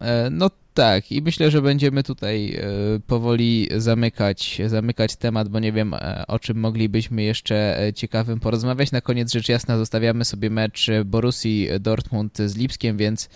E, 0.00 0.30
no 0.30 0.50
tak, 0.78 1.12
i 1.12 1.22
myślę, 1.22 1.50
że 1.50 1.62
będziemy 1.62 2.02
tutaj 2.02 2.54
e, 2.54 2.62
powoli 3.06 3.68
zamykać, 3.76 4.60
zamykać 4.66 5.16
temat, 5.16 5.48
bo 5.48 5.58
nie 5.58 5.72
wiem, 5.72 5.94
e, 5.94 6.24
o 6.28 6.38
czym 6.38 6.60
moglibyśmy 6.60 7.22
jeszcze 7.22 7.82
e, 7.82 7.92
ciekawym 7.92 8.40
porozmawiać. 8.40 8.92
Na 8.92 9.00
koniec 9.00 9.32
rzecz 9.32 9.48
jasna 9.48 9.78
zostawiamy 9.78 10.24
sobie 10.24 10.50
mecz 10.50 10.86
Borussii 11.04 11.68
Dortmund 11.80 12.38
z 12.38 12.56
Lipskiem, 12.56 12.96
więc 12.96 13.28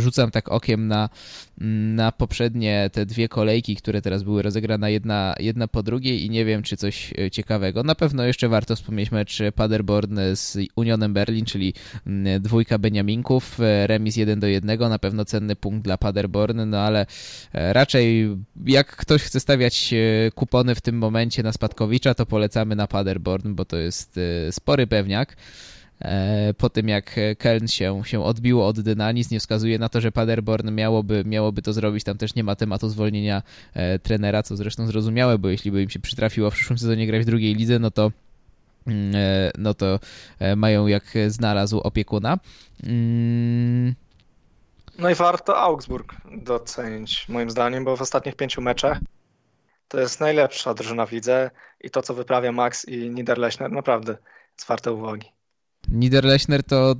rzucam 0.00 0.30
tak 0.30 0.52
okiem 0.52 0.88
na, 0.88 1.08
na 1.94 2.12
poprzednie 2.12 2.90
te 2.92 3.06
dwie 3.06 3.28
kolejki, 3.28 3.76
które 3.76 4.02
teraz 4.02 4.22
były 4.22 4.42
rozegrane 4.42 4.92
jedna, 4.92 5.34
jedna 5.38 5.68
po 5.68 5.82
drugiej 5.82 6.24
i 6.24 6.30
nie 6.30 6.44
wiem, 6.44 6.62
czy 6.62 6.76
coś 6.76 7.12
e, 7.18 7.30
ciekawego. 7.30 7.82
Na 7.82 7.94
pewno 7.94 8.24
jeszcze 8.24 8.48
warto 8.48 8.76
wspomnieć 8.76 9.10
mecz 9.10 9.38
Paderborn 9.54 10.18
z 10.34 10.58
Unionem 10.76 11.12
Berlin, 11.12 11.44
czyli 11.44 11.74
mm, 12.06 12.42
dwójka 12.42 12.78
Beniaminków, 12.78 13.60
e, 13.60 13.86
remis 13.86 14.16
1 14.16 14.40
do 14.40 14.46
1, 14.46 14.78
na 14.78 14.98
pewno 14.98 15.24
cenny 15.24 15.56
punkt 15.56 15.84
dla 15.84 15.98
Paderborn, 15.98 16.70
no 16.70 16.78
ale 16.78 17.06
e, 17.52 17.72
raczej 17.72 18.36
jak 18.66 18.96
ktoś 18.96 19.22
chce 19.22 19.40
stawiać 19.40 19.94
kupony 20.34 20.74
w 20.74 20.80
tym 20.80 20.98
momencie 20.98 21.42
na 21.42 21.52
Spadkowicza, 21.52 22.14
to 22.14 22.26
polecamy 22.26 22.76
na 22.76 22.86
Paderborn, 22.86 23.54
bo 23.54 23.64
to 23.64 23.76
jest 23.76 24.20
spory 24.50 24.86
pewniak. 24.86 25.36
E, 26.04 26.54
po 26.58 26.70
tym 26.70 26.88
jak 26.88 27.16
Keln 27.38 27.68
się, 27.68 28.02
się 28.04 28.24
odbiło 28.24 28.66
od 28.66 28.80
Dyna, 28.80 29.12
nic 29.12 29.30
nie 29.30 29.40
wskazuje 29.40 29.78
na 29.78 29.88
to, 29.88 30.00
że 30.00 30.12
Paderborn 30.12 30.74
miałoby, 30.74 31.22
miałoby 31.26 31.62
to 31.62 31.72
zrobić. 31.72 32.04
Tam 32.04 32.18
też 32.18 32.34
nie 32.34 32.44
ma 32.44 32.56
tematu 32.56 32.88
zwolnienia 32.88 33.42
e, 33.74 33.98
trenera, 33.98 34.42
co 34.42 34.56
zresztą 34.56 34.86
zrozumiałe, 34.86 35.38
bo 35.38 35.48
jeśli 35.48 35.72
by 35.72 35.82
im 35.82 35.90
się 35.90 36.00
przytrafiło 36.00 36.50
w 36.50 36.54
przyszłym 36.54 36.78
sezonie 36.78 37.06
grać 37.06 37.22
w 37.22 37.26
drugiej 37.26 37.54
lidze, 37.54 37.78
no 37.78 37.90
to 37.90 38.12
mm, 38.86 39.14
e, 39.16 39.50
no 39.58 39.74
to 39.74 40.00
mają 40.56 40.86
jak 40.86 41.04
znalazł 41.28 41.78
opiekuna. 41.78 42.38
Mm. 42.82 43.94
No 44.98 45.10
i 45.10 45.14
warto 45.14 45.58
Augsburg 45.58 46.14
docenić 46.32 47.28
moim 47.28 47.50
zdaniem, 47.50 47.84
bo 47.84 47.96
w 47.96 48.02
ostatnich 48.02 48.36
pięciu 48.36 48.62
meczach 48.62 48.98
to 49.88 50.00
jest 50.00 50.20
najlepsza 50.20 50.74
drużyna 50.74 51.06
w 51.06 51.12
lidze 51.12 51.50
i 51.80 51.90
to, 51.90 52.02
co 52.02 52.14
wyprawia 52.14 52.52
Max 52.52 52.88
i 52.88 53.10
Niederlechner, 53.10 53.72
naprawdę 53.72 54.16
jest 54.58 54.68
warte 54.68 54.92
uwagi. 54.92 55.32
Niederlechner 55.88 56.62
to 56.62 56.94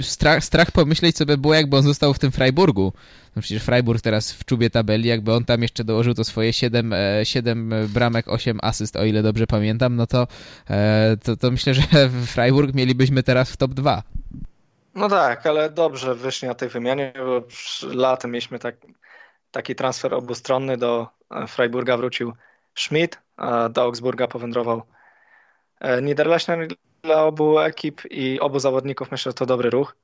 strach, 0.00 0.44
strach 0.44 0.70
pomyśleć 0.70 1.16
sobie 1.16 1.36
było, 1.36 1.54
jakby 1.54 1.76
on 1.76 1.82
został 1.82 2.14
w 2.14 2.18
tym 2.18 2.32
Freiburgu. 2.32 2.92
No 3.36 3.42
przecież 3.42 3.62
Freiburg 3.62 4.00
teraz 4.00 4.32
w 4.32 4.44
czubie 4.44 4.70
tabeli, 4.70 5.08
jakby 5.08 5.32
on 5.32 5.44
tam 5.44 5.62
jeszcze 5.62 5.84
dołożył 5.84 6.14
to 6.14 6.24
swoje 6.24 6.52
7, 6.52 6.94
7 7.24 7.72
e, 7.72 7.88
bramek, 7.88 8.28
8 8.28 8.58
asyst, 8.62 8.96
o 8.96 9.04
ile 9.04 9.22
dobrze 9.22 9.46
pamiętam, 9.46 9.96
no 9.96 10.06
to, 10.06 10.26
e, 10.70 11.16
to, 11.24 11.36
to 11.36 11.50
myślę, 11.50 11.74
że 11.74 11.82
Freiburg 12.34 12.74
mielibyśmy 12.74 13.22
teraz 13.22 13.52
w 13.52 13.56
top 13.56 13.74
2. 13.74 14.02
No 14.94 15.08
tak, 15.08 15.46
ale 15.46 15.70
dobrze 15.70 16.14
wyszli 16.14 16.48
na 16.48 16.54
tej 16.54 16.68
wymianie, 16.68 17.12
bo 17.16 17.42
latem 17.94 18.30
mieliśmy 18.30 18.58
tak, 18.58 18.76
taki 19.50 19.74
transfer 19.74 20.14
obustronny, 20.14 20.76
do 20.76 21.08
e, 21.30 21.46
Freiburga 21.46 21.96
wrócił 21.96 22.32
Schmidt, 22.74 23.18
a 23.36 23.68
do 23.68 23.82
Augsburga 23.82 24.28
powędrował 24.28 24.82
Niederlechner 26.02 26.68
dla 27.02 27.24
obu 27.24 27.58
ekip 27.58 28.02
i 28.10 28.40
obu 28.40 28.58
zawodników 28.58 29.10
myślę, 29.10 29.30
że 29.30 29.34
to 29.34 29.46
dobry 29.46 29.70
ruch. 29.70 29.96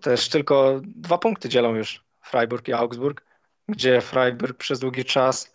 Też 0.00 0.28
tylko 0.28 0.80
dwa 0.84 1.18
punkty 1.18 1.48
dzielą 1.48 1.74
już 1.74 2.04
Freiburg 2.22 2.68
i 2.68 2.72
Augsburg, 2.72 3.24
gdzie 3.68 4.00
Freiburg 4.00 4.58
przez 4.58 4.80
długi 4.80 5.04
czas 5.04 5.54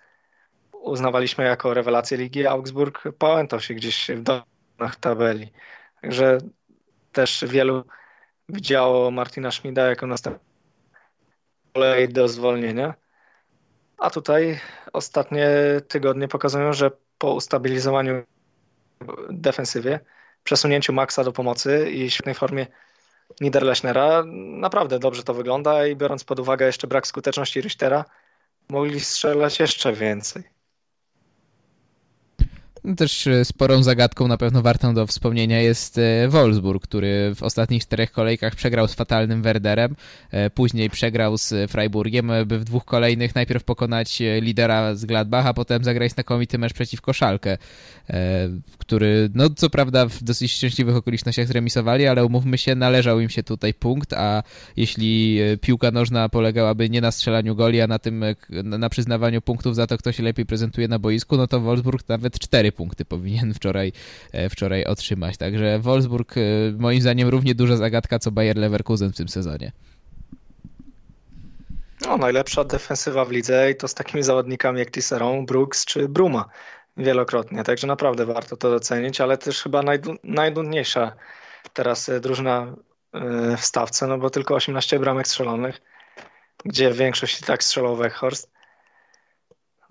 uznawaliśmy 0.72 1.44
jako 1.44 1.74
rewelację 1.74 2.18
ligi, 2.18 2.48
Augsburg 2.48 3.04
pałętał 3.18 3.60
się 3.60 3.74
gdzieś 3.74 4.12
w 4.12 4.22
dolach 4.22 4.96
tabeli. 5.00 5.52
Także 6.02 6.38
też 7.12 7.46
wielu 7.48 7.84
widziało 8.50 9.12
Martina 9.12 9.52
Schmida 9.52 9.90
jako 9.90 10.08
następny 10.08 10.40
kolej 11.74 12.10
do 12.10 12.28
zwolnienia. 12.28 12.94
A 13.98 14.10
tutaj 14.10 14.60
ostatnie 14.94 15.50
tygodnie 15.88 16.28
pokazują, 16.28 16.74
że 16.74 16.92
po 17.18 17.34
ustabilizowaniu 17.34 18.24
defensywie 19.30 20.00
przesunięciu 20.44 20.94
Maxa 20.94 21.24
do 21.24 21.32
pomocy 21.32 21.92
i 21.92 22.12
świetnej 22.12 22.36
formie 22.36 22.68
Niederlechnera 23.42 24.24
naprawdę 24.36 25.00
dobrze 25.00 25.24
to 25.24 25.34
wygląda 25.34 25.88
i 25.88 25.96
biorąc 25.96 26.24
pod 26.24 26.40
uwagę 26.40 26.66
jeszcze 26.66 26.88
brak 26.88 27.08
skuteczności 27.08 27.62
Richtera, 27.62 28.06
mogli 28.70 29.00
strzelać 29.00 29.60
jeszcze 29.60 29.94
więcej. 29.94 30.53
Też 32.98 33.28
e, 33.28 33.46
sporą 33.46 33.84
zagadką 33.84 34.28
na 34.28 34.38
pewno 34.38 34.62
wartą 34.62 34.94
do 34.94 35.08
wspomnienia 35.08 35.62
jest 35.62 35.98
e, 35.98 36.28
Wolfsburg, 36.28 36.84
który 36.84 37.36
w 37.36 37.44
ostatnich 37.44 37.84
czterech 37.84 38.12
kolejkach 38.12 38.56
przegrał 38.56 38.88
z 38.88 38.94
fatalnym 38.94 39.42
Werderem, 39.42 39.96
e, 40.32 40.50
później 40.50 40.90
przegrał 40.90 41.38
z 41.38 41.72
Freiburgiem, 41.72 42.32
by 42.46 42.60
w 42.60 42.64
dwóch 42.64 42.86
kolejnych 42.86 43.36
najpierw 43.36 43.64
pokonać 43.64 44.22
lidera 44.42 44.96
z 44.96 45.06
Gladbach, 45.06 45.46
a 45.46 45.54
potem 45.54 45.84
zagrać 45.84 46.12
znakomity 46.12 46.58
mecz 46.58 46.74
przeciwko 46.74 47.14
Szalkę, 47.14 47.58
który, 48.78 49.30
no 49.34 49.50
co 49.50 49.70
prawda 49.70 50.06
w 50.06 50.24
dosyć 50.24 50.52
szczęśliwych 50.52 50.96
okolicznościach 50.96 51.48
zremisowali, 51.48 52.08
ale 52.08 52.26
umówmy 52.26 52.58
się, 52.58 52.76
należał 52.76 53.20
im 53.20 53.30
się 53.30 53.44
tutaj 53.44 53.74
punkt, 53.74 54.14
a 54.14 54.44
jeśli 54.78 55.40
piłka 55.62 55.92
nożna 55.92 56.30
polegałaby 56.30 56.90
nie 56.90 57.02
na 57.02 57.12
strzelaniu 57.12 57.56
goli, 57.56 57.82
a 57.82 57.88
na 57.88 58.00
tym, 58.00 58.26
na 58.64 58.90
przyznawaniu 58.90 59.42
punktów 59.42 59.76
za 59.76 59.88
to, 59.88 59.98
kto 59.98 60.12
się 60.12 60.24
lepiej 60.24 60.46
prezentuje 60.46 60.88
na 60.88 61.00
boisku, 61.00 61.38
no 61.38 61.48
to 61.48 61.60
Wolfsburg 61.60 62.10
nawet 62.10 62.40
cztery 62.40 62.73
punkty 62.74 63.06
powinien 63.06 63.54
wczoraj, 63.54 63.92
e, 64.32 64.50
wczoraj 64.50 64.86
otrzymać. 64.86 65.38
Także 65.38 65.80
Wolfsburg 65.80 66.38
e, 66.38 66.42
moim 66.78 67.02
zdaniem 67.02 67.30
równie 67.30 67.56
duża 67.56 67.78
zagadka 67.78 68.20
co 68.20 68.32
Bayer 68.32 68.58
Leverkusen 68.58 69.14
w 69.14 69.18
tym 69.18 69.30
sezonie. 69.30 69.72
No, 72.06 72.18
najlepsza 72.18 72.64
defensywa 72.64 73.26
w 73.26 73.32
lidze 73.32 73.72
i 73.72 73.76
to 73.76 73.88
z 73.88 73.94
takimi 73.94 74.24
zawodnikami 74.24 74.80
jak 74.80 74.92
Tisserand, 74.92 75.48
Brooks 75.48 75.86
czy 75.86 76.10
Bruma 76.10 76.50
wielokrotnie, 76.98 77.64
także 77.64 77.88
naprawdę 77.88 78.26
warto 78.26 78.58
to 78.58 78.70
docenić, 78.70 79.22
ale 79.22 79.38
też 79.38 79.64
chyba 79.64 79.84
najdudniejsza 80.24 81.16
teraz 81.74 82.12
drużyna 82.22 82.76
e, 83.14 83.58
w 83.58 83.66
stawce, 83.66 84.08
no 84.08 84.18
bo 84.18 84.30
tylko 84.30 84.56
18 84.56 85.00
bramek 85.00 85.28
strzelonych, 85.28 85.82
gdzie 86.66 86.92
większość 86.92 87.42
i 87.42 87.44
tak 87.44 87.64
strzelał 87.64 87.96
Weghorst. 87.96 88.53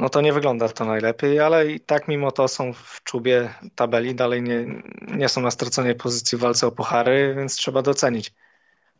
No 0.03 0.09
to 0.09 0.20
nie 0.20 0.32
wygląda 0.32 0.68
to 0.68 0.84
najlepiej, 0.84 1.40
ale 1.40 1.66
i 1.66 1.80
tak 1.80 2.09
mimo 2.09 2.32
to 2.32 2.48
są 2.48 2.72
w 2.72 3.03
czubie 3.05 3.55
tabeli, 3.74 4.14
dalej 4.14 4.42
nie, 4.42 4.82
nie 5.09 5.28
są 5.28 5.40
na 5.40 5.50
straconej 5.50 5.94
pozycji 5.94 6.38
w 6.38 6.40
walce 6.40 6.66
o 6.66 6.72
puchary, 6.72 7.34
więc 7.36 7.57
trzeba 7.57 7.82
docenić 7.82 8.32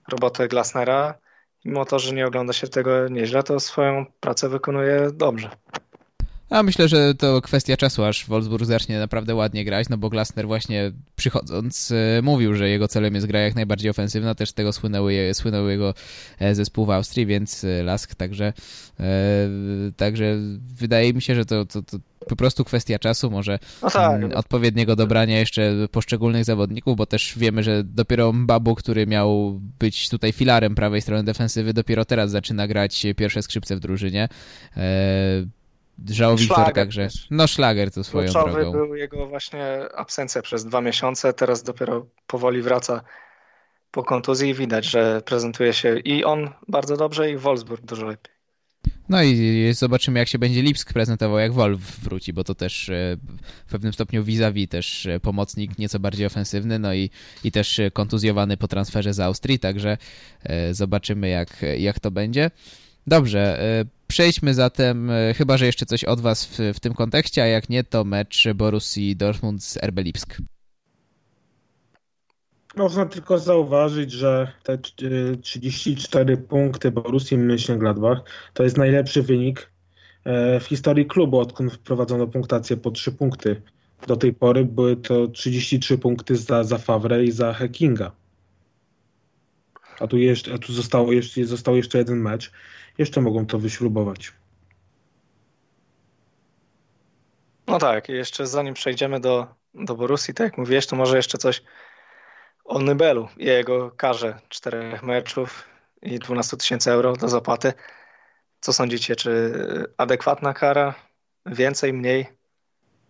robotę 0.09 0.49
Glasnera. 0.49 1.15
Mimo 1.65 1.85
to, 1.85 1.99
że 1.99 2.15
nie 2.15 2.27
ogląda 2.27 2.53
się 2.53 2.69
tego 2.69 3.09
nieźle, 3.09 3.43
to 3.43 3.61
swoją 3.61 4.07
pracę 4.21 4.49
wykonuje 4.49 5.09
dobrze. 5.13 5.51
A 6.53 6.63
myślę, 6.63 6.89
że 6.89 7.15
to 7.15 7.41
kwestia 7.43 7.77
czasu, 7.77 8.05
aż 8.05 8.27
Wolfsburg 8.27 8.65
zacznie 8.65 8.99
naprawdę 8.99 9.35
ładnie 9.35 9.65
grać, 9.65 9.89
no 9.89 9.99
bo 9.99 10.11
Glasner 10.11 10.47
właśnie 10.47 10.93
przychodząc 11.17 11.93
e, 11.93 12.23
mówił, 12.23 12.55
że 12.55 12.69
jego 12.69 12.89
celem 12.89 13.15
jest 13.15 13.27
gra 13.27 13.41
jak 13.41 13.55
najbardziej 13.55 13.91
ofensywna, 13.91 14.35
też 14.35 14.51
z 14.51 14.55
tego 14.55 14.73
słynęły, 14.73 15.31
słynął 15.35 15.69
jego 15.69 15.95
e, 16.39 16.55
zespół 16.55 16.87
w 16.87 16.91
Austrii, 16.91 17.27
więc 17.27 17.65
e, 17.65 17.83
Lask, 17.83 18.15
także, 18.15 18.53
także 19.97 20.37
wydaje 20.79 21.15
mi 21.15 21.23
się, 21.23 21.35
że 21.35 21.45
to, 21.45 21.67
to, 21.67 21.83
to 21.83 21.99
po 22.29 22.37
prostu 22.37 22.65
kwestia 22.65 22.99
czasu, 22.99 23.31
może 23.31 23.59
no 23.83 23.91
tak. 23.91 24.17
Mm, 24.17 24.33
odpowiedniego 24.37 24.97
dobrania 24.97 25.39
jeszcze 25.39 25.73
poszczególnych 25.91 26.45
zawodników, 26.45 26.97
bo 26.97 27.07
też 27.07 27.35
wiemy, 27.37 27.63
że 27.63 27.85
dopiero 27.85 28.33
Babu, 28.35 28.75
który 28.75 29.07
miał 29.07 29.61
być 29.79 30.09
tutaj 30.09 30.33
filarem 30.33 30.75
prawej 30.75 31.01
strony 31.03 31.25
defensywy, 31.25 31.75
dopiero 31.75 32.05
teraz 32.05 32.31
zaczyna 32.31 32.69
grać 32.69 33.07
pierwsze 33.17 33.43
skrzypce 33.43 33.77
w 33.77 33.81
drużynie. 33.81 34.29
Żał 36.11 36.37
Wiktor 36.37 36.73
także. 36.73 37.09
No 37.31 37.47
szlager 37.47 37.91
to 37.91 38.05
swoją 38.05 38.25
Kluczowy 38.25 38.53
drogą. 38.53 38.73
był 38.73 38.95
jego 38.95 39.27
właśnie 39.27 39.65
absencja 39.95 40.43
przez 40.43 40.65
dwa 40.65 40.81
miesiące, 40.81 41.33
teraz 41.33 41.63
dopiero 41.63 42.07
powoli 42.27 42.63
wraca 42.63 43.03
po 43.91 44.03
kontuzji 44.03 44.51
i 44.51 44.55
widać, 44.55 44.85
że 44.85 45.23
prezentuje 45.25 45.73
się 45.73 45.99
i 45.99 46.25
on 46.25 46.51
bardzo 46.69 46.97
dobrze 46.97 47.31
i 47.31 47.37
Wolfsburg 47.37 47.85
dużo 47.85 48.07
lepiej. 48.07 48.33
No 49.09 49.23
i 49.23 49.69
zobaczymy, 49.75 50.19
jak 50.19 50.29
się 50.29 50.39
będzie 50.39 50.63
Lipsk 50.63 50.93
prezentował, 50.93 51.39
jak 51.39 51.53
Wolf 51.53 51.81
wróci, 51.81 52.33
bo 52.33 52.45
to 52.45 52.55
też 52.55 52.89
e, 52.89 53.17
w 53.67 53.71
pewnym 53.71 53.93
stopniu 53.93 54.25
vis-a-vis 54.25 54.69
też 54.69 55.07
e, 55.07 55.21
pomocnik 55.21 55.79
nieco 55.79 56.01
bardziej 56.01 56.27
ofensywny, 56.27 56.79
no 56.79 56.95
i, 56.95 57.11
i 57.45 57.53
też 57.53 57.81
kontuzjowany 57.93 58.57
po 58.57 58.69
transferze 58.69 59.15
z 59.15 59.21
Austrii, 59.21 59.59
także 59.59 59.99
e, 60.43 60.75
zobaczymy, 60.75 61.29
jak, 61.29 61.65
jak 61.79 62.01
to 62.01 62.11
będzie. 62.11 62.51
Dobrze, 63.07 63.59
Przejdźmy 64.13 64.55
zatem, 64.55 65.11
e, 65.11 65.35
chyba 65.35 65.57
że 65.57 65.67
jeszcze 65.67 65.87
coś 65.87 66.05
od 66.05 66.21
Was 66.21 66.47
w, 66.47 66.59
w 66.75 66.81
tym 66.81 66.95
kontekście, 66.95 67.43
a 67.43 67.47
jak 67.47 67.69
nie, 67.69 67.85
to 67.85 68.05
mecz 68.05 68.49
Borussii 68.55 69.17
Dortmund 69.17 69.65
z 69.65 69.77
RB 69.77 69.99
Lipsk. 69.99 70.39
Można 72.77 73.07
tylko 73.07 73.39
zauważyć, 73.39 74.13
że 74.13 74.53
te 74.63 74.79
34 75.43 76.37
punkty 76.37 76.91
Borussii 76.91 77.39
Mönchengladbach 77.39 78.21
to 78.55 78.63
jest 78.63 78.77
najlepszy 78.77 79.23
wynik 79.23 79.71
e, 80.25 80.61
w 80.61 80.65
historii 80.65 81.07
klubu, 81.07 81.39
odkąd 81.39 81.73
wprowadzono 81.73 82.27
punktację 82.27 82.77
po 82.77 82.91
3 82.91 83.13
punkty. 83.13 83.63
Do 84.07 84.17
tej 84.17 84.33
pory 84.33 84.65
były 84.65 84.97
to 84.97 85.29
33 85.29 85.99
punkty 85.99 86.37
za, 86.37 86.65
za 86.65 86.79
Favre 86.79 87.25
i 87.25 87.31
za 87.31 87.53
Hekinga. 87.53 88.13
A 90.01 90.07
tu, 90.07 90.19
jeszcze, 90.19 90.55
a 90.55 90.59
tu 90.59 90.73
zostało, 90.73 91.13
jeszcze, 91.13 91.45
został 91.45 91.77
jeszcze 91.77 91.99
jeden 91.99 92.19
mecz 92.19 92.53
jeszcze 92.99 93.21
mogą 93.21 93.47
to 93.47 93.59
wyśrubować. 93.59 94.33
No 97.67 97.79
tak, 97.79 98.09
jeszcze 98.09 98.47
zanim 98.47 98.75
przejdziemy 98.75 99.21
do, 99.21 99.47
do 99.75 99.95
Borussii, 99.95 100.35
tak 100.35 100.45
jak 100.45 100.59
mówiłeś, 100.59 100.87
to 100.87 100.97
może 100.97 101.17
jeszcze 101.17 101.39
coś 101.39 101.63
o 102.65 102.79
Nybelu 102.79 103.29
i 103.37 103.45
jego 103.45 103.91
karze 103.91 104.39
czterech 104.49 105.03
meczów 105.03 105.69
i 106.03 106.19
12 106.19 106.57
tysięcy 106.57 106.91
euro 106.91 107.17
do 107.17 107.29
zapłaty. 107.29 107.73
Co 108.61 108.73
sądzicie, 108.73 109.17
czy 109.17 109.53
adekwatna 109.99 110.55
kara? 110.55 110.95
Więcej, 111.47 111.93
mniej? 111.93 112.27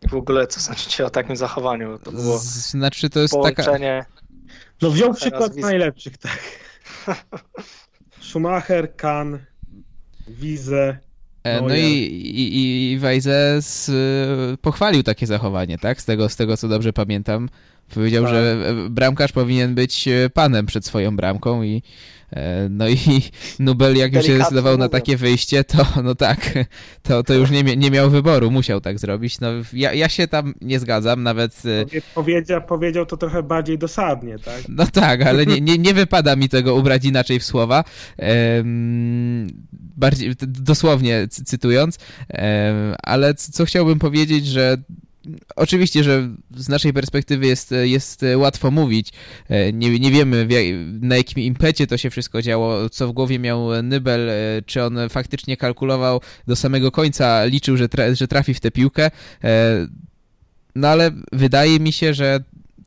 I 0.02 0.08
w 0.08 0.14
ogóle 0.14 0.46
co 0.46 0.60
sądzicie 0.60 1.06
o 1.06 1.10
takim 1.10 1.36
zachowaniu? 1.36 1.98
To 1.98 2.12
było 2.12 2.38
znaczy 2.38 3.10
to 3.10 3.20
jest 3.20 3.34
taka... 3.42 3.78
No 4.82 4.90
wziął 4.90 5.14
przykład 5.14 5.56
najlepszych, 5.56 6.18
tak. 6.18 6.38
Schumacher, 8.20 8.96
Kahn, 8.96 9.36
Wizę. 10.28 10.98
E, 11.44 11.60
no, 11.60 11.68
no 11.68 11.74
i, 11.74 11.80
i, 11.80 12.92
i 12.92 12.98
pochwalił 14.62 15.02
takie 15.02 15.26
zachowanie, 15.26 15.78
tak? 15.78 16.00
Z 16.00 16.04
tego, 16.04 16.28
z 16.28 16.36
tego 16.36 16.56
co 16.56 16.68
dobrze 16.68 16.92
pamiętam. 16.92 17.48
Powiedział, 17.94 18.24
tak. 18.24 18.32
że 18.32 18.56
bramkarz 18.90 19.32
powinien 19.32 19.74
być 19.74 20.08
panem 20.34 20.66
przed 20.66 20.86
swoją 20.86 21.16
bramką 21.16 21.62
i 21.62 21.82
E, 22.21 22.21
no 22.70 22.88
i 22.88 22.96
Nubel 23.58 23.96
jak 23.96 24.14
już 24.14 24.26
się 24.26 24.36
zdecydował 24.36 24.78
na 24.78 24.88
takie 24.88 25.16
wyjście, 25.16 25.64
to 25.64 25.86
no 26.04 26.14
tak, 26.14 26.54
to, 27.02 27.22
to 27.22 27.34
już 27.34 27.50
nie, 27.50 27.62
nie 27.62 27.90
miał 27.90 28.10
wyboru, 28.10 28.50
musiał 28.50 28.80
tak 28.80 28.98
zrobić. 28.98 29.40
No, 29.40 29.48
ja, 29.72 29.92
ja 29.92 30.08
się 30.08 30.28
tam 30.28 30.54
nie 30.60 30.80
zgadzam, 30.80 31.22
nawet... 31.22 31.62
E, 31.66 32.00
powiedział, 32.14 32.62
powiedział 32.62 33.06
to 33.06 33.16
trochę 33.16 33.42
bardziej 33.42 33.78
dosadnie, 33.78 34.38
tak? 34.38 34.62
No 34.68 34.86
tak, 34.86 35.22
ale 35.22 35.46
nie, 35.46 35.60
nie, 35.60 35.78
nie 35.78 35.94
wypada 35.94 36.36
mi 36.36 36.48
tego 36.48 36.74
ubrać 36.74 37.04
inaczej 37.04 37.40
w 37.40 37.44
słowa. 37.44 37.84
bardziej, 39.96 40.34
dosłownie 40.46 41.28
cytując, 41.28 41.98
ale 43.02 43.34
co 43.34 43.64
chciałbym 43.64 43.98
powiedzieć, 43.98 44.46
że 44.46 44.76
Oczywiście, 45.56 46.04
że 46.04 46.28
z 46.56 46.68
naszej 46.68 46.92
perspektywy 46.92 47.46
jest, 47.46 47.74
jest 47.82 48.24
łatwo 48.36 48.70
mówić. 48.70 49.12
E, 49.48 49.72
nie, 49.72 49.98
nie 49.98 50.10
wiemy 50.10 50.46
na 51.00 51.16
jakim 51.16 51.42
impecie 51.42 51.86
to 51.86 51.96
się 51.96 52.10
wszystko 52.10 52.42
działo, 52.42 52.90
co 52.90 53.08
w 53.08 53.12
głowie 53.12 53.38
miał 53.38 53.82
Nybel, 53.82 54.30
e, 54.30 54.62
czy 54.66 54.82
on 54.82 54.98
faktycznie 55.10 55.56
kalkulował 55.56 56.20
do 56.46 56.56
samego 56.56 56.90
końca, 56.90 57.44
liczył, 57.44 57.76
że, 57.76 57.88
tra 57.88 58.14
że 58.14 58.28
trafi 58.28 58.54
w 58.54 58.60
tę 58.60 58.70
piłkę. 58.70 59.10
E, 59.44 59.86
no 60.74 60.88
ale 60.88 61.10
wydaje 61.32 61.80
mi 61.80 61.92
się, 61.92 62.14
że 62.14 62.40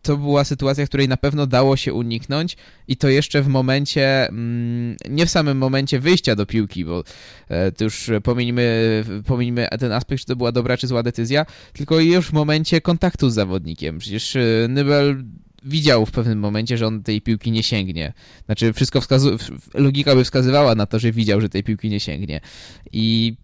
to 0.06 0.18
była 0.18 0.44
sytuacja, 0.44 0.86
której 0.86 1.08
na 1.08 1.18
pewno 1.18 1.48
dało 1.48 1.78
się 1.78 1.94
uniknąć 1.94 2.58
i 2.88 2.98
to 2.98 3.10
jeszcze 3.10 3.42
w 3.42 3.48
momencie, 3.48 4.28
mm, 4.28 4.96
nie 5.10 5.26
w 5.26 5.30
samym 5.30 5.58
momencie 5.58 6.00
wyjścia 6.00 6.36
do 6.36 6.46
piłki, 6.46 6.86
bo 6.86 7.04
e, 7.50 7.72
to 7.72 7.84
już 7.84 8.10
pominimy, 8.24 9.68
ten 9.80 9.92
aspekt, 9.92 10.22
czy 10.22 10.26
to 10.26 10.36
była 10.36 10.52
dobra 10.52 10.78
czy 10.78 10.88
zła 10.88 11.04
decyzja, 11.04 11.46
tylko 11.74 12.00
już 12.00 12.28
w 12.28 12.34
momencie 12.34 12.82
kontaktu 12.82 13.30
z 13.30 13.34
zawodnikiem. 13.34 14.00
Przecież 14.00 14.36
e, 14.36 14.40
Nybel 14.70 15.24
widział 15.64 16.06
w 16.06 16.12
pewnym 16.12 16.40
momencie, 16.40 16.78
że 16.78 16.88
on 16.88 17.04
tej 17.04 17.22
piłki 17.22 17.52
nie 17.52 17.64
sięgnie. 17.64 18.14
Znaczy, 18.46 18.74
wszystko 18.74 19.00
wskazu- 19.00 19.38
logika 19.74 20.16
by 20.16 20.24
wskazywała 20.24 20.76
na 20.76 20.86
to, 20.86 21.00
że 21.00 21.12
widział, 21.12 21.42
że 21.42 21.50
tej 21.50 21.64
piłki 21.64 21.90
nie 21.90 22.00
sięgnie. 22.00 22.42
I 22.92 23.36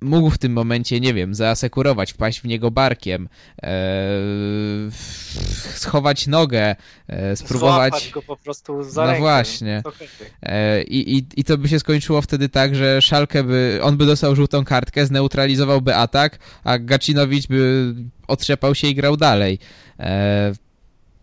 mógł 0.00 0.30
w 0.30 0.38
tym 0.38 0.52
momencie, 0.52 1.00
nie 1.00 1.14
wiem, 1.14 1.34
zaasekurować, 1.34 2.12
wpaść 2.12 2.40
w 2.40 2.44
niego 2.44 2.70
barkiem, 2.70 3.28
e, 3.62 3.68
schować 5.74 6.26
nogę, 6.26 6.76
e, 7.08 7.36
spróbować... 7.36 7.92
Złapać 7.92 8.10
go 8.10 8.22
po 8.22 8.36
prostu 8.36 8.82
za 8.82 9.00
No 9.00 9.06
rękę. 9.06 9.20
właśnie. 9.20 9.82
E, 10.42 10.82
i, 10.82 11.24
i, 11.36 11.44
to 11.44 11.58
by 11.58 11.68
się 11.68 11.80
skończyło 11.80 12.22
wtedy 12.22 12.48
tak, 12.48 12.74
że 12.74 13.02
Szalkę 13.02 13.44
by, 13.44 13.78
on 13.82 13.96
by 13.96 14.06
dostał 14.06 14.36
żółtą 14.36 14.64
kartkę, 14.64 15.06
zneutralizowałby 15.06 15.94
atak, 15.94 16.38
a 16.64 16.78
Gacinowicz 16.78 17.46
by 17.46 17.94
otrzepał 18.28 18.74
się 18.74 18.88
i 18.88 18.94
grał 18.94 19.16
dalej. 19.16 19.58
E, 20.00 20.52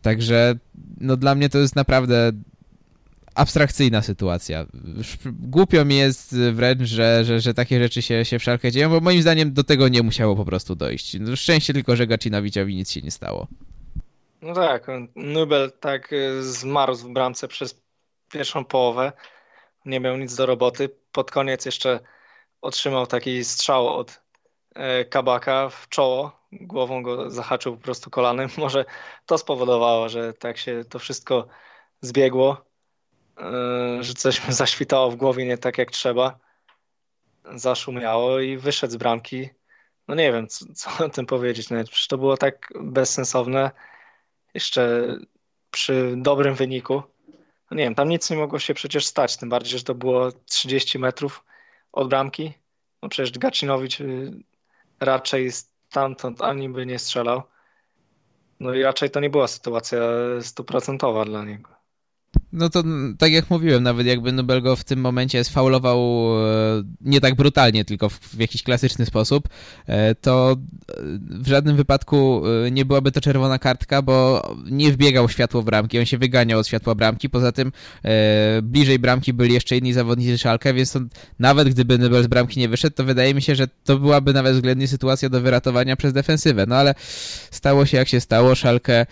także 0.01 0.55
no 1.01 1.17
dla 1.17 1.35
mnie 1.35 1.49
to 1.49 1.57
jest 1.57 1.75
naprawdę 1.75 2.31
abstrakcyjna 3.35 4.01
sytuacja. 4.01 4.65
Głupio 5.25 5.85
mi 5.85 5.97
jest 5.97 6.35
wręcz, 6.37 6.81
że, 6.81 7.23
że, 7.25 7.39
że 7.39 7.53
takie 7.53 7.79
rzeczy 7.79 8.01
się, 8.01 8.25
się 8.25 8.39
w 8.39 8.43
szalkę 8.43 8.71
dzieją, 8.71 8.89
bo 8.89 8.99
moim 8.99 9.21
zdaniem 9.21 9.53
do 9.53 9.63
tego 9.63 9.87
nie 9.87 10.03
musiało 10.03 10.35
po 10.35 10.45
prostu 10.45 10.75
dojść. 10.75 11.17
No, 11.19 11.35
szczęście 11.35 11.73
tylko, 11.73 11.95
że 11.95 12.07
Gacinowiczowi 12.07 12.75
nic 12.75 12.91
się 12.91 13.01
nie 13.01 13.11
stało. 13.11 13.47
No 14.41 14.53
tak, 14.53 14.87
Nubel 15.15 15.71
tak 15.79 16.13
y, 16.13 16.43
zmarł 16.43 16.95
w 16.95 17.09
bramce 17.09 17.47
przez 17.47 17.81
pierwszą 18.31 18.65
połowę. 18.65 19.11
Nie 19.85 19.99
miał 19.99 20.17
nic 20.17 20.35
do 20.35 20.45
roboty. 20.45 20.89
Pod 21.11 21.31
koniec 21.31 21.65
jeszcze 21.65 21.99
otrzymał 22.61 23.07
taki 23.07 23.43
strzał 23.43 23.87
od 23.87 24.21
e, 24.75 25.05
Kabaka 25.05 25.69
w 25.69 25.89
czoło. 25.89 26.39
Głową 26.51 27.03
go 27.03 27.29
zahaczył 27.29 27.77
po 27.77 27.83
prostu 27.83 28.09
kolanem. 28.09 28.49
Może 28.57 28.85
to 29.25 29.37
spowodowało, 29.37 30.09
że 30.09 30.33
tak 30.33 30.57
się 30.57 30.83
to 30.89 30.99
wszystko 30.99 31.47
zbiegło 32.01 32.72
że 33.99 34.13
coś 34.13 34.47
mi 34.47 34.53
zaświtało 34.63 35.11
w 35.11 35.15
głowie 35.15 35.45
nie 35.45 35.57
tak 35.57 35.77
jak 35.77 35.91
trzeba. 35.91 36.39
Zaszumiało 37.55 38.39
i 38.39 38.57
wyszedł 38.57 38.93
z 38.93 38.97
bramki. 38.97 39.49
No 40.07 40.15
nie 40.15 40.31
wiem, 40.31 40.47
co, 40.47 40.65
co 40.75 41.05
o 41.05 41.09
tym 41.09 41.25
powiedzieć. 41.25 41.69
No, 41.69 41.83
przecież 41.83 42.07
to 42.07 42.17
było 42.17 42.37
tak 42.37 42.73
bezsensowne. 42.81 43.71
Jeszcze 44.53 45.15
przy 45.71 46.13
dobrym 46.17 46.55
wyniku. 46.55 47.03
No 47.71 47.77
nie 47.77 47.83
wiem, 47.83 47.95
tam 47.95 48.09
nic 48.09 48.29
nie 48.29 48.37
mogło 48.37 48.59
się 48.59 48.73
przecież 48.73 49.05
stać. 49.05 49.37
Tym 49.37 49.49
bardziej, 49.49 49.79
że 49.79 49.85
to 49.85 49.95
było 49.95 50.31
30 50.31 50.99
metrów 50.99 51.43
od 51.91 52.09
bramki. 52.09 52.53
No 53.01 53.09
przecież 53.09 53.39
Gacinowicz 53.39 54.01
y, 54.01 54.31
raczej 54.99 55.51
stamtąd 55.51 56.41
ani 56.41 56.69
by 56.69 56.85
nie 56.85 56.99
strzelał. 56.99 57.41
No 58.59 58.73
i 58.73 58.83
raczej 58.83 59.09
to 59.09 59.19
nie 59.19 59.29
była 59.29 59.47
sytuacja 59.47 59.99
stuprocentowa 60.41 61.25
dla 61.25 61.43
niego. 61.43 61.82
No 62.53 62.69
to 62.69 62.83
tak 63.17 63.31
jak 63.31 63.49
mówiłem, 63.49 63.83
nawet 63.83 64.07
jakby 64.07 64.31
Nubel 64.31 64.61
go 64.61 64.75
w 64.75 64.83
tym 64.83 64.99
momencie 64.99 65.43
sfaulował 65.43 65.99
e, 65.99 66.83
nie 67.01 67.21
tak 67.21 67.35
brutalnie, 67.35 67.85
tylko 67.85 68.09
w, 68.09 68.19
w, 68.19 68.39
jakiś 68.39 68.63
klasyczny 68.63 69.05
sposób, 69.05 69.49
e, 69.87 70.15
to 70.15 70.55
w 71.29 71.47
żadnym 71.47 71.75
wypadku 71.75 72.43
e, 72.65 72.71
nie 72.71 72.85
byłaby 72.85 73.11
to 73.11 73.21
czerwona 73.21 73.59
kartka, 73.59 74.01
bo 74.01 74.41
nie 74.71 74.91
wbiegał 74.91 75.29
światło 75.29 75.63
bramki, 75.63 75.99
on 75.99 76.05
się 76.05 76.17
wyganiał 76.17 76.59
od 76.59 76.67
światła 76.67 76.95
bramki, 76.95 77.29
poza 77.29 77.51
tym 77.51 77.71
bliżej 78.63 78.99
bramki 78.99 79.33
byli 79.33 79.53
jeszcze 79.53 79.77
inni 79.77 79.93
zawodnicy 79.93 80.37
Szalkę, 80.37 80.73
więc 80.73 80.97
nawet 81.39 81.69
gdyby 81.69 81.97
Nubel 81.97 82.23
z 82.23 82.27
bramki 82.27 82.59
nie 82.59 82.69
wyszedł, 82.69 82.95
to 82.95 83.03
wydaje 83.03 83.33
mi 83.33 83.41
się, 83.41 83.55
że 83.55 83.67
to 83.83 83.99
byłaby 83.99 84.33
nawet 84.33 84.55
względnie 84.55 84.87
sytuacja 84.87 85.29
do 85.29 85.41
wyratowania 85.41 85.95
przez 85.95 86.13
defensywę, 86.13 86.65
no 86.67 86.75
ale 86.75 86.95
stało 87.51 87.85
się 87.85 87.97
jak 87.97 88.07
się 88.07 88.19
stało, 88.19 88.55
Szalkę 88.55 89.05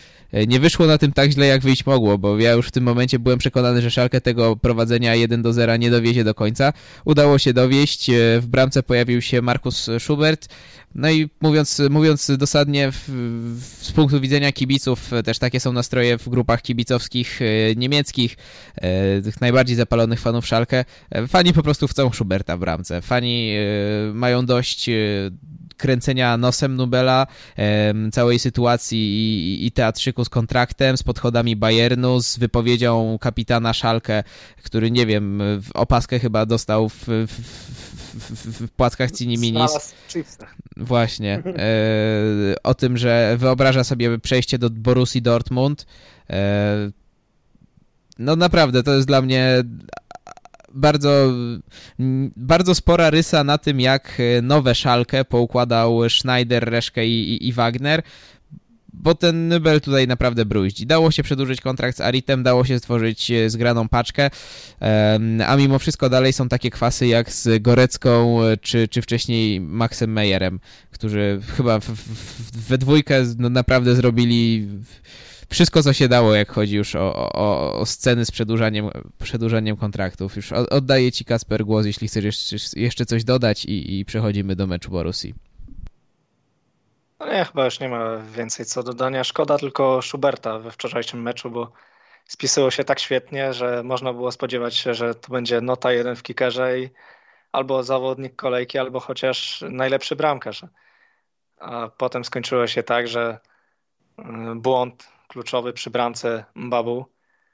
nie 0.48 0.60
wyszło 0.60 0.88
na 0.88 0.98
tym 0.98 1.12
tak 1.12 1.32
źle 1.32 1.46
jak 1.46 1.62
wyjść 1.62 1.86
mogło, 1.86 2.18
bo 2.18 2.40
ja 2.40 2.52
już 2.52 2.68
w 2.68 2.72
tym 2.72 2.84
momencie 2.84 3.20
byłem 3.20 3.40
przekonany, 3.40 3.82
że 3.82 3.92
Szalkę 3.92 4.22
tego 4.22 4.56
prowadzenia 4.56 5.16
1 5.16 5.42
do 5.42 5.54
0 5.54 5.78
nie 5.78 5.92
dowiezie 5.92 6.24
do 6.24 6.34
końca. 6.34 6.74
Udało 7.06 7.38
się 7.38 7.54
dowieść. 7.54 8.12
W 8.40 8.46
bramce 8.48 8.84
pojawił 8.84 9.22
się 9.22 9.42
Markus 9.42 9.90
Schubert. 10.00 10.48
No 10.96 11.12
i 11.12 11.30
mówiąc, 11.42 11.82
mówiąc 11.90 12.32
dosadnie, 12.38 12.92
w, 12.92 13.08
z 13.82 13.92
punktu 13.92 14.22
widzenia 14.22 14.52
kibiców, 14.52 15.12
też 15.26 15.40
takie 15.40 15.60
są 15.60 15.74
nastroje 15.74 16.18
w 16.18 16.30
grupach 16.30 16.62
kibicowskich 16.62 17.40
e, 17.42 17.46
niemieckich, 17.76 18.38
e, 18.76 19.22
tych 19.22 19.42
najbardziej 19.42 19.76
zapalonych 19.76 20.20
fanów 20.20 20.48
Szalkę. 20.48 20.86
E, 21.10 21.28
fani 21.28 21.54
po 21.54 21.64
prostu 21.64 21.88
chcą 21.88 22.12
Schuberta 22.12 22.58
w 22.58 22.60
bramce. 22.60 23.02
Fani 23.02 23.54
mają 24.14 24.46
dość 24.46 24.90
kręcenia 25.82 26.38
nosem 26.38 26.76
Nubela, 26.76 27.28
całej 28.12 28.40
sytuacji 28.40 28.98
i, 28.98 29.66
i 29.66 29.72
teatrzyku 29.72 30.26
z 30.26 30.30
kontraktem, 30.30 30.98
z 30.98 31.04
podchodami 31.04 31.56
Bayernu, 31.56 32.22
z 32.22 32.38
wypowiedzią 32.38 33.18
kapitana 33.22 33.74
Szalkę, 33.74 34.24
który 34.64 34.92
nie 34.92 35.06
wiem, 35.06 35.42
opaskę 35.74 36.20
chyba 36.20 36.46
dostał 36.46 36.90
w, 36.90 37.06
w, 37.08 37.28
w, 38.14 38.66
w 38.66 38.72
płackach 38.72 39.12
Cini 39.12 39.38
Minis. 39.38 39.94
Właśnie. 40.78 41.42
E, 41.62 42.64
o 42.64 42.74
tym, 42.74 42.98
że 42.98 43.36
wyobraża 43.38 43.84
sobie 43.84 44.20
przejście 44.20 44.58
do 44.58 44.70
Borussii 44.70 45.22
Dortmund. 45.22 45.86
E, 46.30 46.92
no 48.20 48.36
naprawdę, 48.36 48.84
to 48.84 48.94
jest 48.94 49.08
dla 49.08 49.22
mnie 49.22 49.64
bardzo, 50.74 51.34
bardzo 52.36 52.76
spora 52.76 53.10
rysa 53.10 53.44
na 53.44 53.58
tym, 53.58 53.80
jak 53.80 54.22
nowe 54.42 54.76
szalkę 54.76 55.26
poukładał 55.26 56.10
Schneider, 56.10 56.70
Reszke 56.70 57.08
i, 57.08 57.34
i, 57.34 57.48
i 57.48 57.54
Wagner 57.54 58.04
bo 58.94 59.16
ten 59.16 59.48
Nybel 59.48 59.82
tutaj 59.82 60.08
naprawdę 60.08 60.46
bruździ. 60.46 60.86
Dało 60.86 61.12
się 61.12 61.24
przedłużyć 61.24 61.62
kontrakt 61.62 61.98
z 61.98 62.02
Aritem, 62.02 62.44
dało 62.44 62.66
się 62.66 62.80
stworzyć 62.80 63.32
e, 63.32 63.50
zgraną 63.50 63.90
paczkę, 63.90 64.30
a 65.48 65.56
mimo 65.56 65.80
wszystko 65.80 66.10
dalej 66.10 66.34
są 66.34 66.50
takie 66.50 66.70
kwasy 66.70 67.08
jak 67.08 67.32
z 67.32 67.62
Gorecką 67.62 68.44
e, 68.44 68.58
czy, 68.58 68.88
czy 68.88 69.02
wcześniej 69.02 69.62
Maxem 69.62 70.12
Meyerem, 70.12 70.60
którzy 70.92 71.42
chyba 71.58 71.80
w, 71.80 71.86
w, 71.86 72.68
we 72.68 72.78
dwójkę 72.78 73.24
no, 73.38 73.50
naprawdę 73.50 73.96
zrobili 73.96 74.68
wszystko, 75.52 75.84
co 75.84 75.94
się 75.94 76.08
dało, 76.08 76.36
jak 76.36 76.52
chodzi 76.52 76.76
już 76.76 76.96
o, 76.96 77.32
o, 77.34 77.74
o 77.80 77.86
sceny 77.86 78.26
z 78.26 78.32
przedłużaniem, 78.32 78.90
przedłużaniem 79.24 79.78
kontraktów. 79.78 80.36
Już 80.36 80.52
oddaję 80.52 81.12
Ci, 81.12 81.26
Kasper, 81.26 81.66
głos, 81.66 81.86
jeśli 81.86 82.08
chcesz 82.08 82.24
jeszcze, 82.24 82.80
jeszcze 82.80 83.06
coś 83.06 83.24
dodać 83.24 83.66
i, 83.66 84.00
i 84.00 84.06
przechodzimy 84.06 84.56
do 84.56 84.68
meczu 84.68 84.92
Borussii. 84.92 85.34
No 87.20 87.34
nie, 87.34 87.46
chyba 87.46 87.66
już 87.66 87.80
nie 87.80 87.90
ma 87.90 88.18
więcej 88.18 88.66
co 88.66 88.84
dodania. 88.84 89.24
Szkoda 89.24 89.58
tylko 89.58 90.02
Schuberta 90.02 90.60
we 90.60 90.72
wczorajszym 90.72 91.22
meczu, 91.22 91.52
bo 91.52 91.72
spisyło 92.28 92.72
się 92.72 92.84
tak 92.84 93.00
świetnie, 93.00 93.54
że 93.54 93.84
można 93.84 94.14
było 94.14 94.32
spodziewać 94.32 94.76
się, 94.76 94.94
że 94.94 95.16
to 95.16 95.32
będzie 95.32 95.62
nota 95.62 95.92
jeden 95.92 96.16
w 96.16 96.24
kickerze 96.24 96.80
i 96.80 96.90
albo 97.52 97.84
zawodnik 97.84 98.36
kolejki, 98.36 98.78
albo 98.78 99.00
chociaż 99.00 99.64
najlepszy 99.70 100.16
bramkarz. 100.16 100.66
A 101.60 101.90
potem 101.98 102.26
skończyło 102.26 102.68
się 102.68 102.84
tak, 102.84 103.08
że 103.08 103.40
y, 104.20 104.24
błąd 104.56 105.08
kluczowy 105.32 105.74
przy 105.74 105.90
bramce 105.90 106.46
Mbabu. 106.56 107.06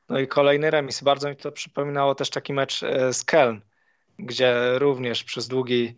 No 0.10 0.20
i 0.20 0.28
kolejny 0.28 0.72
remis. 0.72 1.04
Bardzo 1.04 1.30
mi 1.30 1.36
to 1.36 1.52
przypominało 1.52 2.16
też 2.16 2.30
taki 2.30 2.54
mecz 2.54 2.84
e, 2.84 3.14
z 3.14 3.24
Keln, 3.24 3.62
gdzie 4.20 4.80
również 4.80 5.24
przez 5.24 5.48
długi, 5.48 5.96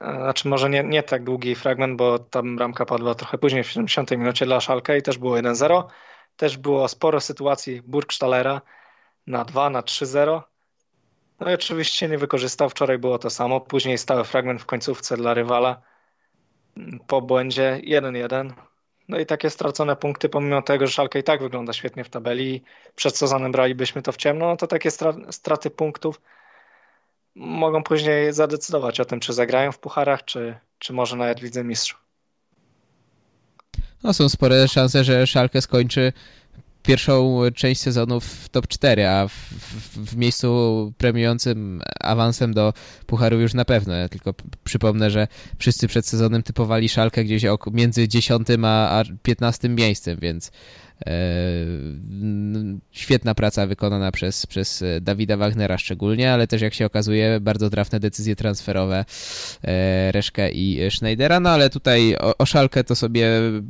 e, 0.00 0.14
znaczy 0.14 0.48
może 0.48 0.70
nie, 0.70 0.84
nie 0.84 1.02
tak 1.02 1.24
długi 1.24 1.54
fragment, 1.54 1.96
bo 1.96 2.18
tam 2.18 2.56
bramka 2.56 2.86
padła 2.86 3.14
trochę 3.14 3.38
później 3.38 3.64
w 3.64 3.70
70 3.70 4.10
minucie 4.10 4.46
dla 4.46 4.60
Szalkę 4.60 4.98
i 4.98 5.02
też 5.02 5.18
było 5.18 5.36
1-0. 5.36 5.84
Też 6.36 6.56
było 6.56 6.88
sporo 6.88 7.20
sytuacji 7.20 7.82
Burgstallera 7.82 8.60
na 9.26 9.44
2, 9.44 9.70
na 9.70 9.80
3-0. 9.82 10.42
No 11.40 11.50
i 11.50 11.54
oczywiście 11.54 12.08
nie 12.08 12.18
wykorzystał. 12.18 12.70
Wczoraj 12.70 12.98
było 12.98 13.18
to 13.18 13.30
samo. 13.30 13.60
Później 13.60 13.98
stały 13.98 14.24
fragment 14.24 14.62
w 14.62 14.66
końcówce 14.66 15.16
dla 15.16 15.34
rywala 15.34 15.82
po 17.06 17.22
błędzie 17.22 17.80
1-1. 17.84 18.52
No 19.08 19.18
i 19.18 19.26
takie 19.26 19.50
stracone 19.50 19.96
punkty, 19.96 20.28
pomimo 20.28 20.62
tego, 20.62 20.86
że 20.86 20.92
Szalka 20.92 21.18
i 21.18 21.22
tak 21.22 21.42
wygląda 21.42 21.72
świetnie 21.72 22.04
w 22.04 22.08
tabeli, 22.08 22.62
przed 22.96 23.16
sezonem 23.16 23.52
bralibyśmy 23.52 24.02
to 24.02 24.12
w 24.12 24.16
ciemno, 24.16 24.46
no 24.46 24.56
to 24.56 24.66
takie 24.66 24.90
straty 25.30 25.70
punktów 25.70 26.20
mogą 27.34 27.82
później 27.82 28.32
zadecydować 28.32 29.00
o 29.00 29.04
tym, 29.04 29.20
czy 29.20 29.32
zagrają 29.32 29.72
w 29.72 29.78
pucharach, 29.78 30.24
czy, 30.24 30.58
czy 30.78 30.92
może 30.92 31.16
nawet 31.16 31.40
w 31.40 31.42
Lidze 31.42 31.64
Mistrzów. 31.64 32.06
No 34.02 34.14
są 34.14 34.28
spore 34.28 34.68
szanse, 34.68 35.04
że 35.04 35.26
Szalkę 35.26 35.60
skończy 35.60 36.12
pierwszą 36.86 37.40
część 37.54 37.80
sezonu 37.80 38.20
w 38.20 38.48
top 38.48 38.68
4, 38.68 39.06
a 39.08 39.28
w, 39.28 39.32
w, 39.32 40.10
w, 40.10 40.16
miejscu 40.16 40.92
premiującym 40.98 41.82
awansem 42.00 42.54
do 42.54 42.72
Pucharu 43.06 43.40
już 43.40 43.54
na 43.54 43.64
pewno. 43.64 43.94
Ja 43.94 44.08
tylko 44.08 44.34
przypomnę, 44.64 45.10
że 45.10 45.28
wszyscy 45.58 45.88
przed 45.88 46.06
sezonem 46.06 46.42
typowali 46.42 46.88
Szalkę 46.88 47.24
gdzieś 47.24 47.44
między 47.72 48.08
10 48.08 48.48
a, 48.64 49.00
a 49.00 49.04
15 49.22 49.68
miejscem, 49.68 50.18
więc 50.20 50.50
świetna 52.90 53.34
praca 53.34 53.66
wykonana 53.66 54.12
przez, 54.12 54.46
przez 54.46 54.84
Dawida 55.00 55.36
Wagnera 55.36 55.78
szczególnie, 55.78 56.32
ale 56.32 56.46
też 56.46 56.62
jak 56.62 56.74
się 56.74 56.86
okazuje 56.86 57.40
bardzo 57.40 57.70
trafne 57.70 58.00
decyzje 58.00 58.36
transferowe 58.36 59.04
e, 59.64 60.12
Reszkę 60.12 60.50
i 60.50 60.90
Schneidera, 60.90 61.40
no 61.40 61.50
ale 61.50 61.70
tutaj 61.70 62.16
o, 62.16 62.36
o 62.38 62.46
Szalkę 62.46 62.84
to 62.84 62.96
sobie 62.96 63.28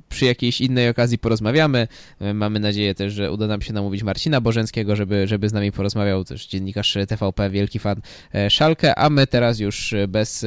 przy 0.08 0.24
jakiejś 0.24 0.60
innej 0.60 0.88
okazji 0.88 1.18
porozmawiamy. 1.18 1.88
E, 2.20 2.34
mamy 2.34 2.60
nadzieję 2.60 2.94
też, 2.94 3.12
że 3.12 3.32
uda 3.32 3.46
nam 3.46 3.62
się 3.62 3.72
namówić 3.72 4.02
Marcina 4.02 4.40
Bożenckiego, 4.40 4.96
żeby, 4.96 5.26
żeby 5.26 5.48
z 5.48 5.52
nami 5.52 5.72
porozmawiał, 5.72 6.24
też 6.24 6.46
dziennikarz 6.46 6.98
TVP, 7.08 7.50
wielki 7.50 7.78
fan 7.78 8.00
Szalkę, 8.48 8.98
a 8.98 9.10
my 9.10 9.26
teraz 9.26 9.58
już 9.58 9.94
bez 10.08 10.46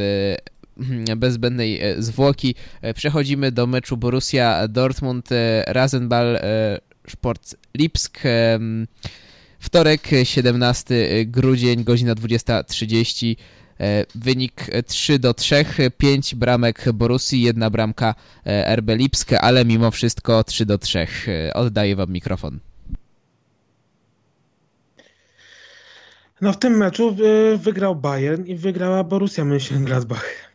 bez 1.17 1.33
zbędnej 1.33 1.81
e, 1.81 2.01
zwłoki 2.01 2.55
e, 2.81 2.93
przechodzimy 2.93 3.51
do 3.51 3.67
meczu 3.67 3.97
Borussia 3.97 4.67
Dortmund 4.67 5.31
e, 5.31 5.63
Rasenball 5.67 6.39
Sport 7.07 7.55
Lipsk. 7.77 8.19
Wtorek, 9.59 10.07
17 10.23 11.25
grudzień, 11.25 11.83
godzina 11.83 12.15
20.30. 12.15 13.35
Wynik 14.15 14.67
3 14.87 15.19
do 15.19 15.33
3, 15.33 15.65
5 15.97 16.35
bramek 16.35 16.91
Borussii, 16.93 17.41
jedna 17.41 17.69
bramka 17.69 18.15
RB 18.75 18.89
Lipsk, 18.89 19.33
ale 19.33 19.65
mimo 19.65 19.91
wszystko 19.91 20.43
3 20.43 20.65
do 20.65 20.77
3. 20.77 21.07
Oddaję 21.53 21.95
wam 21.95 22.11
mikrofon. 22.11 22.59
No 26.41 26.53
w 26.53 26.57
tym 26.57 26.77
meczu 26.77 27.15
wygrał 27.57 27.95
Bayern 27.95 28.45
i 28.45 28.55
wygrała 28.55 29.03
Borussia 29.03 29.43
Mönchengladbach. 29.45 30.48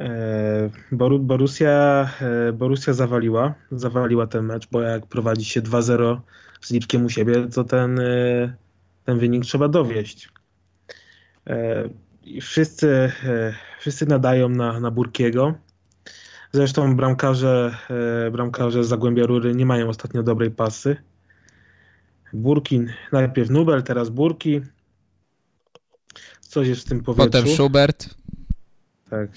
E, 0.00 0.70
Borussia, 1.20 2.10
e, 2.20 2.52
Borussia 2.52 2.92
zawaliła, 2.92 3.54
zawaliła 3.72 4.26
ten 4.26 4.44
mecz, 4.44 4.68
bo 4.70 4.80
jak 4.80 5.06
prowadzi 5.06 5.44
się 5.44 5.62
2-0 5.62 6.20
z 6.60 6.70
Lipskiem 6.70 7.04
u 7.04 7.08
siebie, 7.08 7.48
to 7.54 7.64
ten, 7.64 7.98
e, 7.98 8.54
ten 9.04 9.18
wynik 9.18 9.44
trzeba 9.44 9.68
dowieść. 9.68 10.28
I 12.24 12.40
wszyscy, 12.40 13.12
wszyscy 13.80 14.06
nadają 14.06 14.48
na, 14.48 14.80
na 14.80 14.90
Burkiego. 14.90 15.54
Zresztą 16.52 16.96
bramkarze, 16.96 17.76
bramkarze 18.32 18.84
z 18.84 18.88
Zagłębia 18.88 19.26
Rury 19.26 19.54
nie 19.54 19.66
mają 19.66 19.88
ostatnio 19.88 20.22
dobrej 20.22 20.50
pasy. 20.50 20.96
Burkin, 22.32 22.92
najpierw 23.12 23.50
Nubel, 23.50 23.82
teraz 23.82 24.08
Burki. 24.08 24.60
Coś 26.40 26.68
jest 26.68 26.80
w 26.80 26.88
tym 26.88 27.02
powietrzu. 27.02 27.30
Potem 27.30 27.54
Schubert. 27.56 28.14
Tak. 29.10 29.30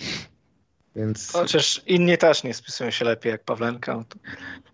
Więc... 0.95 1.31
Chociaż 1.31 1.81
inni 1.87 2.17
też 2.17 2.43
nie 2.43 2.53
spisują 2.53 2.91
się 2.91 3.05
lepiej 3.05 3.31
jak 3.31 3.43
Pawlenka. 3.43 4.03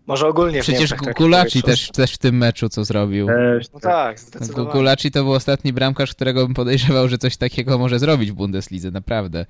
Może 0.08 0.28
ogólnie 0.28 0.62
Przecież 0.62 0.94
Gulaci 1.18 1.64
też, 1.64 1.90
też 1.92 2.14
w 2.14 2.18
tym 2.18 2.38
meczu 2.38 2.70
co 2.70 2.86
zrobił. 2.86 3.28
no 3.74 3.80
tak, 3.80 4.20
zdecydowanie. 4.20 4.72
Gulaci 4.72 5.12
to 5.12 5.24
był 5.24 5.34
ostatni 5.34 5.74
bramkarz, 5.74 6.12
którego 6.12 6.46
bym 6.46 6.54
podejrzewał, 6.54 7.08
że 7.08 7.18
coś 7.18 7.38
takiego 7.38 7.78
może 7.78 8.00
zrobić 8.00 8.32
w 8.32 8.34
Bundeslidze, 8.34 8.92
naprawdę. 8.92 9.46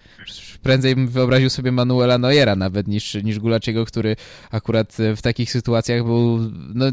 Prędzej 0.63 0.95
bym 0.95 1.07
wyobraził 1.07 1.49
sobie 1.49 1.71
Manuela 1.71 2.17
Neuera 2.17 2.55
nawet 2.55 2.87
niż, 2.87 3.13
niż 3.13 3.39
Gulaciego, 3.39 3.85
który 3.85 4.15
akurat 4.51 4.97
w 5.15 5.21
takich 5.21 5.51
sytuacjach 5.51 6.03
był... 6.03 6.39
No, 6.73 6.85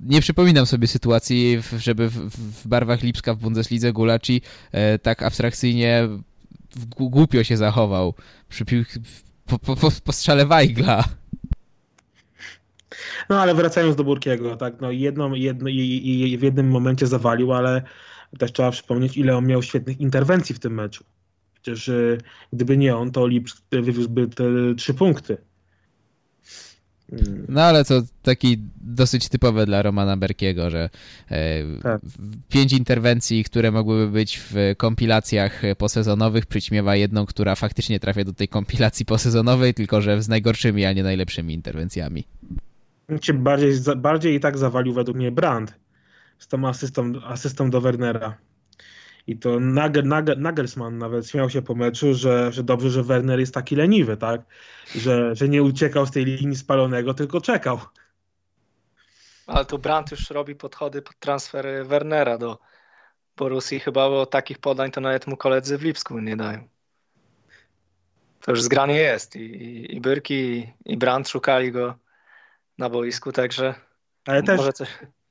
nie 0.00 0.20
przypominam 0.20 0.66
sobie 0.66 0.86
sytuacji, 0.86 1.62
żeby 1.78 2.08
w, 2.08 2.30
w 2.62 2.68
barwach 2.68 3.02
Lipska 3.02 3.34
w 3.34 3.38
Bundeslidze 3.38 3.92
Gulaci 3.92 4.42
e, 4.72 4.98
tak 4.98 5.22
abstrakcyjnie 5.22 6.08
głupio 6.96 7.44
się 7.44 7.56
zachował 7.56 8.14
przy 8.48 8.64
pił... 8.64 8.84
po, 9.46 9.58
po, 9.58 9.76
po, 9.76 9.90
po 10.04 10.12
strzale 10.12 10.46
Weigla. 10.46 11.04
No 13.28 13.40
ale 13.40 13.54
wracając 13.54 13.96
do 13.96 14.04
Burkiego, 14.04 14.56
tak, 14.56 14.80
no 14.80 14.90
jedną, 14.90 15.32
jedno, 15.32 15.68
i, 15.68 16.30
i 16.32 16.38
w 16.38 16.42
jednym 16.42 16.68
momencie 16.68 17.06
zawalił, 17.06 17.52
ale 17.52 17.82
też 18.38 18.52
trzeba 18.52 18.70
przypomnieć, 18.70 19.16
ile 19.16 19.36
on 19.36 19.46
miał 19.46 19.62
świetnych 19.62 20.00
interwencji 20.00 20.54
w 20.54 20.58
tym 20.58 20.74
meczu. 20.74 21.04
Przecież 21.54 21.88
e, 21.88 22.18
gdyby 22.52 22.76
nie 22.76 22.96
on, 22.96 23.10
to 23.10 23.26
Lipsk 23.26 23.62
wywiózłby 23.72 24.28
te 24.28 24.44
trzy 24.76 24.94
punkty. 24.94 25.36
No 27.48 27.62
ale 27.62 27.84
to 27.84 28.02
taki 28.22 28.58
dosyć 28.80 29.28
typowe 29.28 29.66
dla 29.66 29.82
Romana 29.82 30.16
Berkiego, 30.16 30.70
że 30.70 30.90
e, 31.30 31.62
tak. 31.82 32.00
pięć 32.48 32.72
interwencji, 32.72 33.44
które 33.44 33.70
mogłyby 33.70 34.12
być 34.12 34.40
w 34.50 34.54
kompilacjach 34.76 35.62
posezonowych, 35.78 36.46
przyćmiewa 36.46 36.96
jedną, 36.96 37.26
która 37.26 37.54
faktycznie 37.54 38.00
trafia 38.00 38.24
do 38.24 38.32
tej 38.32 38.48
kompilacji 38.48 39.06
posezonowej, 39.06 39.74
tylko 39.74 40.00
że 40.00 40.22
z 40.22 40.28
najgorszymi, 40.28 40.84
a 40.84 40.92
nie 40.92 41.02
najlepszymi 41.02 41.54
interwencjami. 41.54 42.24
Bardziej, 43.34 43.72
bardziej 43.96 44.34
i 44.34 44.40
tak 44.40 44.58
zawalił 44.58 44.94
według 44.94 45.16
mnie 45.16 45.32
Brand 45.32 45.74
z 46.38 46.48
tą 46.48 46.68
asystą, 46.68 47.12
asystą 47.24 47.70
do 47.70 47.80
Wernera. 47.80 48.36
I 49.26 49.38
to 49.38 49.60
Nagel, 49.60 50.04
Nagel, 50.04 50.40
Nagelsmann 50.40 50.98
nawet 50.98 51.28
śmiał 51.28 51.50
się 51.50 51.62
po 51.62 51.74
meczu, 51.74 52.14
że, 52.14 52.52
że 52.52 52.62
dobrze, 52.62 52.90
że 52.90 53.02
Werner 53.02 53.40
jest 53.40 53.54
taki 53.54 53.76
leniwy, 53.76 54.16
tak? 54.16 54.40
Że, 54.94 55.34
że 55.34 55.48
nie 55.48 55.62
uciekał 55.62 56.06
z 56.06 56.10
tej 56.10 56.24
linii 56.24 56.56
spalonego, 56.56 57.14
tylko 57.14 57.40
czekał. 57.40 57.80
Ale 59.46 59.64
tu 59.64 59.78
Brandt 59.78 60.10
już 60.10 60.30
robi 60.30 60.54
podchody 60.54 61.02
pod 61.02 61.18
transfer 61.18 61.86
Wernera 61.86 62.38
do 62.38 62.58
Borussii. 63.36 63.80
Chyba 63.80 64.08
bo 64.08 64.26
takich 64.26 64.58
podań 64.58 64.90
to 64.90 65.00
nawet 65.00 65.26
mu 65.26 65.36
koledzy 65.36 65.78
w 65.78 65.82
Lipsku 65.82 66.18
nie 66.18 66.36
dają. 66.36 66.68
To 68.40 68.50
już 68.50 68.62
zgranie 68.62 68.96
jest. 68.96 69.36
I, 69.36 69.40
i, 69.40 69.96
i 69.96 70.00
Byrki, 70.00 70.34
i, 70.34 70.72
i 70.84 70.96
Brandt 70.96 71.28
szukali 71.28 71.72
go 71.72 71.94
na 72.78 72.90
boisku, 72.90 73.32
także 73.32 73.74
Ale 74.26 74.42
też, 74.42 74.56
może 74.56 74.72
coś... 74.72 74.88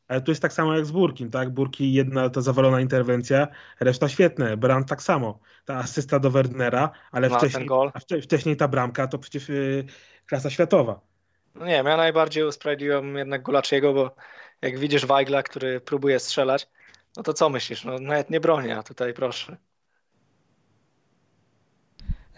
Ale 0.07 0.21
tu 0.21 0.31
jest 0.31 0.41
tak 0.41 0.53
samo 0.53 0.75
jak 0.75 0.85
z 0.85 0.91
Burkim, 0.91 1.31
tak? 1.31 1.49
Burki 1.49 1.93
jedna 1.93 2.29
to 2.29 2.41
zawalona 2.41 2.81
interwencja, 2.81 3.47
reszta 3.79 4.09
świetne. 4.09 4.57
Brand 4.57 4.89
tak 4.89 5.01
samo. 5.01 5.39
Ta 5.65 5.75
asysta 5.75 6.19
do 6.19 6.31
Wernera, 6.31 6.91
ale 7.11 7.29
wcześniej, 7.29 7.69
wcześniej 8.21 8.57
ta 8.57 8.67
bramka 8.67 9.07
to 9.07 9.17
przecież 9.17 9.49
yy, 9.49 9.85
klasa 10.25 10.49
światowa. 10.49 10.99
No 11.55 11.65
nie, 11.65 11.73
ja 11.73 11.97
najbardziej 11.97 12.43
usprawiedliwiam 12.43 13.15
jednak 13.15 13.41
Gulaczego, 13.41 13.93
bo 13.93 14.15
jak 14.61 14.79
widzisz 14.79 15.05
Weigla, 15.05 15.43
który 15.43 15.81
próbuje 15.81 16.19
strzelać, 16.19 16.67
no 17.17 17.23
to 17.23 17.33
co 17.33 17.49
myślisz? 17.49 17.83
No 17.85 17.99
nawet 17.99 18.29
nie 18.29 18.39
broni, 18.39 18.71
a 18.71 18.83
tutaj 18.83 19.13
proszę. 19.13 19.57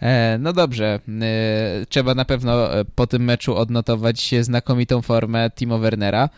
E, 0.02 0.38
no 0.40 0.52
dobrze, 0.52 1.00
e, 1.22 1.86
trzeba 1.88 2.14
na 2.14 2.24
pewno 2.24 2.78
e, 2.80 2.84
po 2.84 3.06
tym 3.06 3.24
meczu 3.24 3.56
odnotować 3.56 4.34
znakomitą 4.40 5.02
formę 5.02 5.50
Timo 5.50 5.78
Wernera. 5.78 6.28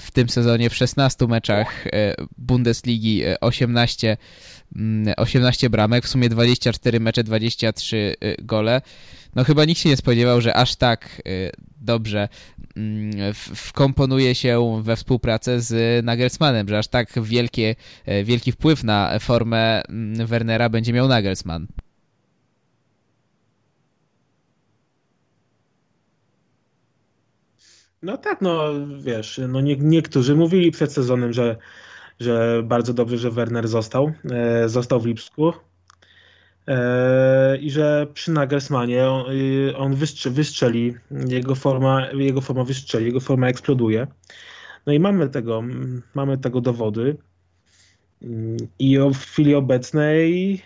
W 0.00 0.10
tym 0.12 0.28
sezonie 0.28 0.70
w 0.70 0.74
16 0.74 1.26
meczach 1.26 1.84
Bundesligi 2.38 3.22
18, 3.40 4.16
18 5.16 5.66
mm, 5.66 5.70
bramek, 5.70 6.04
w 6.04 6.08
sumie 6.08 6.28
24 6.28 7.00
mecze, 7.00 7.24
23 7.24 8.14
gole. 8.42 8.82
No 9.34 9.44
chyba 9.44 9.64
nikt 9.64 9.80
się 9.80 9.88
nie 9.88 9.96
spodziewał, 9.96 10.40
że 10.40 10.54
aż 10.54 10.76
tak 10.76 11.22
dobrze 11.80 12.28
mm, 12.76 13.34
wkomponuje 13.34 14.34
się 14.34 14.82
we 14.82 14.96
współpracę 14.96 15.60
z 15.60 16.04
Nagelsmannem, 16.04 16.68
że 16.68 16.78
aż 16.78 16.88
tak 16.88 17.22
wielkie, 17.22 17.74
wielki 18.24 18.52
wpływ 18.52 18.84
na 18.84 19.18
formę 19.18 19.82
mm, 19.88 20.26
Wernera 20.26 20.68
będzie 20.68 20.92
miał 20.92 21.08
Nagelsmann. 21.08 21.66
No 28.02 28.18
tak, 28.18 28.40
no 28.40 28.72
wiesz, 28.98 29.40
no 29.48 29.60
nie, 29.60 29.76
niektórzy 29.76 30.34
mówili 30.34 30.70
przed 30.70 30.92
sezonem, 30.92 31.32
że, 31.32 31.56
że 32.20 32.62
bardzo 32.64 32.94
dobrze, 32.94 33.18
że 33.18 33.30
Werner 33.30 33.68
został, 33.68 34.12
e, 34.30 34.68
został 34.68 35.00
w 35.00 35.06
Lipsku 35.06 35.52
e, 36.66 37.56
i 37.56 37.70
że 37.70 38.06
przy 38.14 38.32
Nagelsmanie 38.32 39.06
on, 39.08 39.24
on 39.76 39.94
wystrzeli, 40.30 40.94
jego 41.10 41.54
forma, 41.54 42.10
jego 42.10 42.40
forma 42.40 42.64
wystrzeli, 42.64 43.06
jego 43.06 43.20
forma 43.20 43.48
eksploduje. 43.48 44.06
No 44.86 44.92
i 44.92 45.00
mamy 45.00 45.28
tego, 45.28 45.62
mamy 46.14 46.38
tego 46.38 46.60
dowody 46.60 47.16
i 48.78 48.98
w 48.98 49.18
chwili 49.18 49.54
obecnej 49.54 50.62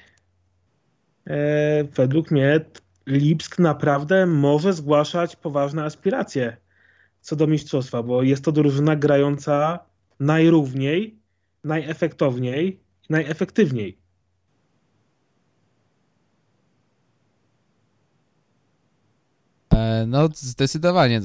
e, 1.27 1.85
według 1.85 2.31
mnie 2.31 2.61
Lipsk 3.07 3.59
naprawdę 3.59 4.27
może 4.27 4.73
zgłaszać 4.73 5.37
poważne 5.37 5.85
aspiracje 5.85 6.57
co 7.27 7.37
do 7.37 7.47
mistrzostwa, 7.47 8.03
bo 8.03 8.23
jest 8.23 8.45
to 8.45 8.53
drużyna 8.53 8.97
grająca 8.97 9.79
najrówniej, 10.21 11.19
najefektowniej, 11.65 12.81
najefektywniej. 13.11 13.99
E, 19.75 20.05
no, 20.07 20.29
zdecydowanie. 20.35 21.21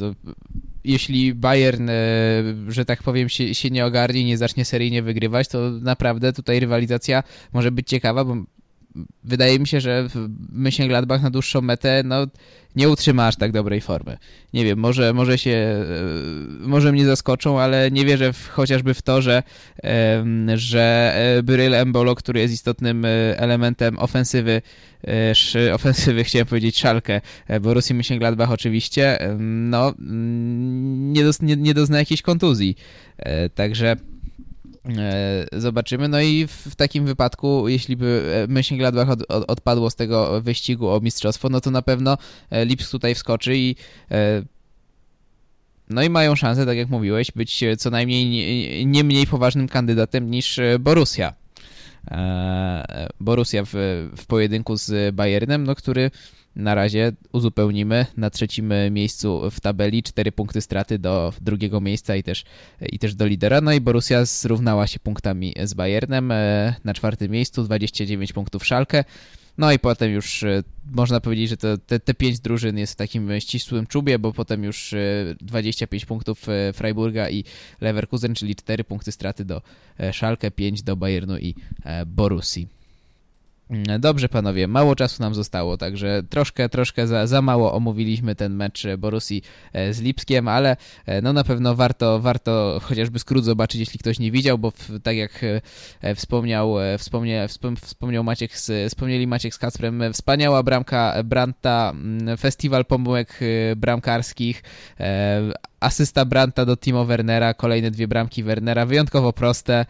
Jeśli 0.83 1.33
Bayern, 1.35 1.89
e, 1.89 1.93
że 2.67 2.85
tak 2.85 3.03
powiem, 3.03 3.29
się, 3.29 3.55
się 3.55 3.69
nie 3.69 3.85
ogarnie, 3.85 4.23
nie 4.23 4.37
zacznie 4.37 4.65
seryjnie 4.65 5.03
wygrywać, 5.03 5.47
to 5.47 5.71
naprawdę 5.71 6.33
tutaj 6.33 6.59
rywalizacja 6.59 7.23
może 7.53 7.71
być 7.71 7.89
ciekawa, 7.89 8.25
bo 8.25 8.35
wydaje 9.23 9.59
mi 9.59 9.67
się, 9.67 9.81
że 9.81 10.07
Mönchengladbach 10.53 11.21
na 11.21 11.29
dłuższą 11.29 11.61
metę 11.61 12.03
no, 12.05 12.27
nie 12.75 12.89
utrzyma 12.89 13.27
aż 13.27 13.35
tak 13.35 13.51
dobrej 13.51 13.81
formy. 13.81 14.17
Nie 14.53 14.65
wiem, 14.65 14.79
może, 14.79 15.13
może 15.13 15.37
się, 15.37 15.51
e, 15.51 15.85
może 16.59 16.91
mnie 16.91 17.05
zaskoczą, 17.05 17.59
ale 17.59 17.91
nie 17.91 18.05
wierzę 18.05 18.33
w, 18.33 18.47
chociażby 18.47 18.93
w 18.93 19.01
to, 19.01 19.21
że, 19.21 19.43
że 20.55 21.13
e, 21.15 21.43
Bryl 21.43 21.75
Embolo, 21.75 22.15
który 22.15 22.39
jest 22.39 22.53
istotnym 22.53 23.05
e, 23.05 23.09
elementem 23.39 23.99
ofensywy, 23.99 24.61
ofensywy 25.73 26.23
chciałem 26.23 26.47
powiedzieć 26.47 26.79
Szalkę, 26.79 27.21
Borussii 27.61 27.95
Mönchengladbach 27.95 28.51
oczywiście, 28.51 29.19
no 29.39 29.93
nie, 29.99 31.23
dos, 31.23 31.41
nie, 31.41 31.55
nie 31.55 31.73
dozna 31.73 31.99
jakiejś 31.99 32.21
kontuzji. 32.21 32.75
Także 33.55 33.95
zobaczymy. 35.53 36.07
No 36.07 36.21
i 36.21 36.47
w 36.47 36.75
takim 36.75 37.05
wypadku, 37.05 37.67
jeśli 37.67 37.97
by 37.97 38.33
e, 38.35 38.47
Mönchengladbach 38.47 39.09
od, 39.09 39.31
od, 39.31 39.51
odpadło 39.51 39.89
z 39.89 39.95
tego 39.95 40.41
wyścigu 40.41 40.89
o 40.89 40.99
mistrzostwo, 40.99 41.49
no 41.49 41.61
to 41.61 41.71
na 41.71 41.81
pewno 41.81 42.17
e, 42.49 42.65
Lipsk 42.65 42.91
tutaj 42.91 43.15
wskoczy 43.15 43.57
i 43.57 43.75
no 45.89 46.03
i 46.03 46.09
mają 46.09 46.35
szansę, 46.35 46.65
tak 46.65 46.77
jak 46.77 46.89
mówiłeś, 46.89 47.31
być 47.31 47.63
co 47.77 47.89
najmniej 47.89 48.25
nie, 48.29 48.85
nie 48.85 49.03
mniej 49.03 49.27
poważnym 49.27 49.67
kandydatem 49.67 50.31
niż 50.31 50.59
Borussia. 50.79 51.33
Borussia 53.19 53.63
w, 53.65 53.71
w 54.17 54.25
pojedynku 54.25 54.77
z 54.77 55.15
Bayernem, 55.15 55.63
no 55.63 55.75
który 55.75 56.11
na 56.55 56.75
razie 56.75 57.11
uzupełnimy 57.31 58.05
na 58.17 58.29
trzecim 58.29 58.73
miejscu 58.91 59.51
w 59.51 59.59
tabeli, 59.59 60.03
cztery 60.03 60.31
punkty 60.31 60.61
straty 60.61 60.99
do 60.99 61.33
drugiego 61.41 61.81
miejsca 61.81 62.15
i 62.15 62.23
też, 62.23 62.43
i 62.81 62.99
też 62.99 63.15
do 63.15 63.25
lidera. 63.25 63.61
No 63.61 63.73
i 63.73 63.81
Borussia 63.81 64.25
zrównała 64.25 64.87
się 64.87 64.99
punktami 64.99 65.53
z 65.63 65.73
Bayernem 65.73 66.31
e, 66.31 66.75
na 66.83 66.93
czwartym 66.93 67.31
miejscu, 67.31 67.63
29 67.63 68.33
punktów 68.33 68.65
Szalkę. 68.65 69.03
No 69.57 69.71
i 69.71 69.79
potem 69.79 70.11
już 70.11 70.43
e, 70.43 70.63
można 70.91 71.19
powiedzieć, 71.19 71.49
że 71.49 71.57
to, 71.57 71.77
te, 71.77 71.99
te 71.99 72.13
pięć 72.13 72.39
drużyn 72.39 72.77
jest 72.77 72.93
w 72.93 72.95
takim 72.95 73.39
ścisłym 73.39 73.87
czubie, 73.87 74.19
bo 74.19 74.33
potem 74.33 74.63
już 74.63 74.95
25 75.41 76.03
e, 76.03 76.05
punktów 76.05 76.45
Freiburga 76.73 77.29
i 77.29 77.43
Leverkusen, 77.81 78.35
czyli 78.35 78.55
4 78.55 78.83
punkty 78.83 79.11
straty 79.11 79.45
do 79.45 79.61
Szalkę, 80.11 80.51
5 80.51 80.83
do 80.83 80.95
Bayernu 80.95 81.37
i 81.37 81.55
Borussii. 82.05 82.80
Dobrze, 83.99 84.29
panowie, 84.29 84.67
mało 84.67 84.95
czasu 84.95 85.23
nam 85.23 85.35
zostało, 85.35 85.77
także 85.77 86.23
troszkę, 86.29 86.69
troszkę 86.69 87.07
za, 87.07 87.27
za 87.27 87.41
mało 87.41 87.73
omówiliśmy 87.73 88.35
ten 88.35 88.55
mecz 88.55 88.87
Borusi 88.97 89.41
e, 89.73 89.93
z 89.93 90.01
Lipskiem, 90.01 90.47
ale 90.47 90.77
e, 91.05 91.21
no 91.21 91.33
na 91.33 91.43
pewno 91.43 91.75
warto, 91.75 92.19
warto 92.19 92.79
chociażby 92.83 93.19
skrót 93.19 93.45
zobaczyć, 93.45 93.79
jeśli 93.79 93.99
ktoś 93.99 94.19
nie 94.19 94.31
widział, 94.31 94.57
bo 94.57 94.71
w, 94.71 94.89
tak 95.03 95.15
jak 95.15 95.41
e, 96.01 96.15
wspomniał, 96.15 96.75
wspomnie, 96.97 97.47
wspomniał 97.81 98.23
Maciek 98.23 98.57
z, 98.57 98.89
wspomnieli 98.89 99.27
Maciek 99.27 99.53
z 99.53 99.57
Kacprem, 99.57 100.03
wspaniała 100.13 100.63
bramka 100.63 101.23
Branta, 101.23 101.93
festiwal 102.37 102.85
pomyłek 102.85 103.39
bramkarskich, 103.75 104.63
asysta 105.81 106.25
Branta 106.25 106.65
do 106.65 106.77
Timo 106.77 107.05
Wernera, 107.05 107.53
kolejne 107.53 107.91
dwie 107.91 108.07
bramki 108.07 108.43
Wernera, 108.43 108.85
wyjątkowo 108.85 109.33
proste, 109.33 109.85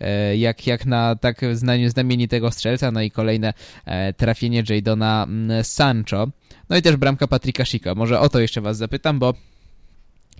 e, 0.00 0.36
jak, 0.36 0.66
jak 0.66 0.86
na 0.86 1.16
tak 1.16 1.40
znamienitego 1.88 2.50
strzelca, 2.50 2.90
no 2.90 3.02
i 3.02 3.10
kolejne 3.10 3.52
e, 3.84 4.12
trafienie 4.12 4.62
Jadona 4.68 5.26
mm, 5.28 5.64
Sancho. 5.64 6.28
No 6.68 6.76
i 6.76 6.82
też 6.82 6.96
bramka 6.96 7.26
Patryka 7.26 7.64
Shika. 7.64 7.94
Może 7.94 8.20
o 8.20 8.28
to 8.28 8.40
jeszcze 8.40 8.60
was 8.60 8.76
zapytam, 8.76 9.18
bo 9.18 9.34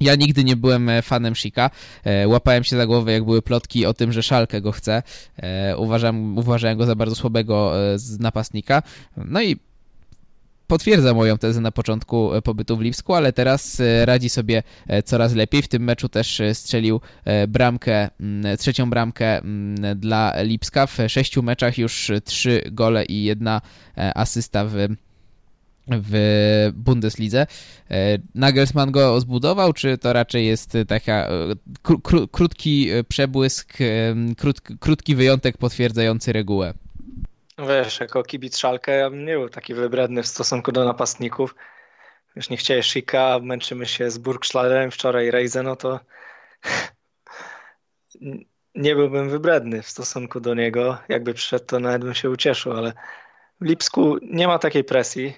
ja 0.00 0.14
nigdy 0.14 0.44
nie 0.44 0.56
byłem 0.56 0.88
e, 0.88 1.02
fanem 1.02 1.36
Shika. 1.36 1.70
Łapałem 2.26 2.64
się 2.64 2.76
za 2.76 2.86
głowę, 2.86 3.12
jak 3.12 3.24
były 3.24 3.42
plotki 3.42 3.86
o 3.86 3.94
tym, 3.94 4.12
że 4.12 4.22
Szalkę 4.22 4.60
go 4.60 4.72
chce. 4.72 5.02
Uważam, 5.76 6.38
uważałem 6.38 6.78
go 6.78 6.86
za 6.86 6.94
bardzo 6.94 7.14
słabego 7.14 7.72
napastnika. 8.18 8.82
No 9.16 9.42
i 9.42 9.56
potwierdza 10.66 11.14
moją 11.14 11.38
tezę 11.38 11.60
na 11.60 11.72
początku 11.72 12.34
e, 12.34 12.42
pobytu 12.42 12.76
w 12.76 12.80
Lipsku, 12.80 13.14
ale 13.14 13.32
teraz 13.32 13.80
e, 13.80 14.06
radzi 14.06 14.28
sobie 14.28 14.62
e, 14.86 15.02
coraz 15.02 15.34
lepiej. 15.34 15.62
W 15.62 15.68
tym 15.68 15.82
meczu 15.82 16.08
też 16.08 16.42
strzelił 16.52 17.00
bramkę, 17.48 18.08
trzecią 18.58 18.90
bramkę 18.90 19.40
dla 19.96 20.42
Lipska. 20.42 20.86
W 20.86 20.98
sześciu 21.08 21.42
meczach 21.42 21.78
już 21.78 22.10
trzy 22.24 22.62
gole 22.72 23.04
i 23.04 23.24
jedna 23.24 23.60
asysta 24.14 24.64
w 24.64 24.74
w 25.88 26.70
Bundeslidze. 26.74 27.46
Nagelsmann 28.34 28.90
go 28.90 29.20
zbudował, 29.20 29.72
czy 29.72 29.98
to 29.98 30.12
raczej 30.12 30.46
jest 30.46 30.72
taka 30.88 31.28
kró 31.82 32.28
krótki 32.28 32.88
przebłysk, 33.08 33.78
krót 34.36 34.60
krótki 34.80 35.14
wyjątek 35.14 35.58
potwierdzający 35.58 36.32
regułę? 36.32 36.74
Wiesz, 37.58 38.00
jako 38.00 38.22
kibic 38.22 38.58
Szalkę 38.58 38.92
ja 38.92 39.10
bym 39.10 39.24
nie 39.24 39.34
był 39.34 39.48
taki 39.48 39.74
wybredny 39.74 40.22
w 40.22 40.26
stosunku 40.26 40.72
do 40.72 40.84
napastników. 40.84 41.54
Już 42.36 42.50
nie 42.50 42.56
chciałeś 42.56 42.86
Shika, 42.86 43.38
męczymy 43.42 43.86
się 43.86 44.10
z 44.10 44.18
Burgschlagerem 44.18 44.90
wczoraj 44.90 45.30
Reize, 45.30 45.62
no 45.62 45.76
to 45.76 46.00
nie 48.74 48.94
byłbym 48.94 49.30
wybredny 49.30 49.82
w 49.82 49.88
stosunku 49.88 50.40
do 50.40 50.54
niego. 50.54 50.98
Jakby 51.08 51.34
przyszedł, 51.34 51.64
to 51.64 51.80
nawet 51.80 52.04
bym 52.04 52.14
się 52.14 52.30
ucieszył, 52.30 52.72
ale 52.72 52.92
w 53.60 53.64
Lipsku 53.64 54.18
nie 54.22 54.46
ma 54.46 54.58
takiej 54.58 54.84
presji 54.84 55.36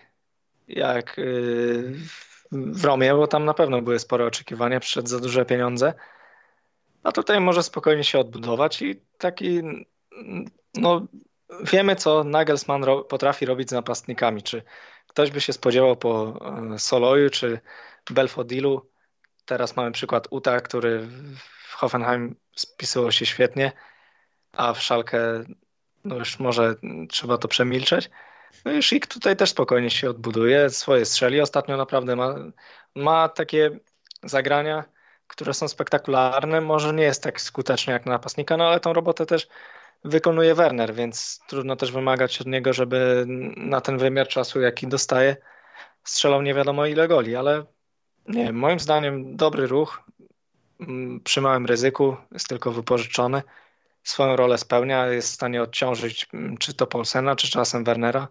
jak 0.69 1.19
y, 1.19 1.95
w 2.53 2.85
Romie, 2.85 3.15
bo 3.15 3.27
tam 3.27 3.45
na 3.45 3.55
pewno 3.55 3.83
były 3.83 3.99
spore 3.99 4.27
oczekiwania, 4.27 4.81
przyszedł 4.81 5.09
za 5.09 5.21
duże 5.21 5.45
pieniądze. 5.45 5.95
A 7.03 7.13
tutaj 7.13 7.41
może 7.41 7.63
spokojnie 7.63 8.05
się 8.05 8.19
odbudować 8.19 8.83
i 8.83 9.01
taki 9.19 9.63
no, 10.75 11.07
wiemy, 11.61 11.97
co 11.97 12.25
Nagelsmann 12.25 12.85
ro 12.85 13.05
potrafi 13.05 13.47
robić 13.47 13.69
z 13.69 13.73
napastnikami. 13.73 14.43
Czy 14.43 14.63
ktoś 15.07 15.31
by 15.31 15.41
się 15.41 15.53
spodziewał 15.53 15.97
po 15.97 16.39
e, 16.75 16.79
Soloju 16.79 17.31
czy 17.31 17.61
Belfodilu. 18.11 18.91
Teraz 19.45 19.77
mamy 19.77 19.93
przykład 19.93 20.27
Uta, 20.31 20.61
który 20.61 21.07
w 21.69 21.75
Hoffenheim 21.75 22.37
spisywał 22.57 23.13
się 23.13 23.27
świetnie, 23.27 23.73
a 24.53 24.75
w 24.75 24.83
Szalkę 24.83 25.45
no 26.05 26.17
już 26.17 26.39
może 26.39 26.75
trzeba 27.09 27.39
to 27.39 27.49
przemilczeć. 27.49 28.11
No 28.65 28.73
i 28.73 28.83
Schick 28.83 29.07
tutaj 29.07 29.37
też 29.37 29.51
spokojnie 29.51 29.91
się 29.91 30.11
odbuduje, 30.11 30.71
swoje 30.71 31.05
strzeli. 31.05 31.41
Ostatnio 31.41 31.77
naprawdę 31.77 32.17
ma, 32.17 32.35
ma 32.95 33.29
takie 33.29 33.79
zagrania, 34.23 34.85
które 35.27 35.55
są 35.55 35.69
spektakularne. 35.69 36.61
Może 36.61 36.95
nie 36.95 37.05
jest 37.05 37.23
tak 37.23 37.41
skuteczny 37.41 37.93
jak 37.93 38.07
na 38.07 38.13
napastnika, 38.13 38.57
no 38.57 38.69
ale 38.69 38.81
tą 38.81 38.93
robotę 38.93 39.27
też 39.27 39.49
wykonuje 40.05 40.55
Werner, 40.55 40.95
więc 40.95 41.41
trudno 41.49 41.77
też 41.77 41.93
wymagać 41.93 42.41
od 42.41 42.47
niego, 42.47 42.73
żeby 42.73 43.25
na 43.57 43.81
ten 43.81 43.99
wymiar 43.99 44.29
czasu, 44.29 44.61
jaki 44.61 44.87
dostaje, 44.87 45.37
strzelał 46.05 46.43
nie 46.43 46.55
wiadomo 46.55 46.87
ile 46.87 47.09
goli, 47.09 47.37
ale 47.37 47.65
nie 48.29 48.53
moim 48.53 48.81
zdaniem 48.81 49.37
dobry 49.37 49.67
ruch 49.67 50.03
mm, 50.81 51.21
przy 51.21 51.41
małym 51.41 51.67
ryzyku, 51.67 52.17
jest 52.33 52.49
tylko 52.49 52.73
wypożyczony, 52.73 53.43
swoją 54.03 54.37
rolę 54.37 54.59
spełnia, 54.59 55.07
jest 55.07 55.29
w 55.29 55.35
stanie 55.35 55.63
odciążyć 55.63 56.27
mm, 56.35 56.59
czy 56.59 56.75
to 56.75 56.87
Paulsena, 56.87 57.37
czy 57.37 57.51
czasem 57.51 57.85
Wernera, 57.85 58.29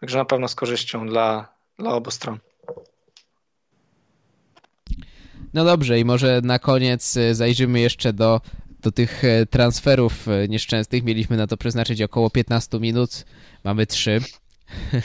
także 0.00 0.18
na 0.18 0.24
pewno 0.24 0.48
z 0.48 0.54
korzyścią 0.54 1.06
dla, 1.06 1.48
dla 1.78 1.90
obu 1.90 2.10
stron. 2.10 2.38
No 5.54 5.64
dobrze, 5.64 5.98
i 5.98 6.04
może 6.04 6.40
na 6.44 6.58
koniec 6.58 7.16
y, 7.16 7.34
zajrzymy 7.34 7.80
jeszcze 7.80 8.12
do 8.12 8.40
do 8.84 8.92
tych 8.92 9.24
e, 9.24 9.46
transferów 9.46 10.28
e, 10.28 10.48
nieszczęsnych 10.48 11.04
mieliśmy 11.04 11.36
na 11.36 11.46
to 11.46 11.56
przeznaczyć 11.56 12.02
około 12.02 12.30
15 12.30 12.80
minut. 12.80 13.24
Mamy 13.64 13.86
3. 13.86 14.20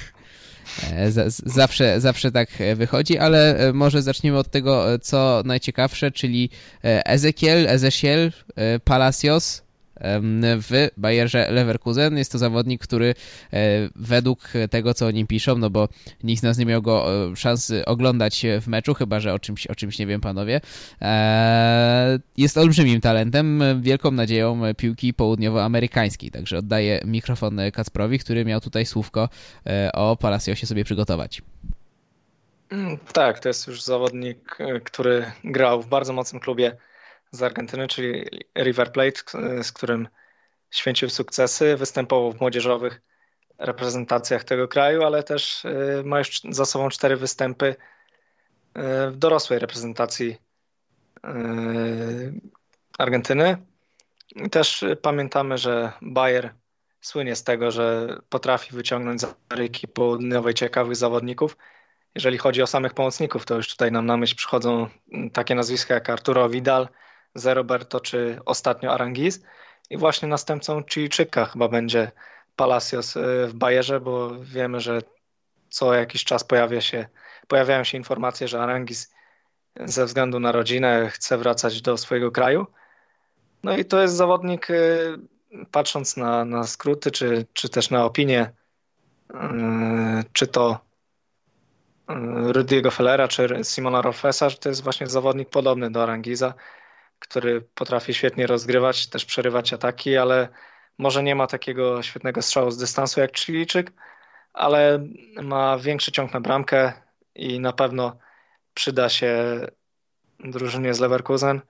E, 0.91 1.11
zawsze, 1.45 2.01
zawsze 2.01 2.31
tak 2.31 2.49
wychodzi, 2.75 3.17
ale 3.17 3.71
może 3.73 4.01
zaczniemy 4.01 4.37
od 4.37 4.51
tego, 4.51 4.85
co 4.99 5.41
najciekawsze, 5.45 6.11
czyli 6.11 6.49
Ezekiel, 6.83 7.67
Ezekiel, 7.67 8.31
Palacios, 8.83 9.61
w 10.57 10.87
Bayerze 10.97 11.51
Leverkusen. 11.51 12.17
Jest 12.17 12.31
to 12.31 12.37
zawodnik, 12.37 12.81
który 12.81 13.15
e, 13.53 13.89
według 13.95 14.49
tego, 14.69 14.93
co 14.93 15.05
o 15.05 15.11
nim 15.11 15.27
piszą, 15.27 15.57
no 15.57 15.69
bo 15.69 15.87
nikt 16.23 16.39
z 16.39 16.43
nas 16.43 16.57
nie 16.57 16.65
miał 16.65 16.81
go 16.81 17.25
e, 17.31 17.35
szansy 17.35 17.85
oglądać 17.85 18.45
w 18.61 18.67
meczu, 18.67 18.93
chyba 18.93 19.19
że 19.19 19.33
o 19.33 19.39
czymś, 19.39 19.67
o 19.67 19.75
czymś 19.75 19.99
nie 19.99 20.07
wiem, 20.07 20.21
panowie, 20.21 20.61
e, 21.01 22.19
jest 22.37 22.57
olbrzymim 22.57 23.01
talentem, 23.01 23.63
wielką 23.81 24.11
nadzieją 24.11 24.61
piłki 24.77 25.13
południowoamerykańskiej. 25.13 26.31
Także 26.31 26.57
oddaję 26.57 27.01
mikrofon 27.05 27.59
Kacprowi, 27.73 28.19
który 28.19 28.45
miał 28.45 28.61
tutaj 28.61 28.85
słówko 28.85 29.29
o 29.93 30.17
Palaciosie 30.17 30.67
sobie 30.67 30.83
przygotować. 30.83 31.41
Mm, 32.69 32.97
tak, 33.13 33.39
to 33.39 33.49
jest 33.49 33.67
już 33.67 33.81
zawodnik, 33.81 34.57
który 34.83 35.31
grał 35.43 35.81
w 35.81 35.87
bardzo 35.87 36.13
mocnym 36.13 36.39
klubie 36.39 36.77
z 37.31 37.43
Argentyny, 37.43 37.87
czyli 37.87 38.25
River 38.57 38.91
Plate, 38.91 39.21
z 39.63 39.71
którym 39.71 40.07
święcił 40.71 41.09
sukcesy, 41.09 41.75
występował 41.75 42.31
w 42.31 42.39
młodzieżowych 42.41 43.01
reprezentacjach 43.59 44.43
tego 44.43 44.67
kraju, 44.67 45.03
ale 45.03 45.23
też 45.23 45.65
y, 45.65 46.01
ma 46.05 46.17
już 46.17 46.41
za 46.49 46.65
sobą 46.65 46.89
cztery 46.89 47.17
występy 47.17 47.65
y, 47.65 47.75
w 49.11 49.17
dorosłej 49.17 49.59
reprezentacji 49.59 50.37
y, 51.25 52.41
Argentyny. 52.97 53.57
I 54.35 54.49
też 54.49 54.85
pamiętamy, 55.01 55.57
że 55.57 55.91
Bayer 56.01 56.53
słynie 57.01 57.35
z 57.35 57.43
tego, 57.43 57.71
że 57.71 58.17
potrafi 58.29 58.75
wyciągnąć 58.75 59.21
z 59.21 59.25
Ameryki 59.49 59.87
Południowej 59.87 60.53
ciekawych 60.53 60.95
zawodników. 60.95 61.57
Jeżeli 62.15 62.37
chodzi 62.37 62.61
o 62.61 62.67
samych 62.67 62.93
pomocników, 62.93 63.45
to 63.45 63.55
już 63.55 63.67
tutaj 63.67 63.91
nam 63.91 64.05
na 64.05 64.17
myśl 64.17 64.35
przychodzą 64.35 64.89
takie 65.33 65.55
nazwiska 65.55 65.93
jak 65.93 66.09
Arturo 66.09 66.49
Vidal, 66.49 66.87
Ze 67.35 67.53
Roberto 67.53 67.99
czy 67.99 68.39
ostatnio 68.45 68.93
Aranguiz. 68.93 69.41
I 69.89 69.97
właśnie 69.97 70.27
następcą 70.27 70.83
Chilijczyka 70.83 71.45
chyba 71.45 71.67
będzie 71.67 72.11
Palacios 72.55 73.15
y, 73.15 73.47
w 73.47 73.53
Bayerze, 73.53 73.99
bo 73.99 74.39
wiemy, 74.39 74.79
że 74.79 75.01
co 75.69 75.93
jakiś 75.93 76.23
czas 76.23 76.43
pojawia 76.43 76.81
się, 76.81 77.07
pojawiają 77.47 77.83
się 77.83 77.97
informacje, 77.97 78.47
że 78.47 78.61
Aranguiz 78.61 79.13
ze 79.85 80.05
względu 80.05 80.39
na 80.39 80.51
rodzinę 80.51 81.09
chce 81.09 81.37
wracać 81.37 81.81
do 81.81 81.97
swojego 81.97 82.31
kraju. 82.31 82.67
No 83.63 83.77
i 83.77 83.85
to 83.85 84.01
jest 84.01 84.15
zawodnik, 84.15 84.69
y, 84.69 85.17
patrząc 85.71 86.17
na, 86.17 86.45
na 86.45 86.63
skróty, 86.63 87.11
czy, 87.11 87.45
czy 87.53 87.69
też 87.69 87.89
na 87.89 88.05
opinie, 88.05 88.51
y, 89.31 89.35
czy 90.33 90.47
to 90.47 90.89
Rudiego 92.53 92.91
Fellera, 92.91 93.27
czy 93.27 93.47
Simona 93.63 94.01
Rolfesa, 94.01 94.49
że 94.49 94.57
to 94.57 94.69
jest 94.69 94.83
właśnie 94.83 95.07
zawodnik 95.07 95.49
podobny 95.49 95.91
do 95.91 96.03
Arangiza, 96.03 96.53
który 97.19 97.61
potrafi 97.61 98.13
świetnie 98.13 98.47
rozgrywać, 98.47 99.07
też 99.07 99.25
przerywać 99.25 99.73
ataki, 99.73 100.17
ale 100.17 100.49
może 100.97 101.23
nie 101.23 101.35
ma 101.35 101.47
takiego 101.47 102.03
świetnego 102.03 102.41
strzału 102.41 102.71
z 102.71 102.77
dystansu 102.77 103.19
jak 103.19 103.37
Chilijczyk, 103.37 103.91
ale 104.53 105.07
ma 105.41 105.77
większy 105.77 106.11
ciąg 106.11 106.33
na 106.33 106.41
bramkę 106.41 106.93
i 107.35 107.59
na 107.59 107.73
pewno 107.73 108.17
przyda 108.73 109.09
się 109.09 109.59
drużynie 110.39 110.93
z 110.93 110.99
Leverkusen, 110.99 111.61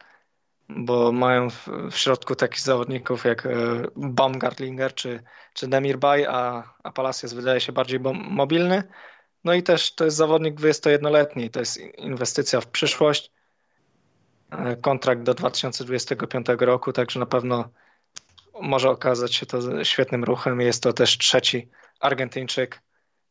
bo 0.69 1.11
mają 1.11 1.49
w, 1.49 1.67
w 1.91 1.97
środku 1.97 2.35
takich 2.35 2.61
zawodników 2.61 3.25
jak 3.25 3.45
e, 3.45 3.49
Baumgartlinger 3.95 4.93
czy, 4.93 5.23
czy 5.53 5.67
Demirbay, 5.67 6.25
a, 6.27 6.73
a 6.83 6.91
Palacios 6.91 7.33
wydaje 7.33 7.61
się 7.61 7.71
bardziej 7.71 7.99
mobilny. 8.13 8.83
No 9.43 9.53
i 9.53 9.63
też 9.63 9.95
to 9.95 10.05
jest 10.05 10.17
zawodnik 10.17 10.55
21-letni, 10.55 11.49
to 11.49 11.59
jest 11.59 11.77
inwestycja 11.77 12.61
w 12.61 12.67
przyszłość 12.67 13.31
kontrakt 14.81 15.23
do 15.23 15.33
2025 15.33 16.47
roku, 16.59 16.93
także 16.93 17.19
na 17.19 17.25
pewno 17.25 17.69
może 18.61 18.89
okazać 18.89 19.35
się 19.35 19.45
to 19.45 19.83
świetnym 19.83 20.23
ruchem. 20.23 20.61
Jest 20.61 20.83
to 20.83 20.93
też 20.93 21.17
trzeci 21.17 21.69
Argentyńczyk 21.99 22.81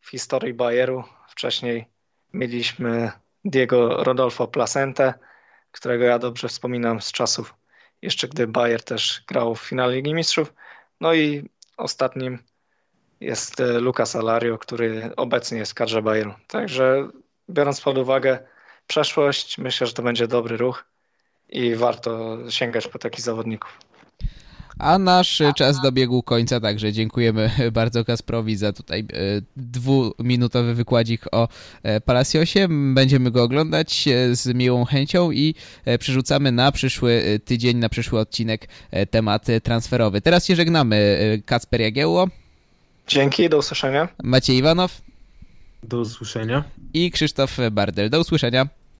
w 0.00 0.10
historii 0.10 0.54
Bayeru. 0.54 1.04
Wcześniej 1.28 1.88
mieliśmy 2.32 3.12
Diego 3.44 4.04
Rodolfo 4.04 4.48
Placente, 4.48 5.14
którego 5.70 6.04
ja 6.04 6.18
dobrze 6.18 6.48
wspominam 6.48 7.00
z 7.00 7.12
czasów 7.12 7.54
jeszcze 8.02 8.28
gdy 8.28 8.46
Bayer 8.46 8.82
też 8.82 9.22
grał 9.26 9.54
w 9.54 9.62
finale 9.62 9.94
Ligi 9.94 10.14
Mistrzów. 10.14 10.54
No 11.00 11.14
i 11.14 11.48
ostatnim 11.76 12.38
jest 13.20 13.60
e, 13.60 13.80
Lucas 13.80 14.16
Alario, 14.16 14.58
który 14.58 15.10
obecnie 15.16 15.58
jest 15.58 15.72
w 15.72 15.74
kadrze 15.74 16.02
Bayernu. 16.02 16.34
Także 16.46 17.08
biorąc 17.50 17.80
pod 17.80 17.98
uwagę 17.98 18.38
przeszłość, 18.86 19.58
myślę, 19.58 19.86
że 19.86 19.92
to 19.92 20.02
będzie 20.02 20.28
dobry 20.28 20.56
ruch 20.56 20.84
i 21.48 21.74
warto 21.74 22.38
sięgać 22.50 22.88
po 22.88 22.98
takich 22.98 23.20
zawodników. 23.20 23.78
A 24.78 24.98
nasz 24.98 25.42
czas 25.56 25.80
dobiegł 25.82 26.22
końca, 26.22 26.60
także 26.60 26.92
dziękujemy 26.92 27.50
bardzo 27.72 28.04
Kasprowi 28.04 28.56
za 28.56 28.72
tutaj 28.72 29.00
e, 29.00 29.04
dwuminutowy 29.56 30.74
wykładzik 30.74 31.22
o 31.32 31.48
e, 31.82 32.00
Palaciosie. 32.00 32.68
Będziemy 32.94 33.30
go 33.30 33.42
oglądać 33.42 34.08
e, 34.08 34.34
z 34.36 34.54
miłą 34.54 34.84
chęcią 34.84 35.30
i 35.30 35.54
przerzucamy 35.98 36.52
na 36.52 36.72
przyszły 36.72 37.40
tydzień, 37.44 37.76
na 37.76 37.88
przyszły 37.88 38.18
odcinek 38.18 38.68
temat 39.10 39.46
transferowy. 39.62 40.20
Teraz 40.20 40.46
się 40.46 40.56
żegnamy. 40.56 41.18
Kacper 41.46 41.80
Jagiełło. 41.80 42.28
Dzięki, 43.08 43.48
do 43.48 43.58
usłyszenia. 43.58 44.08
Maciej 44.22 44.56
Iwanow. 44.56 45.02
Do 45.82 46.00
usłyszenia. 46.00 46.64
I 46.94 47.10
Krzysztof 47.10 47.56
Bardel. 47.70 48.10
Do 48.10 48.20
usłyszenia. 48.20 48.68